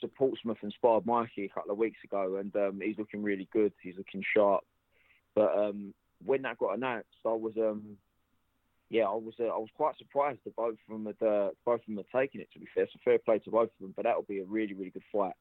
to 0.00 0.08
Portsmouth 0.08 0.58
and 0.62 0.72
sparred 0.72 1.06
Mikey 1.06 1.44
a 1.44 1.48
couple 1.48 1.70
of 1.70 1.78
weeks 1.78 1.98
ago, 2.04 2.36
and 2.36 2.54
um, 2.56 2.80
he's 2.82 2.98
looking 2.98 3.22
really 3.22 3.48
good. 3.52 3.72
He's 3.80 3.96
looking 3.96 4.22
sharp. 4.34 4.64
But 5.34 5.56
um, 5.56 5.94
when 6.24 6.42
that 6.42 6.58
got 6.58 6.74
announced, 6.76 7.08
I 7.24 7.28
was 7.30 7.54
um, 7.56 7.96
yeah, 8.94 9.04
I 9.04 9.14
was 9.14 9.34
uh, 9.40 9.44
I 9.44 9.58
was 9.58 9.70
quite 9.74 9.96
surprised 9.98 10.38
that 10.44 10.54
both 10.54 10.78
of 10.88 10.92
them 10.92 11.06
had 11.06 11.26
uh, 11.26 11.48
both 11.64 11.80
of 11.80 11.86
them 11.86 11.96
had 11.96 12.20
taken 12.20 12.40
it. 12.40 12.48
To 12.52 12.58
be 12.60 12.66
fair, 12.74 12.86
so 12.92 12.98
fair 13.04 13.18
play 13.18 13.38
to 13.40 13.50
both 13.50 13.70
of 13.74 13.78
them. 13.80 13.92
But 13.96 14.04
that'll 14.04 14.22
be 14.22 14.38
a 14.38 14.44
really 14.44 14.74
really 14.74 14.90
good 14.90 15.02
fight. 15.12 15.34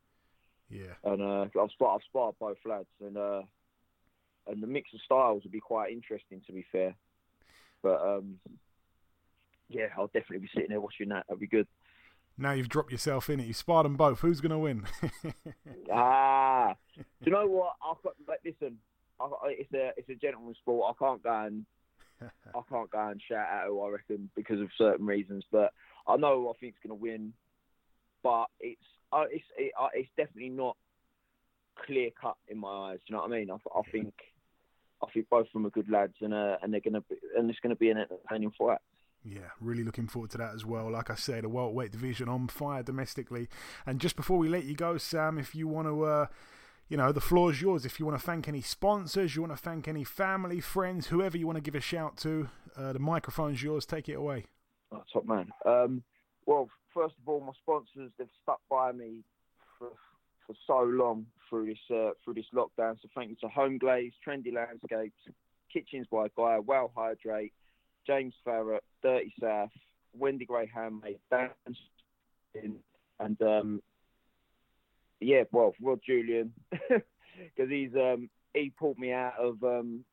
Yeah, 0.69 0.93
And 1.03 1.21
uh, 1.21 1.41
I've 1.61 1.69
sparred 1.71 2.01
I've 2.01 2.05
sparred 2.09 2.35
both 2.39 2.57
lads, 2.65 2.87
and 2.99 3.15
uh, 3.17 3.41
and 4.47 4.63
the 4.63 4.67
mix 4.67 4.89
of 4.93 5.01
styles 5.05 5.43
would 5.43 5.51
be 5.51 5.59
quite 5.59 5.91
interesting. 5.91 6.41
To 6.47 6.53
be 6.53 6.65
fair, 6.71 6.95
but 7.83 8.01
um, 8.01 8.39
yeah, 9.69 9.87
I'll 9.97 10.07
definitely 10.07 10.39
be 10.39 10.49
sitting 10.53 10.69
there 10.69 10.81
watching 10.81 11.09
that. 11.09 11.25
That'd 11.27 11.39
be 11.39 11.47
good. 11.47 11.67
now 12.37 12.53
you've 12.53 12.69
dropped 12.69 12.91
yourself 12.91 13.29
in 13.29 13.39
it. 13.39 13.45
You 13.45 13.53
sparred 13.53 13.85
them 13.85 13.95
both. 13.97 14.19
Who's 14.21 14.41
gonna 14.41 14.57
win? 14.59 14.85
Ah, 15.91 16.73
do 16.95 17.03
you 17.25 17.31
know 17.31 17.45
what? 17.47 17.73
I've 17.85 18.01
got, 18.03 18.13
like, 18.27 18.39
listen, 18.45 18.77
I, 19.19 19.25
I- 19.25 19.55
it's 19.59 19.73
a 19.73 19.91
it's 19.97 20.09
a 20.09 20.15
gentleman's 20.15 20.57
sport. 20.57 20.95
I 20.95 21.05
can't 21.05 21.21
go 21.23 21.31
and 21.45 21.65
I 22.55 22.61
can't 22.69 22.89
go 22.89 23.07
and 23.07 23.21
shout 23.21 23.47
out 23.49 23.67
who 23.67 23.81
I 23.81 23.89
reckon 23.89 24.29
because 24.35 24.61
of 24.61 24.69
certain 24.77 25.05
reasons. 25.05 25.43
But 25.51 25.73
I 26.07 26.17
know 26.17 26.41
who 26.41 26.49
I 26.49 26.53
think's 26.59 26.79
going 26.85 26.97
to 26.97 27.01
win. 27.01 27.33
But 28.23 28.45
it's 28.59 28.81
uh, 29.11 29.25
it's 29.29 29.45
it, 29.57 29.73
uh, 29.79 29.89
it's 29.93 30.09
definitely 30.15 30.49
not 30.49 30.77
clear 31.85 32.09
cut 32.19 32.35
in 32.47 32.57
my 32.57 32.91
eyes. 32.91 32.99
Do 32.99 33.03
you 33.07 33.15
know 33.15 33.23
what 33.23 33.31
I 33.31 33.39
mean? 33.39 33.51
I, 33.51 33.55
I 33.55 33.81
think 33.91 34.13
I 35.03 35.11
think 35.11 35.29
both 35.29 35.47
of 35.47 35.53
them 35.53 35.65
are 35.65 35.71
good 35.71 35.89
lads, 35.89 36.15
and 36.21 36.33
uh, 36.33 36.57
and 36.61 36.73
they're 36.73 36.81
going 36.81 36.93
to 36.93 37.01
be, 37.01 37.15
and 37.37 37.49
it's 37.49 37.59
going 37.59 37.75
to 37.75 37.79
be 37.79 37.89
an 37.89 37.97
entertaining 37.97 38.51
fight. 38.57 38.79
Yeah, 39.25 39.51
really 39.61 39.83
looking 39.83 40.07
forward 40.07 40.31
to 40.31 40.37
that 40.39 40.53
as 40.53 40.65
well. 40.65 40.91
Like 40.91 41.09
I 41.09 41.15
say, 41.15 41.39
the 41.39 41.47
welterweight 41.47 41.91
division 41.91 42.27
on 42.27 42.47
fire 42.47 42.83
domestically. 42.83 43.47
And 43.85 44.01
just 44.01 44.17
before 44.17 44.37
we 44.37 44.49
let 44.49 44.65
you 44.65 44.75
go, 44.75 44.97
Sam, 44.97 45.37
if 45.37 45.55
you 45.55 45.65
want 45.65 45.87
to, 45.87 46.03
uh, 46.03 46.25
you 46.89 46.97
know, 46.97 47.11
the 47.11 47.21
floor 47.21 47.51
is 47.51 47.61
yours. 47.61 47.85
If 47.85 47.99
you 47.99 48.05
want 48.05 48.19
to 48.19 48.25
thank 48.25 48.47
any 48.47 48.61
sponsors, 48.61 49.35
you 49.35 49.41
want 49.41 49.53
to 49.53 49.61
thank 49.61 49.87
any 49.87 50.03
family, 50.03 50.59
friends, 50.59 51.07
whoever 51.07 51.37
you 51.37 51.47
want 51.47 51.57
to 51.57 51.61
give 51.61 51.75
a 51.75 51.81
shout 51.81 52.17
to, 52.17 52.49
uh, 52.75 52.93
the 52.93 52.99
microphone's 52.99 53.63
yours. 53.63 53.85
Take 53.85 54.09
it 54.09 54.13
away. 54.13 54.45
Oh, 54.91 55.03
top 55.11 55.25
man. 55.25 55.49
Um, 55.65 56.03
well, 56.45 56.69
first 56.93 57.15
of 57.21 57.27
all, 57.27 57.39
my 57.39 57.53
sponsors 57.61 58.11
they've 58.17 58.27
stuck 58.43 58.59
by 58.69 58.91
me 58.91 59.23
for 59.77 59.89
for 60.45 60.55
so 60.67 60.83
long 60.83 61.25
through 61.49 61.67
this 61.67 61.79
uh, 61.89 62.11
through 62.23 62.35
this 62.35 62.45
lockdown. 62.53 62.97
So 63.01 63.07
thank 63.15 63.29
you 63.29 63.37
to 63.41 63.47
Home 63.47 63.77
Glaze, 63.77 64.13
Trendy 64.25 64.53
Landscapes, 64.53 65.17
Kitchens 65.71 66.07
by 66.11 66.27
Guy, 66.35 66.59
Well 66.59 66.91
Hydrate, 66.95 67.53
James 68.05 68.33
Farrett, 68.45 68.81
Dirty 69.01 69.33
South, 69.41 69.71
Wendy 70.17 70.45
Gray 70.45 70.69
Handmade, 70.73 71.19
Dan, 71.31 71.49
and 73.19 73.41
um, 73.41 73.81
yeah, 75.23 75.43
well, 75.51 75.73
Rod 75.81 75.99
Julian, 76.05 76.53
because 76.71 77.69
he's 77.69 77.93
um, 77.95 78.29
he 78.53 78.71
pulled 78.77 78.97
me 78.97 79.11
out 79.11 79.33
of 79.39 79.63
um, 79.63 80.03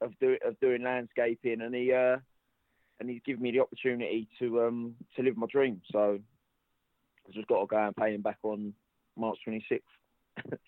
of, 0.00 0.12
do, 0.20 0.36
of 0.44 0.58
doing 0.60 0.82
landscaping, 0.82 1.60
and 1.60 1.74
he 1.74 1.92
uh, 1.92 2.16
and 3.00 3.08
he's 3.08 3.22
given 3.24 3.42
me 3.42 3.52
the 3.52 3.60
opportunity 3.60 4.28
to 4.38 4.62
um, 4.62 4.94
to 5.16 5.22
live 5.22 5.36
my 5.36 5.46
dream. 5.50 5.80
So 5.92 6.18
I've 7.26 7.34
just 7.34 7.48
got 7.48 7.60
to 7.60 7.66
go 7.66 7.76
and 7.76 7.96
pay 7.96 8.14
him 8.14 8.22
back 8.22 8.38
on 8.42 8.72
March 9.16 9.38
26th. 9.46 9.80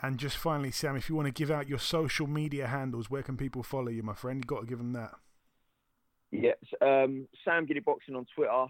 and 0.00 0.18
just 0.18 0.36
finally, 0.36 0.70
Sam, 0.70 0.96
if 0.96 1.08
you 1.08 1.14
want 1.14 1.26
to 1.26 1.32
give 1.32 1.50
out 1.50 1.68
your 1.68 1.78
social 1.78 2.26
media 2.26 2.66
handles, 2.66 3.10
where 3.10 3.22
can 3.22 3.36
people 3.36 3.62
follow 3.62 3.88
you, 3.88 4.02
my 4.02 4.14
friend? 4.14 4.38
You've 4.38 4.46
got 4.46 4.60
to 4.60 4.66
give 4.66 4.78
them 4.78 4.92
that. 4.94 5.12
Yes, 6.30 6.56
um, 6.80 7.28
Sam 7.44 7.66
Gilley 7.66 7.84
Boxing 7.84 8.16
on 8.16 8.26
Twitter 8.34 8.66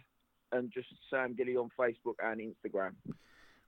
and 0.53 0.71
just 0.73 0.89
Sam 1.11 1.35
Gilley 1.35 1.57
on 1.57 1.71
Facebook 1.79 2.17
and 2.23 2.41
Instagram. 2.41 2.93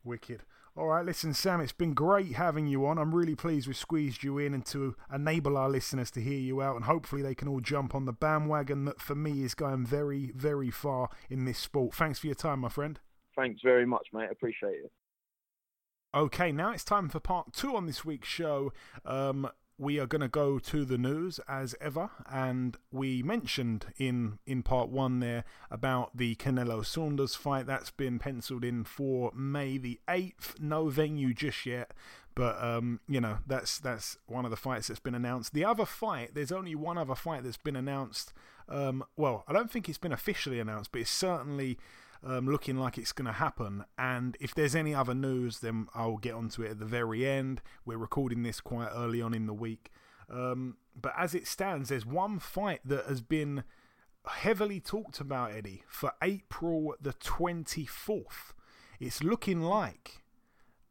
Wicked. 0.07 0.45
All 0.77 0.89
right, 0.89 1.05
listen, 1.05 1.33
Sam, 1.33 1.63
it's 1.63 1.73
been 1.73 1.95
great 1.95 2.33
having 2.33 2.67
you 2.67 2.85
on. 2.85 2.99
I'm 2.99 3.15
really 3.15 3.35
pleased 3.35 3.67
we 3.67 3.73
squeezed 3.73 4.23
you 4.23 4.37
in 4.37 4.53
and 4.53 4.65
to 4.67 4.95
enable 5.13 5.57
our 5.57 5.71
listeners 5.71 6.11
to 6.13 6.21
hear 6.21 6.39
you 6.39 6.61
out, 6.61 6.77
and 6.77 6.85
hopefully 6.85 7.23
they 7.23 7.35
can 7.35 7.49
all 7.49 7.61
jump 7.61 7.95
on 7.95 8.05
the 8.05 8.13
bandwagon 8.13 8.85
that 8.85 9.01
for 9.01 9.15
me 9.15 9.43
is 9.43 9.55
going 9.55 9.87
very, 9.87 10.33
very 10.35 10.71
far 10.71 11.09
in 11.31 11.47
this 11.47 11.59
sport. 11.59 11.95
Thanks 11.95 12.19
for 12.19 12.27
your 12.27 12.35
time, 12.35 12.61
my 12.61 12.69
friend. 12.69 13.01
Thanks 13.35 13.63
very 13.65 13.87
much, 13.87 14.09
mate. 14.13 14.29
Appreciate 14.31 14.85
it. 14.85 14.93
Okay, 16.15 16.53
now 16.53 16.73
it's 16.73 16.85
time 16.85 17.09
for 17.09 17.21
part 17.21 17.55
two 17.55 17.75
on 17.75 17.87
this 17.87 18.05
week's 18.05 18.29
show. 18.29 18.73
Um, 19.05 19.51
we 19.79 20.01
are 20.01 20.07
going 20.07 20.23
to 20.23 20.29
go 20.29 20.59
to 20.59 20.85
the 20.85 20.97
news 20.97 21.39
as 21.49 21.75
ever, 21.81 22.11
and 22.31 22.77
we 22.91 23.23
mentioned 23.23 23.87
in 23.99 24.39
in 24.47 24.63
part 24.63 24.89
one 24.89 25.21
there 25.21 25.45
about 25.71 26.17
the 26.17 26.35
Canelo 26.37 26.85
Saunders 26.85 27.35
fight 27.35 27.67
that's 27.67 27.91
been 27.91 28.19
penciled 28.19 28.65
in 28.65 28.85
for 28.85 29.33
May 29.35 29.77
the 29.77 30.01
eighth. 30.09 30.59
No 30.59 30.89
venue 30.89 31.35
just 31.35 31.67
yet, 31.67 31.93
but 32.35 32.63
um, 32.63 33.01
you 33.07 33.21
know 33.21 33.39
that's 33.47 33.79
that's 33.79 34.17
one 34.27 34.45
of 34.45 34.51
the 34.51 34.57
fights 34.57 34.89
that's 34.89 35.01
been 35.01 35.15
announced. 35.15 35.53
The 35.53 35.65
other 35.65 35.85
fight, 35.87 36.35
there's 36.35 36.53
only 36.53 36.75
one 36.75 36.97
other 36.97 37.15
fight 37.15 37.45
that's 37.45 37.57
been 37.57 37.77
announced. 37.77 38.33
Um, 38.69 39.05
well, 39.17 39.45
I 39.47 39.53
don't 39.53 39.71
think 39.71 39.89
it's 39.89 39.99
been 39.99 40.13
officially 40.13 40.59
announced, 40.59 40.91
but 40.91 41.03
it's 41.03 41.11
certainly 41.11 41.79
um, 42.25 42.47
looking 42.47 42.77
like 42.77 42.99
it's 42.99 43.13
going 43.13 43.27
to 43.27 43.33
happen. 43.33 43.85
And 43.99 44.37
if 44.41 44.55
there's 44.55 44.75
any 44.75 44.95
other 44.95 45.15
news, 45.15 45.61
then 45.61 45.89
I'll 45.95 46.17
get 46.17 46.35
onto 46.35 46.63
it 46.63 46.73
at 46.73 46.79
the 46.79 46.85
very 46.85 47.27
end. 47.27 47.63
We're 47.85 47.99
recording 47.99 48.43
this 48.43 48.61
quite 48.61 48.91
early 48.95 49.21
on 49.21 49.35
in 49.35 49.47
the 49.47 49.55
week. 49.55 49.91
Um, 50.29 50.77
but 51.01 51.13
as 51.17 51.35
it 51.35 51.47
stands, 51.47 51.89
there's 51.89 52.07
one 52.07 52.39
fight 52.39 52.81
that 52.85 53.07
has 53.07 53.21
been 53.21 53.65
heavily 54.27 54.81
talked 54.81 55.21
about, 55.21 55.53
Eddie, 55.53 55.83
for 55.89 56.13
April 56.23 56.95
the 57.01 57.13
24th. 57.13 58.53
It's 58.99 59.23
looking 59.23 59.61
like 59.61 60.23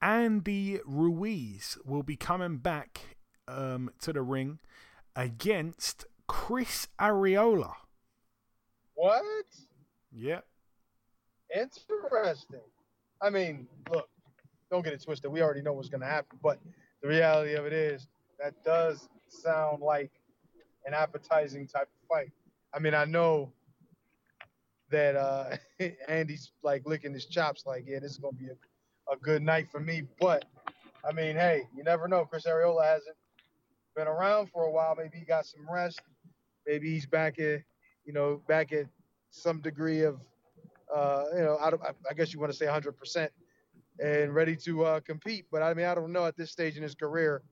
Andy 0.02 0.80
Ruiz 0.86 1.78
will 1.84 2.04
be 2.04 2.16
coming 2.16 2.58
back 2.58 3.18
um, 3.48 3.90
to 4.02 4.14
the 4.14 4.22
ring 4.22 4.60
against 5.16 6.06
Chris 6.28 6.88
Arreola. 7.00 7.74
What? 8.94 9.24
Yep. 10.12 10.46
Interesting. 11.54 12.62
I 13.22 13.30
mean, 13.30 13.68
look, 13.92 14.10
don't 14.70 14.84
get 14.84 14.94
it 14.94 15.04
twisted. 15.04 15.32
We 15.32 15.42
already 15.42 15.62
know 15.62 15.74
what's 15.74 15.90
going 15.90 16.02
to 16.02 16.08
happen, 16.08 16.40
but 16.42 16.60
the 17.02 17.08
reality 17.08 17.54
of 17.54 17.66
it 17.66 17.74
is 17.74 18.08
that 18.40 18.54
does 18.64 19.08
sound 19.28 19.82
like 19.82 20.12
an 20.86 20.94
appetizing 20.94 21.68
type 21.68 21.88
of 21.88 22.08
fight. 22.08 22.32
I 22.74 22.80
mean, 22.80 22.94
I 22.94 23.06
know 23.06 23.52
that 24.92 25.16
uh, 25.16 25.58
Andy's 26.08 26.52
like 26.64 26.84
licking 26.86 27.14
his 27.14 27.26
chops, 27.26 27.66
like, 27.66 27.86
yeah, 27.88 28.00
this 28.00 28.12
is 28.12 28.18
going 28.18 28.36
to 28.36 28.44
be 28.44 28.50
a, 28.50 29.14
a 29.14 29.18
good 29.18 29.42
night 29.42 29.68
for 29.72 29.80
me. 29.80 30.04
But 30.20 30.46
I 31.08 31.14
mean, 31.14 31.36
hey, 31.36 31.64
you 31.76 31.84
never 31.84 32.08
know. 32.08 32.26
Chris 32.26 32.46
Arreola 32.46 32.84
hasn't 32.84 33.16
been 33.96 34.08
around 34.08 34.50
for 34.52 34.64
a 34.64 34.72
while. 34.72 34.96
Maybe 34.96 35.18
he 35.18 35.26
got 35.26 35.46
some 35.46 35.68
rest. 35.72 36.02
Maybe 36.68 36.90
he's 36.92 37.06
back 37.06 37.40
at, 37.40 37.62
you 38.06 38.14
know, 38.14 38.42
back 38.48 38.74
at 38.74 38.88
some 39.30 39.62
degree 39.62 40.02
of 40.02 40.20
uh, 40.96 41.26
you 41.36 41.42
know, 41.42 41.58
I, 41.58 41.72
I, 42.10 42.14
guess 42.14 42.34
you 42.34 42.40
want 42.40 42.54
to 42.54 42.58
say 42.58 42.66
100% 42.66 43.28
and 44.00 44.34
ready 44.34 44.56
to 44.56 44.86
uh, 44.86 45.00
compete. 45.02 45.46
But 45.52 45.62
I 45.62 45.74
mean, 45.74 45.86
I 45.86 45.94
don't 45.94 46.14
know 46.14 46.26
at 46.26 46.38
this 46.38 46.52
stage 46.52 46.78
in 46.78 46.84
his 46.84 46.96
career 46.96 47.44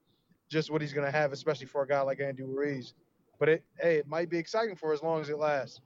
just 0.50 0.72
what 0.72 0.82
he's 0.82 0.94
going 0.94 1.06
to 1.06 1.12
have, 1.12 1.34
especially 1.34 1.66
for 1.66 1.84
a 1.84 1.88
guy 1.88 2.02
like 2.02 2.22
Andy 2.22 2.44
Ruiz. 2.44 2.94
But 3.40 3.50
it, 3.50 3.64
hey, 3.80 3.98
it 3.98 4.08
might 4.08 4.30
be 4.30 4.38
exciting 4.38 4.78
for 4.78 4.94
as 4.94 5.04
long 5.04 5.20
as 5.20 5.30
it 5.30 5.38
lasts. 5.38 5.82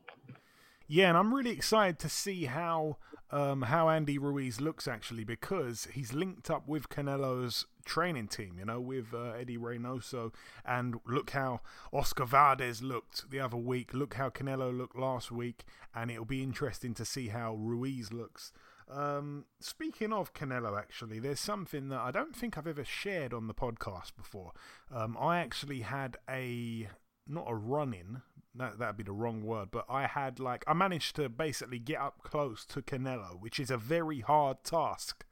Yeah, 0.88 1.10
and 1.10 1.18
I'm 1.18 1.34
really 1.34 1.50
excited 1.50 2.00
to 2.00 2.10
see 2.10 2.46
how 2.46 2.98
um, 3.32 3.64
how 3.64 3.90
Andy 3.90 4.18
Ruiz 4.18 4.62
looks 4.62 4.88
actually 4.88 5.24
because 5.24 5.88
he's 5.94 6.14
linked 6.14 6.50
up 6.50 6.68
with 6.68 6.90
Canelo's 6.90 7.66
training 7.86 8.28
team, 8.28 8.56
you 8.60 8.66
know, 8.66 8.80
with 8.80 9.14
uh, 9.14 9.32
Eddie 9.32 9.58
Reynoso. 9.58 10.34
And 10.66 10.96
look 11.06 11.32
how 11.32 11.62
Oscar 11.92 12.26
Valdez 12.26 12.82
looked 12.82 13.30
the 13.30 13.40
other 13.40 13.58
week. 13.58 13.94
Look 13.94 14.16
how 14.16 14.30
Canelo 14.30 14.76
looked 14.76 14.98
last 14.98 15.32
week. 15.32 15.64
And 15.94 16.12
it'll 16.12 16.26
be 16.26 16.44
interesting 16.44 16.94
to 16.96 17.06
see 17.06 17.30
how 17.30 17.56
Ruiz 17.56 18.14
looks. 18.14 18.52
Um, 18.90 19.46
speaking 19.60 20.14
of 20.14 20.34
Canelo, 20.34 20.80
actually, 20.80 21.20
there's 21.20 21.42
something 21.42 21.90
that 21.90 22.00
I 22.00 22.12
don't 22.12 22.36
think 22.36 22.58
I've 22.58 22.68
ever 22.68 22.86
shared 22.86 23.34
on 23.34 23.48
the 23.48 23.54
podcast 23.54 24.16
before. 24.16 24.54
Um, 24.94 25.18
I 25.20 25.40
actually 25.40 25.82
had 25.82 26.18
a 26.30 26.88
not 27.28 27.46
a 27.48 27.56
run 27.56 27.94
in, 27.94 28.22
that 28.58 28.80
that'd 28.80 28.98
be 28.98 29.04
the 29.04 29.12
wrong 29.12 29.44
word, 29.44 29.70
but 29.72 29.86
I 29.90 30.08
had 30.08 30.40
like 30.40 30.64
I 30.68 30.74
managed 30.74 31.16
to 31.18 31.30
basically 31.30 31.80
get 31.80 32.00
up 32.00 32.24
close 32.24 32.66
to 32.66 32.82
Canelo, 32.82 33.40
which 33.40 33.60
is 33.60 33.72
a 33.72 33.78
very 33.78 34.22
hard 34.22 34.64
task. 34.64 35.26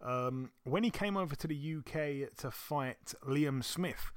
Um, 0.00 0.52
when 0.64 0.84
he 0.84 0.90
came 0.90 1.16
over 1.16 1.34
to 1.34 1.48
the 1.48 1.76
UK 1.78 2.36
to 2.36 2.50
fight 2.50 3.14
Liam 3.26 3.64
Smith, 3.64 4.12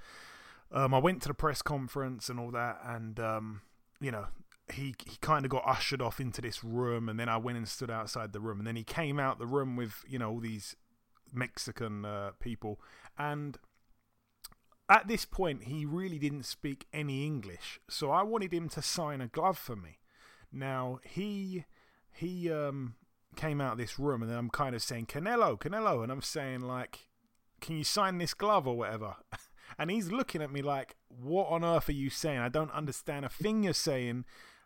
um, 0.72 0.94
I 0.94 1.00
went 1.00 1.22
to 1.24 1.28
the 1.28 1.34
press 1.34 1.62
conference 1.62 2.30
and 2.30 2.40
all 2.40 2.52
that, 2.52 2.80
and 2.86 3.20
um, 3.20 3.62
you 4.00 4.12
know 4.12 4.28
he 4.74 4.96
he 5.06 5.18
kind 5.22 5.46
of 5.46 5.52
got 5.52 5.64
ushered 5.66 6.02
off 6.02 6.20
into 6.20 6.42
this 6.42 6.64
room, 6.64 7.10
and 7.10 7.20
then 7.20 7.30
I 7.30 7.38
went 7.38 7.58
and 7.58 7.68
stood 7.68 7.92
outside 7.92 8.34
the 8.34 8.40
room, 8.40 8.60
and 8.60 8.68
then 8.68 8.76
he 8.76 8.84
came 8.84 9.20
out 9.20 9.40
the 9.40 9.48
room 9.48 9.76
with 9.76 10.04
you 10.08 10.20
know 10.20 10.30
all 10.30 10.40
these 10.40 10.76
Mexican 11.34 12.06
uh, 12.06 12.32
people, 12.40 12.80
and 13.18 13.58
at 14.90 15.08
this 15.08 15.26
point, 15.26 15.64
he 15.64 15.86
really 15.86 16.20
didn't 16.20 16.44
speak 16.44 16.86
any 16.92 17.26
English, 17.26 17.80
so 17.90 18.12
I 18.12 18.24
wanted 18.24 18.54
him 18.54 18.70
to 18.70 18.82
sign 18.82 19.22
a 19.22 19.28
glove 19.28 19.58
for 19.58 19.76
me. 19.76 20.00
Now 20.52 21.00
he 21.04 21.66
he 22.14 22.52
um, 22.52 22.96
came 23.36 23.62
out 23.62 23.74
of 23.74 23.78
this 23.78 23.98
room, 23.98 24.22
and 24.22 24.30
then 24.30 24.38
I'm 24.38 24.50
kind 24.50 24.76
of 24.76 24.82
saying 24.82 25.06
Canelo, 25.06 25.60
Canelo, 25.60 26.04
and 26.04 26.12
I'm 26.12 26.22
saying 26.22 26.62
like, 26.62 27.08
can 27.62 27.78
you 27.78 27.84
sign 27.84 28.18
this 28.18 28.34
glove 28.34 28.68
or 28.68 28.78
whatever? 28.78 29.16
and 29.78 29.90
he's 29.90 30.12
looking 30.12 30.42
at 30.42 30.52
me 30.52 30.62
like, 30.62 30.96
what 31.08 31.48
on 31.48 31.64
earth 31.64 31.90
are 31.90 31.94
you 31.94 32.10
saying? 32.10 32.40
I 32.40 32.50
don't 32.50 32.72
understand 32.72 33.26
a 33.26 33.30
thing 33.30 33.64
you're 33.64 33.74
saying. 33.74 34.26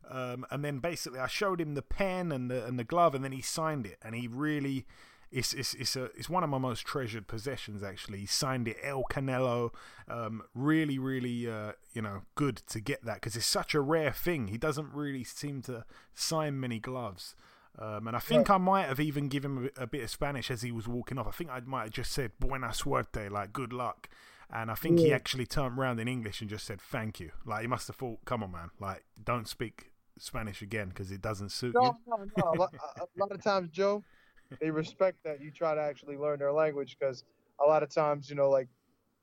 Um, 0.10 0.46
and 0.52 0.64
then 0.64 0.80
basically, 0.80 1.20
I 1.20 1.28
showed 1.28 1.60
him 1.60 1.74
the 1.74 1.82
pen 1.82 2.32
and 2.32 2.50
the 2.50 2.66
and 2.66 2.78
the 2.78 2.84
glove, 2.84 3.16
and 3.16 3.24
then 3.24 3.32
he 3.32 3.42
signed 3.42 3.86
it, 3.86 3.98
and 4.04 4.16
he 4.16 4.28
really 4.28 4.86
it's 5.32 5.54
it's 5.54 5.74
it's 5.74 5.96
a 5.96 6.06
it's 6.16 6.30
one 6.30 6.44
of 6.44 6.50
my 6.50 6.58
most 6.58 6.86
treasured 6.86 7.28
possessions. 7.28 7.84
Actually, 7.84 8.20
he 8.20 8.26
signed 8.26 8.68
it 8.68 8.78
El 8.84 9.04
Canelo. 9.12 9.72
Um, 10.08 10.44
really, 10.54 11.00
really, 11.00 11.50
uh, 11.50 11.74
you 11.94 12.02
know, 12.02 12.22
good 12.36 12.58
to 12.68 12.80
get 12.80 13.04
that 13.06 13.16
because 13.16 13.36
it's 13.36 13.46
such 13.46 13.74
a 13.74 13.82
rare 13.82 14.12
thing. 14.12 14.48
He 14.48 14.58
doesn't 14.58 14.94
really 14.94 15.24
seem 15.24 15.62
to 15.64 15.86
sign 16.14 16.60
many 16.60 16.80
gloves. 16.80 17.36
Um, 17.78 18.08
and 18.08 18.16
I 18.16 18.20
think 18.20 18.50
I 18.50 18.58
might 18.58 18.86
have 18.86 19.02
even 19.02 19.28
given 19.28 19.58
him 19.58 19.70
a, 19.78 19.84
a, 19.84 19.88
bit 19.88 20.04
of 20.04 20.10
Spanish 20.10 20.50
as 20.50 20.62
he 20.62 20.72
was 20.72 20.88
walking 20.88 21.18
off. 21.18 21.28
I 21.28 21.32
think 21.32 21.50
I 21.50 21.60
might 21.60 21.84
have 21.84 21.92
just 21.92 22.12
said 22.12 22.32
"buena 22.40 22.74
suerte," 22.74 23.30
like 23.30 23.52
"good 23.52 23.74
luck." 23.74 24.08
And 24.50 24.72
I 24.72 24.76
think 24.76 25.00
yeah. 25.00 25.08
he 25.08 25.14
actually 25.14 25.46
turned 25.46 25.78
around 25.78 26.00
in 26.00 26.08
English 26.08 26.40
and 26.40 26.50
just 26.50 26.66
said 26.66 26.80
"thank 26.80 27.20
you." 27.20 27.32
Like 27.46 27.62
he 27.62 27.68
must 27.68 27.88
have 27.88 27.98
thought, 27.98 28.20
"Come 28.24 28.44
on, 28.44 28.52
man! 28.52 28.70
Like 28.80 29.04
don't 29.22 29.48
speak 29.48 29.92
Spanish 30.18 30.62
again 30.62 30.90
because 30.90 31.12
it 31.12 31.22
doesn't 31.22 31.50
suit 31.50 31.74
no, 31.76 31.84
you." 31.84 31.96
No, 32.08 32.18
no, 32.38 32.54
no. 32.54 32.70
a 33.02 33.20
lot 33.20 33.32
of 33.32 33.44
times, 33.44 33.70
Joe, 33.72 34.04
they 34.60 34.70
respect 34.70 35.18
that 35.24 35.42
you 35.42 35.52
try 35.52 35.76
to 35.76 35.82
actually 35.82 36.18
learn 36.18 36.40
their 36.40 36.52
language 36.52 36.98
because 37.00 37.24
a 37.60 37.68
lot 37.68 37.84
of 37.84 37.90
times, 37.90 38.30
you 38.30 38.36
know, 38.36 38.50
like 38.50 38.68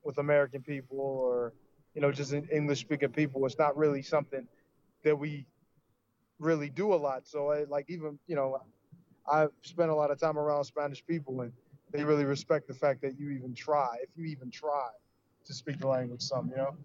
with 0.04 0.18
American 0.18 0.62
people 0.62 0.98
or 0.98 1.52
you 1.94 2.00
know 2.00 2.10
just 2.10 2.32
English 2.32 2.80
speaking 2.80 3.10
people, 3.10 3.44
it's 3.46 3.58
not 3.58 3.76
really 3.76 4.02
something 4.02 4.46
that 5.04 5.16
we 5.16 5.46
really 6.38 6.68
do 6.70 6.92
a 6.92 6.96
lot. 6.96 7.26
So 7.26 7.50
I, 7.50 7.64
like 7.64 7.86
even 7.88 8.18
you 8.26 8.36
know, 8.36 8.60
I've 9.30 9.50
spent 9.62 9.90
a 9.90 9.94
lot 9.94 10.10
of 10.10 10.18
time 10.18 10.38
around 10.38 10.64
Spanish 10.64 11.04
people 11.06 11.40
and 11.42 11.52
they 11.92 12.04
really 12.04 12.24
respect 12.24 12.68
the 12.68 12.74
fact 12.74 13.02
that 13.02 13.18
you 13.18 13.30
even 13.30 13.54
try, 13.54 13.96
if 14.02 14.08
you 14.16 14.24
even 14.24 14.50
try 14.50 14.88
to 15.44 15.54
speak 15.54 15.78
the 15.78 15.86
language. 15.86 16.22
Some, 16.22 16.48
you 16.48 16.56
know. 16.56 16.76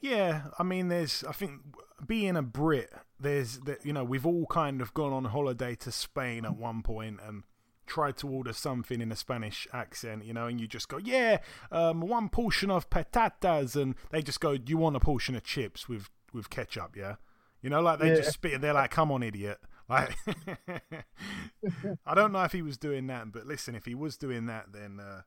Yeah, 0.00 0.42
I 0.58 0.62
mean, 0.62 0.88
there's. 0.88 1.24
I 1.24 1.32
think 1.32 1.62
being 2.06 2.36
a 2.36 2.42
Brit, 2.42 2.92
there's 3.20 3.60
that. 3.60 3.84
You 3.84 3.92
know, 3.92 4.04
we've 4.04 4.26
all 4.26 4.46
kind 4.46 4.80
of 4.80 4.92
gone 4.94 5.12
on 5.12 5.24
holiday 5.26 5.74
to 5.76 5.92
Spain 5.92 6.44
at 6.44 6.56
one 6.56 6.82
point 6.82 7.20
and 7.26 7.42
tried 7.86 8.16
to 8.16 8.26
order 8.28 8.52
something 8.52 9.00
in 9.02 9.12
a 9.12 9.16
Spanish 9.16 9.68
accent, 9.72 10.24
you 10.24 10.32
know, 10.32 10.46
and 10.46 10.58
you 10.60 10.66
just 10.66 10.88
go, 10.88 10.96
yeah, 10.96 11.38
um, 11.70 12.00
one 12.00 12.28
portion 12.30 12.70
of 12.70 12.88
patatas, 12.88 13.76
and 13.80 13.94
they 14.10 14.22
just 14.22 14.40
go, 14.40 14.56
do 14.56 14.70
you 14.70 14.78
want 14.78 14.96
a 14.96 15.00
portion 15.00 15.34
of 15.34 15.44
chips 15.44 15.88
with 15.88 16.08
with 16.32 16.48
ketchup? 16.50 16.96
Yeah, 16.96 17.16
you 17.62 17.68
know, 17.70 17.80
like 17.82 17.98
they 17.98 18.08
Yeah. 18.08 18.16
just 18.16 18.32
spit. 18.32 18.60
They're 18.60 18.72
like, 18.72 18.90
come 18.90 19.10
on, 19.12 19.22
idiot. 19.22 19.58
Like, 19.86 20.16
I 22.06 22.14
don't 22.14 22.32
know 22.32 22.42
if 22.44 22.52
he 22.52 22.62
was 22.62 22.78
doing 22.78 23.06
that, 23.08 23.30
but 23.32 23.46
listen, 23.46 23.74
if 23.74 23.84
he 23.84 23.94
was 23.94 24.16
doing 24.16 24.46
that, 24.46 24.72
then 24.72 24.98
uh, 24.98 25.22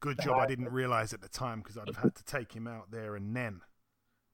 good 0.00 0.18
job. 0.20 0.38
I 0.40 0.46
didn't 0.46 0.70
realize 0.72 1.12
at 1.12 1.20
the 1.20 1.28
time 1.28 1.60
because 1.60 1.76
I'd 1.76 1.86
have 1.88 1.96
had 1.98 2.14
to 2.14 2.24
take 2.24 2.52
him 2.54 2.66
out 2.66 2.90
there 2.90 3.14
and 3.14 3.36
then. 3.36 3.60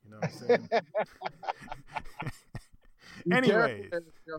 You 0.04 0.12
know 0.12 0.18
what 0.20 0.30
I'm 0.30 0.68
saying? 0.68 0.68
Be 3.26 3.36
Anyway. 3.36 3.88
you 4.26 4.38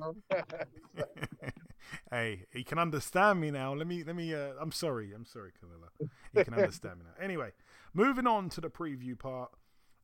hey, 2.12 2.46
he 2.52 2.64
can 2.64 2.80
understand 2.80 3.42
me 3.42 3.52
now. 3.52 3.74
Let 3.74 3.88
me, 3.88 4.04
let 4.04 4.16
me. 4.16 4.34
Uh, 4.34 4.54
I'm 4.60 4.72
sorry. 4.72 5.14
I'm 5.14 5.26
sorry, 5.26 5.52
Camilla. 5.60 5.88
He 6.34 6.44
can 6.44 6.54
understand 6.54 7.00
me 7.00 7.06
now. 7.06 7.24
Anyway, 7.24 7.52
moving 7.94 8.28
on 8.28 8.50
to 8.50 8.62
the 8.62 8.70
preview 8.70 9.18
part. 9.18 9.52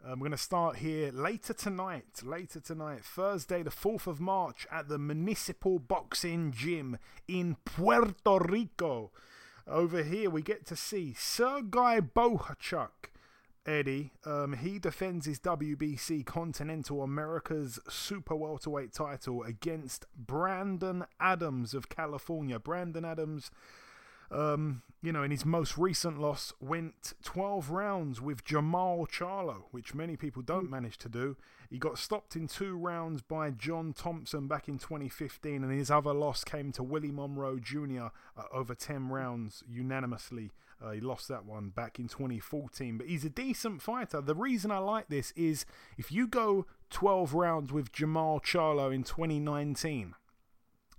Um, 0.05 0.19
we're 0.19 0.27
going 0.27 0.31
to 0.31 0.38
start 0.38 0.77
here 0.77 1.11
later 1.13 1.53
tonight. 1.53 2.23
Later 2.23 2.59
tonight, 2.59 3.05
Thursday, 3.05 3.63
the 3.63 3.69
4th 3.69 4.05
of 4.05 4.19
March, 4.19 4.67
at 4.69 4.89
the 4.89 4.99
Municipal 4.99 5.79
Boxing 5.79 6.51
Gym 6.51 6.97
in 7.25 7.55
Puerto 7.63 8.38
Rico. 8.39 9.11
Over 9.65 10.03
here, 10.03 10.29
we 10.29 10.41
get 10.41 10.65
to 10.65 10.75
see 10.75 11.13
Sergei 11.17 12.01
Bohachuk. 12.01 13.12
Eddie, 13.66 14.11
um, 14.26 14.53
he 14.53 14.78
defends 14.78 15.26
his 15.26 15.39
WBC 15.39 16.26
Continental 16.26 17.01
America's 17.01 17.80
Super 17.88 18.36
Welterweight 18.36 18.91
title 18.91 19.41
against 19.43 20.05
Brandon 20.18 21.05
Adams 21.20 21.74
of 21.74 21.88
California. 21.88 22.59
Brandon 22.59 23.05
Adams, 23.05 23.51
um, 24.30 24.82
you 25.01 25.14
know, 25.14 25.24
in 25.24 25.32
his 25.32 25.45
most 25.45 25.78
recent 25.78 26.20
loss, 26.20 26.51
went 26.59 27.14
12 27.24 27.70
rounds 27.70 28.20
with 28.20 28.43
Jermall 28.43 29.07
Charlo, 29.09 29.64
which 29.72 29.95
many 29.95 30.18
people 30.18 30.41
don't 30.41 30.70
manage 30.70 30.97
to 30.97 31.07
do. 31.07 31.38
He 31.70 31.80
got 31.80 31.97
stopped 31.97 32.36
in 32.36 32.47
two 32.47 32.76
rounds 32.76 33.22
by 33.22 33.49
John 33.51 33.93
Thompson 33.93 34.47
back 34.47 34.68
in 34.68 34.78
2015, 34.78 35.64
and 35.64 35.72
his 35.72 35.89
other 35.89 36.14
loss 36.14 36.43
came 36.43 36.74
to 36.74 36.84
Willie 36.84 37.11
Monroe 37.11 37.59
Jr. 37.59 38.07
Uh, 38.38 38.43
over 38.51 38.76
10 38.76 39.07
rounds 39.07 39.64
unanimously. 39.70 40.51
Uh, 40.84 40.91
he 40.91 40.99
lost 40.99 41.27
that 41.29 41.45
one 41.45 41.69
back 41.69 41.97
in 41.97 42.07
2014, 42.07 42.97
but 42.97 43.07
he's 43.07 43.23
a 43.23 43.29
decent 43.29 43.81
fighter. 43.81 44.19
The 44.19 44.36
reason 44.36 44.69
I 44.69 44.79
like 44.79 45.07
this 45.07 45.31
is 45.31 45.65
if 45.97 46.11
you 46.11 46.27
go 46.27 46.65
12 46.89 47.34
rounds 47.34 47.71
with 47.71 47.93
Jermall 47.93 48.43
Charlo 48.43 48.93
in 48.93 49.03
2019, 49.03 50.13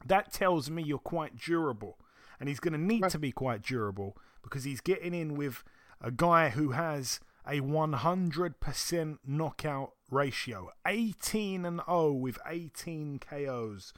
that 0.07 0.33
tells 0.33 0.71
me 0.71 0.83
you're 0.83 0.99
quite 0.99 1.37
durable. 1.37 1.99
And 2.41 2.49
he's 2.49 2.61
going 2.61 2.73
to 2.73 2.79
need 2.79 3.09
to 3.11 3.19
be 3.19 3.31
quite 3.31 3.63
durable 3.63 4.17
because 4.43 4.65
he's 4.65 4.81
getting 4.81 5.15
in 5.15 5.35
with 5.35 5.63
a 6.01 6.11
guy 6.11 6.51
who 6.51 6.73
has 6.73 7.21
a 7.47 7.61
100% 7.61 9.19
knockout 9.27 9.93
ratio 10.11 10.71
18 10.87 11.65
and 11.65 11.81
0 11.87 12.13
with 12.13 12.39
18 12.47 13.19
KOs. 13.19 13.93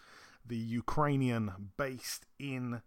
The 0.44 0.56
Ukrainian 0.56 1.72
based 1.76 2.26
in 2.38 2.82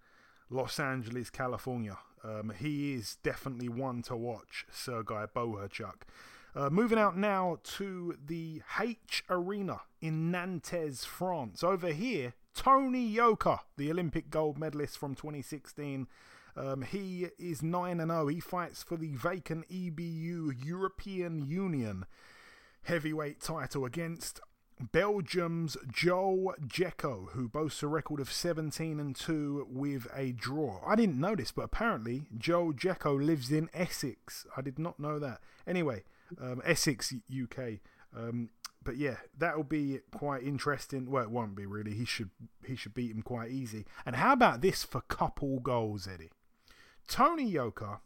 Los 0.49 0.79
Angeles, 0.79 1.29
California. 1.29 1.97
Um, 2.23 2.53
he 2.57 2.93
is 2.93 3.17
definitely 3.23 3.69
one 3.69 4.01
to 4.03 4.15
watch, 4.15 4.65
Sergei 4.71 5.25
Bohachuk. 5.33 6.01
Uh, 6.55 6.69
moving 6.69 6.97
out 6.97 7.15
now 7.17 7.57
to 7.63 8.15
the 8.25 8.61
H 8.79 9.23
Arena 9.29 9.81
in 10.01 10.31
Nantes, 10.31 11.05
France. 11.05 11.63
Over 11.63 11.89
here, 11.89 12.33
Tony 12.55 13.05
Yoka, 13.05 13.59
the 13.77 13.91
Olympic 13.91 14.29
gold 14.29 14.57
medalist 14.57 14.97
from 14.97 15.15
2016. 15.15 16.07
Um, 16.57 16.81
he 16.81 17.27
is 17.37 17.61
9 17.61 17.99
and 17.99 18.11
0. 18.11 18.27
He 18.27 18.39
fights 18.39 18.83
for 18.83 18.97
the 18.97 19.13
vacant 19.13 19.69
EBU 19.69 20.65
European 20.65 21.47
Union 21.47 22.05
heavyweight 22.83 23.39
title 23.39 23.85
against 23.85 24.39
Belgium's 24.79 25.75
Joe 25.91 26.55
Djeko, 26.61 27.31
who 27.31 27.49
boasts 27.49 27.83
a 27.83 27.87
record 27.87 28.19
of 28.19 28.31
17 28.31 28.99
and 28.99 29.15
2 29.15 29.67
with 29.69 30.07
a 30.15 30.31
draw. 30.31 30.81
I 30.85 30.95
didn't 30.95 31.19
this, 31.35 31.51
but 31.51 31.63
apparently 31.63 32.23
Joe 32.37 32.71
Djeko 32.71 33.21
lives 33.21 33.51
in 33.51 33.69
Essex. 33.73 34.45
I 34.55 34.61
did 34.61 34.79
not 34.79 34.99
know 34.99 35.19
that. 35.19 35.41
Anyway, 35.67 36.03
um, 36.41 36.61
Essex, 36.63 37.13
UK. 37.29 37.79
Um, 38.15 38.49
but 38.83 38.95
yeah, 38.97 39.17
that'll 39.37 39.63
be 39.63 39.99
quite 40.15 40.43
interesting. 40.43 41.11
Well, 41.11 41.23
it 41.23 41.31
won't 41.31 41.55
be 41.55 41.65
really. 41.65 41.93
He 41.93 42.05
should 42.05 42.29
he 42.65 42.75
should 42.75 42.93
beat 42.93 43.11
him 43.11 43.21
quite 43.21 43.51
easy. 43.51 43.85
And 44.05 44.15
how 44.15 44.33
about 44.33 44.61
this 44.61 44.83
for 44.83 45.01
couple 45.01 45.59
goals, 45.59 46.07
Eddie? 46.07 46.31
Tony 47.07 47.51
Yoka 47.51 47.99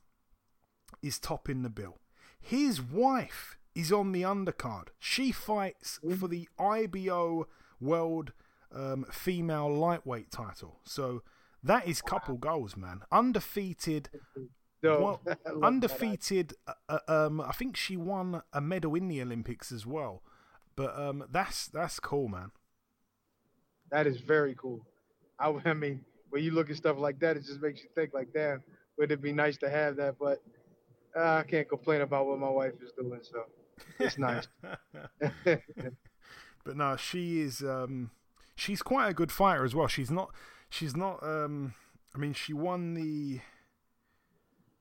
is 1.01 1.19
topping 1.19 1.61
the 1.61 1.69
bill. 1.69 1.99
His 2.39 2.81
wife 2.81 3.57
is 3.75 3.91
on 3.91 4.11
the 4.11 4.21
undercard. 4.21 4.89
She 4.99 5.31
fights 5.31 5.99
for 6.19 6.27
the 6.27 6.47
IBO 6.59 7.47
World 7.79 8.33
um, 8.73 9.05
Female 9.11 9.73
Lightweight 9.73 10.31
title. 10.31 10.79
So 10.83 11.23
that 11.63 11.87
is 11.87 12.01
couple 12.01 12.35
goals, 12.35 12.75
man. 12.75 13.01
Undefeated. 13.11 14.09
Well, 14.81 15.21
I 15.27 15.49
undefeated. 15.65 16.53
Uh, 16.67 16.73
uh, 16.89 16.99
um, 17.07 17.41
I 17.41 17.51
think 17.51 17.77
she 17.77 17.95
won 17.95 18.41
a 18.51 18.61
medal 18.61 18.95
in 18.95 19.07
the 19.07 19.21
Olympics 19.21 19.71
as 19.71 19.85
well. 19.85 20.21
But 20.75 20.97
um, 20.97 21.25
that's 21.31 21.67
that's 21.67 21.99
cool, 21.99 22.27
man. 22.27 22.51
That 23.91 24.07
is 24.07 24.17
very 24.17 24.55
cool. 24.55 24.85
I 25.39 25.73
mean, 25.73 26.01
when 26.29 26.43
you 26.43 26.51
look 26.51 26.69
at 26.69 26.75
stuff 26.77 26.97
like 26.97 27.19
that, 27.19 27.37
it 27.37 27.45
just 27.45 27.61
makes 27.61 27.81
you 27.81 27.89
think 27.95 28.13
like, 28.13 28.33
damn, 28.33 28.63
would 28.97 29.11
it 29.11 29.21
be 29.21 29.31
nice 29.31 29.57
to 29.57 29.69
have 29.69 29.95
that? 29.97 30.15
But 30.19 30.41
uh, 31.15 31.35
I 31.37 31.43
can't 31.43 31.69
complain 31.69 32.01
about 32.01 32.25
what 32.25 32.39
my 32.39 32.49
wife 32.49 32.73
is 32.83 32.91
doing, 32.97 33.19
so 33.21 33.43
it's 33.99 34.17
nice. 34.17 34.47
but 35.43 36.75
no, 36.75 36.95
she 36.95 37.41
is. 37.41 37.61
Um, 37.61 38.11
she's 38.55 38.81
quite 38.81 39.09
a 39.09 39.13
good 39.13 39.31
fighter 39.31 39.63
as 39.65 39.75
well. 39.75 39.87
She's 39.87 40.11
not. 40.11 40.33
She's 40.69 40.95
not. 40.95 41.21
Um, 41.23 41.73
I 42.15 42.17
mean, 42.17 42.33
she 42.33 42.53
won 42.53 42.93
the. 42.93 43.41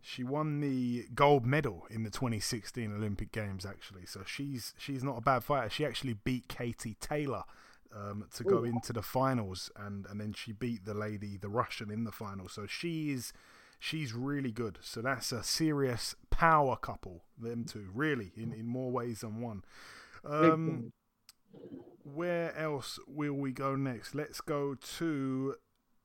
She 0.05 0.25
won 0.25 0.61
the 0.61 1.07
gold 1.15 1.47
medal 1.47 1.87
in 1.89 2.03
the 2.03 2.11
2016 2.11 2.93
Olympic 2.93 3.31
Games, 3.31 3.65
actually. 3.65 4.05
So 4.07 4.23
she's 4.27 4.75
she's 4.77 5.05
not 5.05 5.19
a 5.19 5.21
bad 5.21 5.45
fighter. 5.45 5.71
She 5.71 5.85
actually 5.87 6.15
beat 6.15 6.49
Katie 6.49 6.97
Taylor 7.01 7.45
um, 7.95 8.27
to 8.35 8.43
go 8.43 8.65
into 8.65 8.93
the 8.93 9.03
finals, 9.03 9.71
and 9.77 10.07
and 10.07 10.21
then 10.21 10.33
she 10.33 10.53
beat 10.53 10.85
the 10.85 10.95
lady, 10.95 11.37
the 11.37 11.49
Russian, 11.49 11.91
in 11.91 12.05
the 12.05 12.13
final. 12.13 12.49
So 12.49 12.67
she 12.67 13.11
is 13.11 13.33
she's 13.83 14.15
really 14.15 14.53
good. 14.53 14.79
So 14.81 15.03
that's 15.03 15.33
a 15.33 15.43
serious 15.43 16.15
power 16.31 16.77
couple. 16.77 17.25
Them 17.37 17.65
two, 17.65 17.89
really, 17.93 18.31
in 18.37 18.53
in 18.53 18.67
more 18.67 18.93
ways 18.93 19.21
than 19.21 19.41
one. 19.41 19.65
Um, 20.25 20.93
where 22.05 22.57
else 22.57 23.01
will 23.09 23.35
we 23.35 23.51
go 23.51 23.75
next? 23.75 24.15
Let's 24.15 24.41
go 24.41 24.77
to 24.99 25.57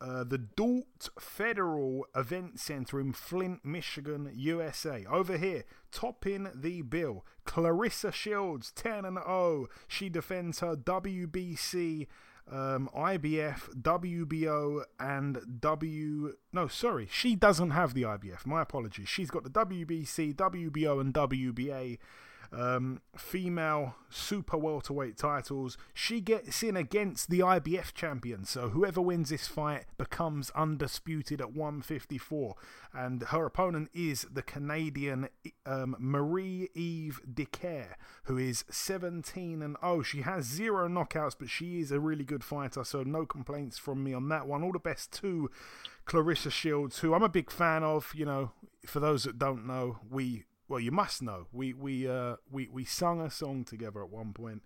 uh, 0.01 0.23
the 0.23 0.39
Dort 0.39 1.09
Federal 1.19 2.07
Event 2.15 2.59
Center 2.59 2.99
in 2.99 3.13
Flint, 3.13 3.63
Michigan, 3.63 4.31
USA. 4.33 5.05
Over 5.05 5.37
here, 5.37 5.63
topping 5.91 6.49
the 6.55 6.81
bill, 6.81 7.25
Claressa 7.45 8.11
Shields, 8.11 8.71
10 8.71 9.05
and 9.05 9.17
0. 9.17 9.67
She 9.87 10.09
defends 10.09 10.61
her 10.61 10.75
WBC, 10.75 12.07
um, 12.51 12.89
IBF, 12.95 13.75
WBO, 13.81 14.83
and 14.99 15.59
W. 15.59 16.33
No, 16.53 16.67
sorry, 16.67 17.07
she 17.11 17.35
doesn't 17.35 17.71
have 17.71 17.93
the 17.93 18.03
IBF. 18.03 18.45
My 18.45 18.61
apologies. 18.61 19.09
She's 19.09 19.29
got 19.29 19.43
the 19.43 19.49
WBC, 19.49 20.35
WBO, 20.35 21.01
and 21.01 21.13
WBA 21.13 21.97
um, 22.51 23.01
female 23.15 23.95
super 24.09 24.57
welterweight 24.57 25.17
titles. 25.17 25.77
She 25.93 26.21
gets 26.21 26.63
in 26.63 26.77
against 26.77 27.29
the 27.29 27.39
IBF 27.39 27.93
champion, 27.93 28.45
so 28.45 28.69
whoever 28.69 29.01
wins 29.01 29.29
this 29.29 29.47
fight 29.47 29.85
becomes 29.97 30.49
undisputed 30.51 31.41
at 31.41 31.53
154. 31.53 32.55
And 32.93 33.23
her 33.23 33.45
opponent 33.45 33.89
is 33.93 34.25
the 34.31 34.41
Canadian 34.41 35.29
um, 35.65 35.95
Marie 35.99 36.69
Eve 36.73 37.19
Dicaire, 37.31 37.95
who 38.23 38.37
is 38.37 38.63
17 38.69 39.61
and 39.61 39.77
0. 39.81 40.01
She 40.03 40.21
has 40.21 40.45
zero 40.45 40.87
knockouts, 40.87 41.35
but 41.37 41.49
she 41.49 41.79
is 41.79 41.91
a 41.91 41.99
really 41.99 42.23
good 42.23 42.43
fighter, 42.43 42.83
so 42.83 43.03
no 43.03 43.25
complaints 43.25 43.77
from 43.77 44.03
me 44.03 44.13
on 44.13 44.29
that 44.29 44.47
one. 44.47 44.63
All 44.63 44.71
the 44.71 44.79
best 44.79 45.11
to 45.13 45.49
Claressa 46.05 46.51
Shields, 46.51 46.99
who 46.99 47.13
I'm 47.13 47.23
a 47.23 47.29
big 47.29 47.51
fan 47.51 47.83
of. 47.83 48.11
You 48.15 48.25
know, 48.25 48.51
for 48.85 48.99
those 48.99 49.25
that 49.25 49.37
don't 49.37 49.67
know, 49.67 49.99
we 50.09 50.45
well, 50.67 50.79
you 50.79 50.91
must 50.91 51.21
know 51.21 51.47
we 51.51 51.73
we 51.73 52.07
uh 52.07 52.35
we 52.51 52.67
we 52.71 52.85
sung 52.85 53.21
a 53.21 53.29
song 53.29 53.63
together 53.63 54.03
at 54.03 54.09
one 54.09 54.33
point, 54.33 54.63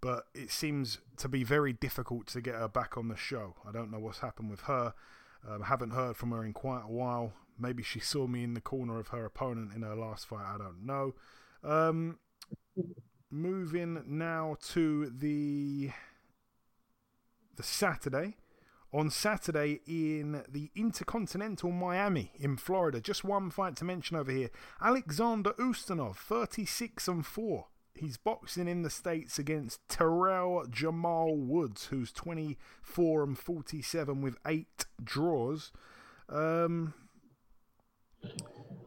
but 0.00 0.26
it 0.34 0.50
seems 0.50 0.98
to 1.18 1.28
be 1.28 1.44
very 1.44 1.72
difficult 1.72 2.26
to 2.28 2.40
get 2.40 2.54
her 2.54 2.68
back 2.68 2.96
on 2.96 3.08
the 3.08 3.16
show. 3.16 3.54
I 3.68 3.72
don't 3.72 3.90
know 3.90 3.98
what's 3.98 4.20
happened 4.20 4.50
with 4.50 4.62
her. 4.62 4.94
Um, 5.48 5.62
haven't 5.62 5.90
heard 5.90 6.16
from 6.16 6.32
her 6.32 6.44
in 6.44 6.52
quite 6.52 6.82
a 6.84 6.92
while. 6.92 7.32
Maybe 7.58 7.82
she 7.82 8.00
saw 8.00 8.26
me 8.26 8.44
in 8.44 8.54
the 8.54 8.60
corner 8.60 8.98
of 8.98 9.08
her 9.08 9.24
opponent 9.24 9.72
in 9.74 9.82
her 9.82 9.96
last 9.96 10.26
fight. 10.26 10.44
I 10.46 10.58
don't 10.58 10.84
know. 10.84 11.14
Um, 11.62 12.18
moving 13.30 14.02
now 14.06 14.56
to 14.70 15.10
the 15.10 15.90
the 17.56 17.62
Saturday. 17.62 18.36
On 18.92 19.08
Saturday 19.08 19.80
in 19.86 20.42
the 20.48 20.70
Intercontinental 20.74 21.70
Miami 21.70 22.32
in 22.38 22.56
Florida. 22.56 23.00
Just 23.00 23.22
one 23.22 23.50
fight 23.50 23.76
to 23.76 23.84
mention 23.84 24.16
over 24.16 24.32
here. 24.32 24.50
Alexander 24.80 25.52
Ustinov, 25.52 26.16
36 26.16 27.06
and 27.06 27.24
4. 27.24 27.66
He's 27.94 28.16
boxing 28.16 28.66
in 28.66 28.82
the 28.82 28.90
States 28.90 29.38
against 29.38 29.86
Terrell 29.88 30.64
Jamal 30.70 31.36
Woods, 31.36 31.86
who's 31.86 32.12
24 32.12 33.22
and 33.22 33.38
47 33.38 34.22
with 34.22 34.38
eight 34.46 34.86
draws. 35.02 35.70
Um, 36.28 36.94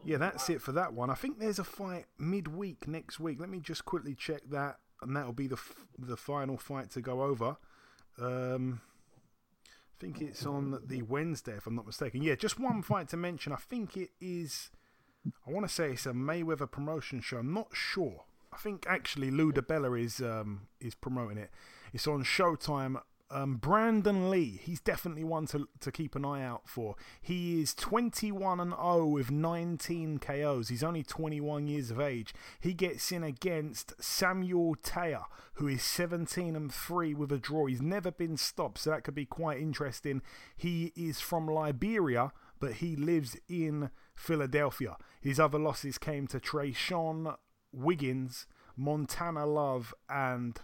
yeah, 0.04 0.18
that's 0.18 0.50
it 0.50 0.60
for 0.60 0.72
that 0.72 0.92
one. 0.92 1.10
I 1.10 1.14
think 1.14 1.38
there's 1.38 1.58
a 1.58 1.64
fight 1.64 2.06
midweek 2.18 2.88
next 2.88 3.20
week. 3.20 3.38
Let 3.40 3.48
me 3.48 3.60
just 3.60 3.84
quickly 3.84 4.14
check 4.14 4.42
that, 4.50 4.76
and 5.00 5.16
that'll 5.16 5.32
be 5.32 5.46
the 5.46 5.56
f- 5.56 5.86
the 5.98 6.16
final 6.16 6.56
fight 6.56 6.90
to 6.90 7.00
go 7.00 7.22
over. 7.22 7.56
Um, 8.18 8.80
I 9.94 10.00
think 10.00 10.20
it's 10.20 10.44
on 10.44 10.80
the 10.84 11.02
Wednesday, 11.02 11.52
if 11.56 11.66
I'm 11.66 11.76
not 11.76 11.86
mistaken. 11.86 12.22
Yeah, 12.22 12.34
just 12.34 12.58
one 12.58 12.82
fight 12.82 13.08
to 13.10 13.16
mention. 13.16 13.52
I 13.52 13.56
think 13.56 13.96
it 13.96 14.10
is. 14.20 14.70
I 15.46 15.52
want 15.52 15.66
to 15.66 15.72
say 15.72 15.92
it's 15.92 16.06
a 16.06 16.10
Mayweather 16.10 16.70
promotion 16.70 17.20
show. 17.20 17.38
I'm 17.38 17.54
not 17.54 17.68
sure. 17.72 18.24
I 18.52 18.56
think 18.56 18.86
actually 18.88 19.30
Lou 19.30 19.52
DiBella 19.52 20.02
is 20.02 20.20
um, 20.20 20.68
is 20.80 20.94
promoting 20.94 21.38
it. 21.38 21.50
It's 21.92 22.06
on 22.06 22.24
Showtime. 22.24 23.00
Um, 23.30 23.56
Brandon 23.56 24.30
Lee, 24.30 24.60
he's 24.62 24.80
definitely 24.80 25.24
one 25.24 25.46
to 25.46 25.68
to 25.80 25.90
keep 25.90 26.14
an 26.14 26.24
eye 26.24 26.44
out 26.44 26.68
for. 26.68 26.94
He 27.20 27.60
is 27.60 27.74
21 27.74 28.60
and 28.60 28.72
0 28.72 29.06
with 29.06 29.30
19 29.30 30.18
KOs. 30.18 30.68
He's 30.68 30.84
only 30.84 31.02
21 31.02 31.66
years 31.66 31.90
of 31.90 32.00
age. 32.00 32.34
He 32.60 32.74
gets 32.74 33.10
in 33.10 33.24
against 33.24 33.94
Samuel 34.02 34.76
Teah, 34.76 35.26
who 35.54 35.66
is 35.66 35.82
17 35.82 36.54
and 36.54 36.72
3 36.72 37.14
with 37.14 37.32
a 37.32 37.38
draw. 37.38 37.66
He's 37.66 37.82
never 37.82 38.10
been 38.10 38.36
stopped, 38.36 38.78
so 38.78 38.90
that 38.90 39.04
could 39.04 39.14
be 39.14 39.26
quite 39.26 39.60
interesting. 39.60 40.22
He 40.56 40.92
is 40.94 41.20
from 41.20 41.46
Liberia, 41.46 42.30
but 42.60 42.74
he 42.74 42.94
lives 42.94 43.36
in 43.48 43.90
Philadelphia. 44.14 44.96
His 45.20 45.40
other 45.40 45.58
losses 45.58 45.98
came 45.98 46.26
to 46.28 46.38
Trey 46.38 46.72
Trayshawn 46.72 47.36
Wiggins, 47.72 48.46
Montana 48.76 49.46
Love, 49.46 49.94
and 50.08 50.58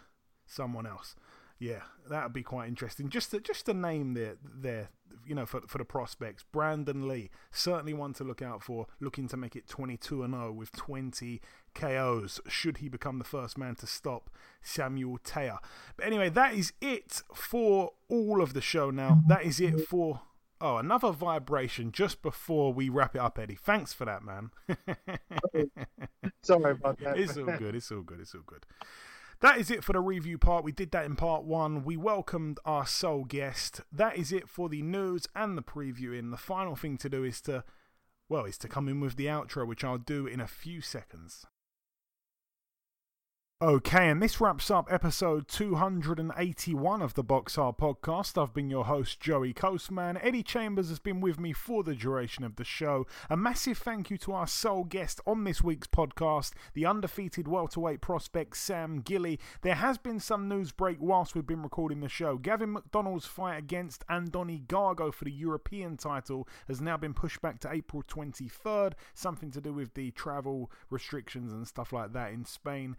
someone 0.47 0.87
else. 0.87 1.17
Yeah, 1.61 1.83
that 2.09 2.25
would 2.25 2.33
be 2.33 2.43
quite 2.43 2.69
interesting. 2.69 3.11
Just 3.11 3.31
to, 3.33 3.41
just 3.41 3.69
a 3.69 3.75
name 3.75 4.15
there, 4.15 4.37
there, 4.43 4.89
you 5.27 5.35
know, 5.35 5.45
for 5.45 5.61
for 5.69 5.77
the 5.77 5.85
prospects. 5.85 6.43
Brandon 6.43 7.07
Lee, 7.07 7.31
certainly 7.53 7.93
one 7.93 8.15
to 8.15 8.25
look 8.25 8.41
out 8.41 8.63
for. 8.63 8.87
Looking 8.99 9.29
to 9.29 9.37
make 9.37 9.55
it 9.55 9.69
22 9.69 10.23
and 10.23 10.33
0 10.33 10.53
with 10.53 10.73
20 10.73 11.41
KOs. 11.75 12.41
Should 12.49 12.79
he 12.79 12.89
become 12.89 13.19
the 13.19 13.25
first 13.25 13.59
man 13.59 13.75
to 13.77 13.87
stop 13.87 14.31
Samuel 14.63 15.19
Teah? 15.19 15.59
But 15.97 16.07
anyway, 16.07 16.31
that 16.31 16.55
is 16.55 16.73
it 16.81 17.23
for 17.35 17.93
all 18.09 18.41
of 18.41 18.55
the 18.55 18.63
show. 18.63 18.91
Now, 18.91 19.21
that 19.29 19.45
is 19.45 19.61
it 19.61 19.87
for. 19.87 20.23
Oh, 20.63 20.77
another 20.77 21.11
vibration 21.11 21.91
just 21.91 22.21
before 22.21 22.75
we 22.75 22.91
wrap 22.91 23.15
it 23.15 23.21
up, 23.21 23.39
Eddie. 23.39 23.55
Thanks 23.55 23.95
for 23.95 24.05
that, 24.05 24.23
man. 24.23 24.51
Sorry 26.43 26.73
about 26.73 26.99
that. 27.01 27.19
It's 27.19 27.39
all 27.39 27.47
good. 27.57 27.75
It's 27.75 27.91
all 27.91 28.03
good. 28.03 28.21
It's 28.21 28.35
all 28.35 28.43
good. 28.45 28.67
That 29.41 29.57
is 29.57 29.71
it 29.71 29.83
for 29.83 29.95
the 29.95 30.01
review 30.01 30.37
part. 30.37 30.65
We 30.65 30.73
did 30.73 30.91
that 30.91 31.07
in 31.07 31.17
part 31.17 31.45
one. 31.45 31.83
We 31.83 31.97
welcomed 31.97 32.59
our 32.67 32.87
sole 32.87 33.25
guest. 33.25 33.81
That 33.91 34.19
is 34.19 34.33
it 34.33 34.49
for 34.49 34.69
the 34.69 34.83
news 34.83 35.27
and 35.35 35.57
the 35.57 35.63
previewing. 35.63 36.31
The 36.31 36.37
final 36.37 36.77
thing 36.77 36.99
to 36.99 37.09
do 37.09 37.25
is 37.25 37.41
to, 37.43 37.65
well, 38.29 38.45
is 38.45 38.59
to 38.59 38.69
come 38.69 38.87
in 38.87 39.01
with 39.01 39.17
the 39.17 39.27
outro, 39.27 39.67
which 39.67 39.83
I'll 39.83 39.97
do 39.97 40.27
in 40.27 40.41
a 40.41 40.47
few 40.47 40.83
seconds. 40.83 41.47
Okay, 43.63 44.09
and 44.09 44.23
this 44.23 44.41
wraps 44.41 44.71
up 44.71 44.91
episode 44.91 45.47
281 45.47 47.03
of 47.03 47.13
the 47.13 47.23
Box 47.23 47.57
Hard 47.57 47.77
podcast. 47.77 48.43
I've 48.43 48.55
been 48.55 48.71
your 48.71 48.87
host, 48.87 49.21
Joey 49.21 49.53
Coastman. 49.53 50.19
Eddie 50.23 50.43
Chambers 50.43 50.89
has 50.89 50.99
been 50.99 51.21
with 51.21 51.39
me 51.39 51.53
for 51.53 51.85
the 51.85 51.95
duration 51.95 52.43
of 52.43 52.57
the 52.57 52.65
show. 52.65 53.07
A 53.29 53.37
massive 53.37 53.77
thank 53.77 54.09
you 54.09 54.17
to 54.17 54.33
our 54.33 54.47
sole 54.47 54.85
guest 54.85 55.21
on 55.27 55.45
this 55.45 55.63
week's 55.63 55.87
podcast, 55.87 56.53
the 56.73 56.87
undefeated 56.87 57.47
welterweight 57.47 58.01
prospect 58.01 58.57
Sam 58.57 59.03
Gilley. 59.03 59.39
There 59.61 59.75
has 59.75 59.99
been 59.99 60.21
some 60.21 60.49
news 60.49 60.73
break 60.73 60.97
whilst 60.99 61.35
we've 61.35 61.47
been 61.47 61.63
recording 61.63 62.01
the 62.01 62.09
show. 62.09 62.39
Gavin 62.39 62.73
McDonald's 62.73 63.27
fight 63.27 63.59
against 63.59 64.07
Andoni 64.07 64.67
Gago 64.67 65.13
for 65.13 65.27
the 65.27 65.31
European 65.31 65.99
title 65.99 66.49
has 66.67 66.81
now 66.81 66.97
been 66.97 67.13
pushed 67.13 67.43
back 67.43 67.61
to 67.61 67.71
April 67.71 68.03
23rd, 68.03 68.95
something 69.13 69.51
to 69.51 69.61
do 69.61 69.75
with 69.75 69.93
the 69.93 70.13
travel 70.13 70.71
restrictions 70.89 71.53
and 71.53 71.69
stuff 71.69 71.93
like 71.93 72.15
that 72.15 72.33
in 72.33 72.47
Spain. 72.47 72.97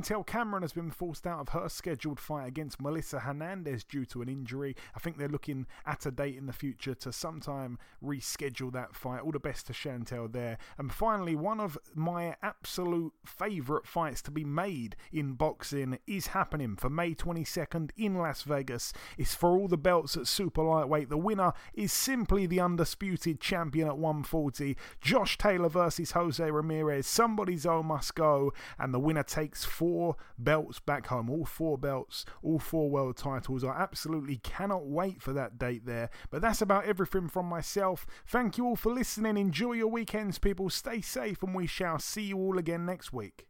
Chantel 0.00 0.26
Cameron 0.26 0.62
has 0.62 0.72
been 0.72 0.90
forced 0.90 1.26
out 1.26 1.40
of 1.40 1.48
her 1.50 1.68
scheduled 1.68 2.18
fight 2.18 2.48
against 2.48 2.80
Melissa 2.80 3.20
Hernandez 3.20 3.84
due 3.84 4.06
to 4.06 4.22
an 4.22 4.30
injury. 4.30 4.74
I 4.96 4.98
think 4.98 5.18
they're 5.18 5.28
looking 5.28 5.66
at 5.84 6.06
a 6.06 6.10
date 6.10 6.36
in 6.36 6.46
the 6.46 6.54
future 6.54 6.94
to 6.94 7.12
sometime 7.12 7.78
reschedule 8.02 8.72
that 8.72 8.94
fight. 8.94 9.20
All 9.20 9.32
the 9.32 9.38
best 9.38 9.66
to 9.66 9.74
Chantel 9.74 10.32
there. 10.32 10.56
And 10.78 10.90
finally, 10.90 11.36
one 11.36 11.60
of 11.60 11.76
my 11.94 12.34
absolute 12.42 13.12
favourite 13.26 13.86
fights 13.86 14.22
to 14.22 14.30
be 14.30 14.42
made 14.42 14.96
in 15.12 15.34
boxing 15.34 15.98
is 16.06 16.28
happening 16.28 16.76
for 16.76 16.88
May 16.88 17.14
22nd 17.14 17.90
in 17.98 18.14
Las 18.14 18.42
Vegas. 18.42 18.94
It's 19.18 19.34
for 19.34 19.50
all 19.50 19.68
the 19.68 19.76
belts 19.76 20.16
at 20.16 20.26
super 20.26 20.62
lightweight. 20.62 21.10
The 21.10 21.18
winner 21.18 21.52
is 21.74 21.92
simply 21.92 22.46
the 22.46 22.60
undisputed 22.60 23.38
champion 23.38 23.86
at 23.86 23.98
140. 23.98 24.78
Josh 25.02 25.36
Taylor 25.36 25.68
versus 25.68 26.12
Jose 26.12 26.50
Ramirez. 26.50 27.06
Somebody's 27.06 27.66
O 27.66 27.82
must 27.82 28.14
go. 28.14 28.54
And 28.78 28.94
the 28.94 29.00
winner 29.00 29.22
takes 29.22 29.66
four 29.90 30.14
belts 30.38 30.78
back 30.78 31.08
home. 31.08 31.28
All 31.28 31.44
four 31.44 31.76
belts, 31.76 32.24
all 32.44 32.60
four 32.60 32.88
world 32.88 33.16
titles. 33.16 33.64
I 33.64 33.70
absolutely 33.70 34.36
cannot 34.36 34.86
wait 34.86 35.20
for 35.20 35.32
that 35.32 35.58
date 35.58 35.84
there. 35.84 36.10
But 36.30 36.42
that's 36.42 36.62
about 36.62 36.84
everything 36.84 37.28
from 37.28 37.46
myself. 37.46 38.06
Thank 38.24 38.56
you 38.56 38.66
all 38.66 38.76
for 38.76 38.92
listening. 38.92 39.36
Enjoy 39.36 39.72
your 39.72 39.88
weekends, 39.88 40.38
people. 40.38 40.70
Stay 40.70 41.00
safe, 41.00 41.42
and 41.42 41.56
we 41.56 41.66
shall 41.66 41.98
see 41.98 42.22
you 42.22 42.38
all 42.38 42.56
again 42.56 42.86
next 42.86 43.12
week. 43.12 43.49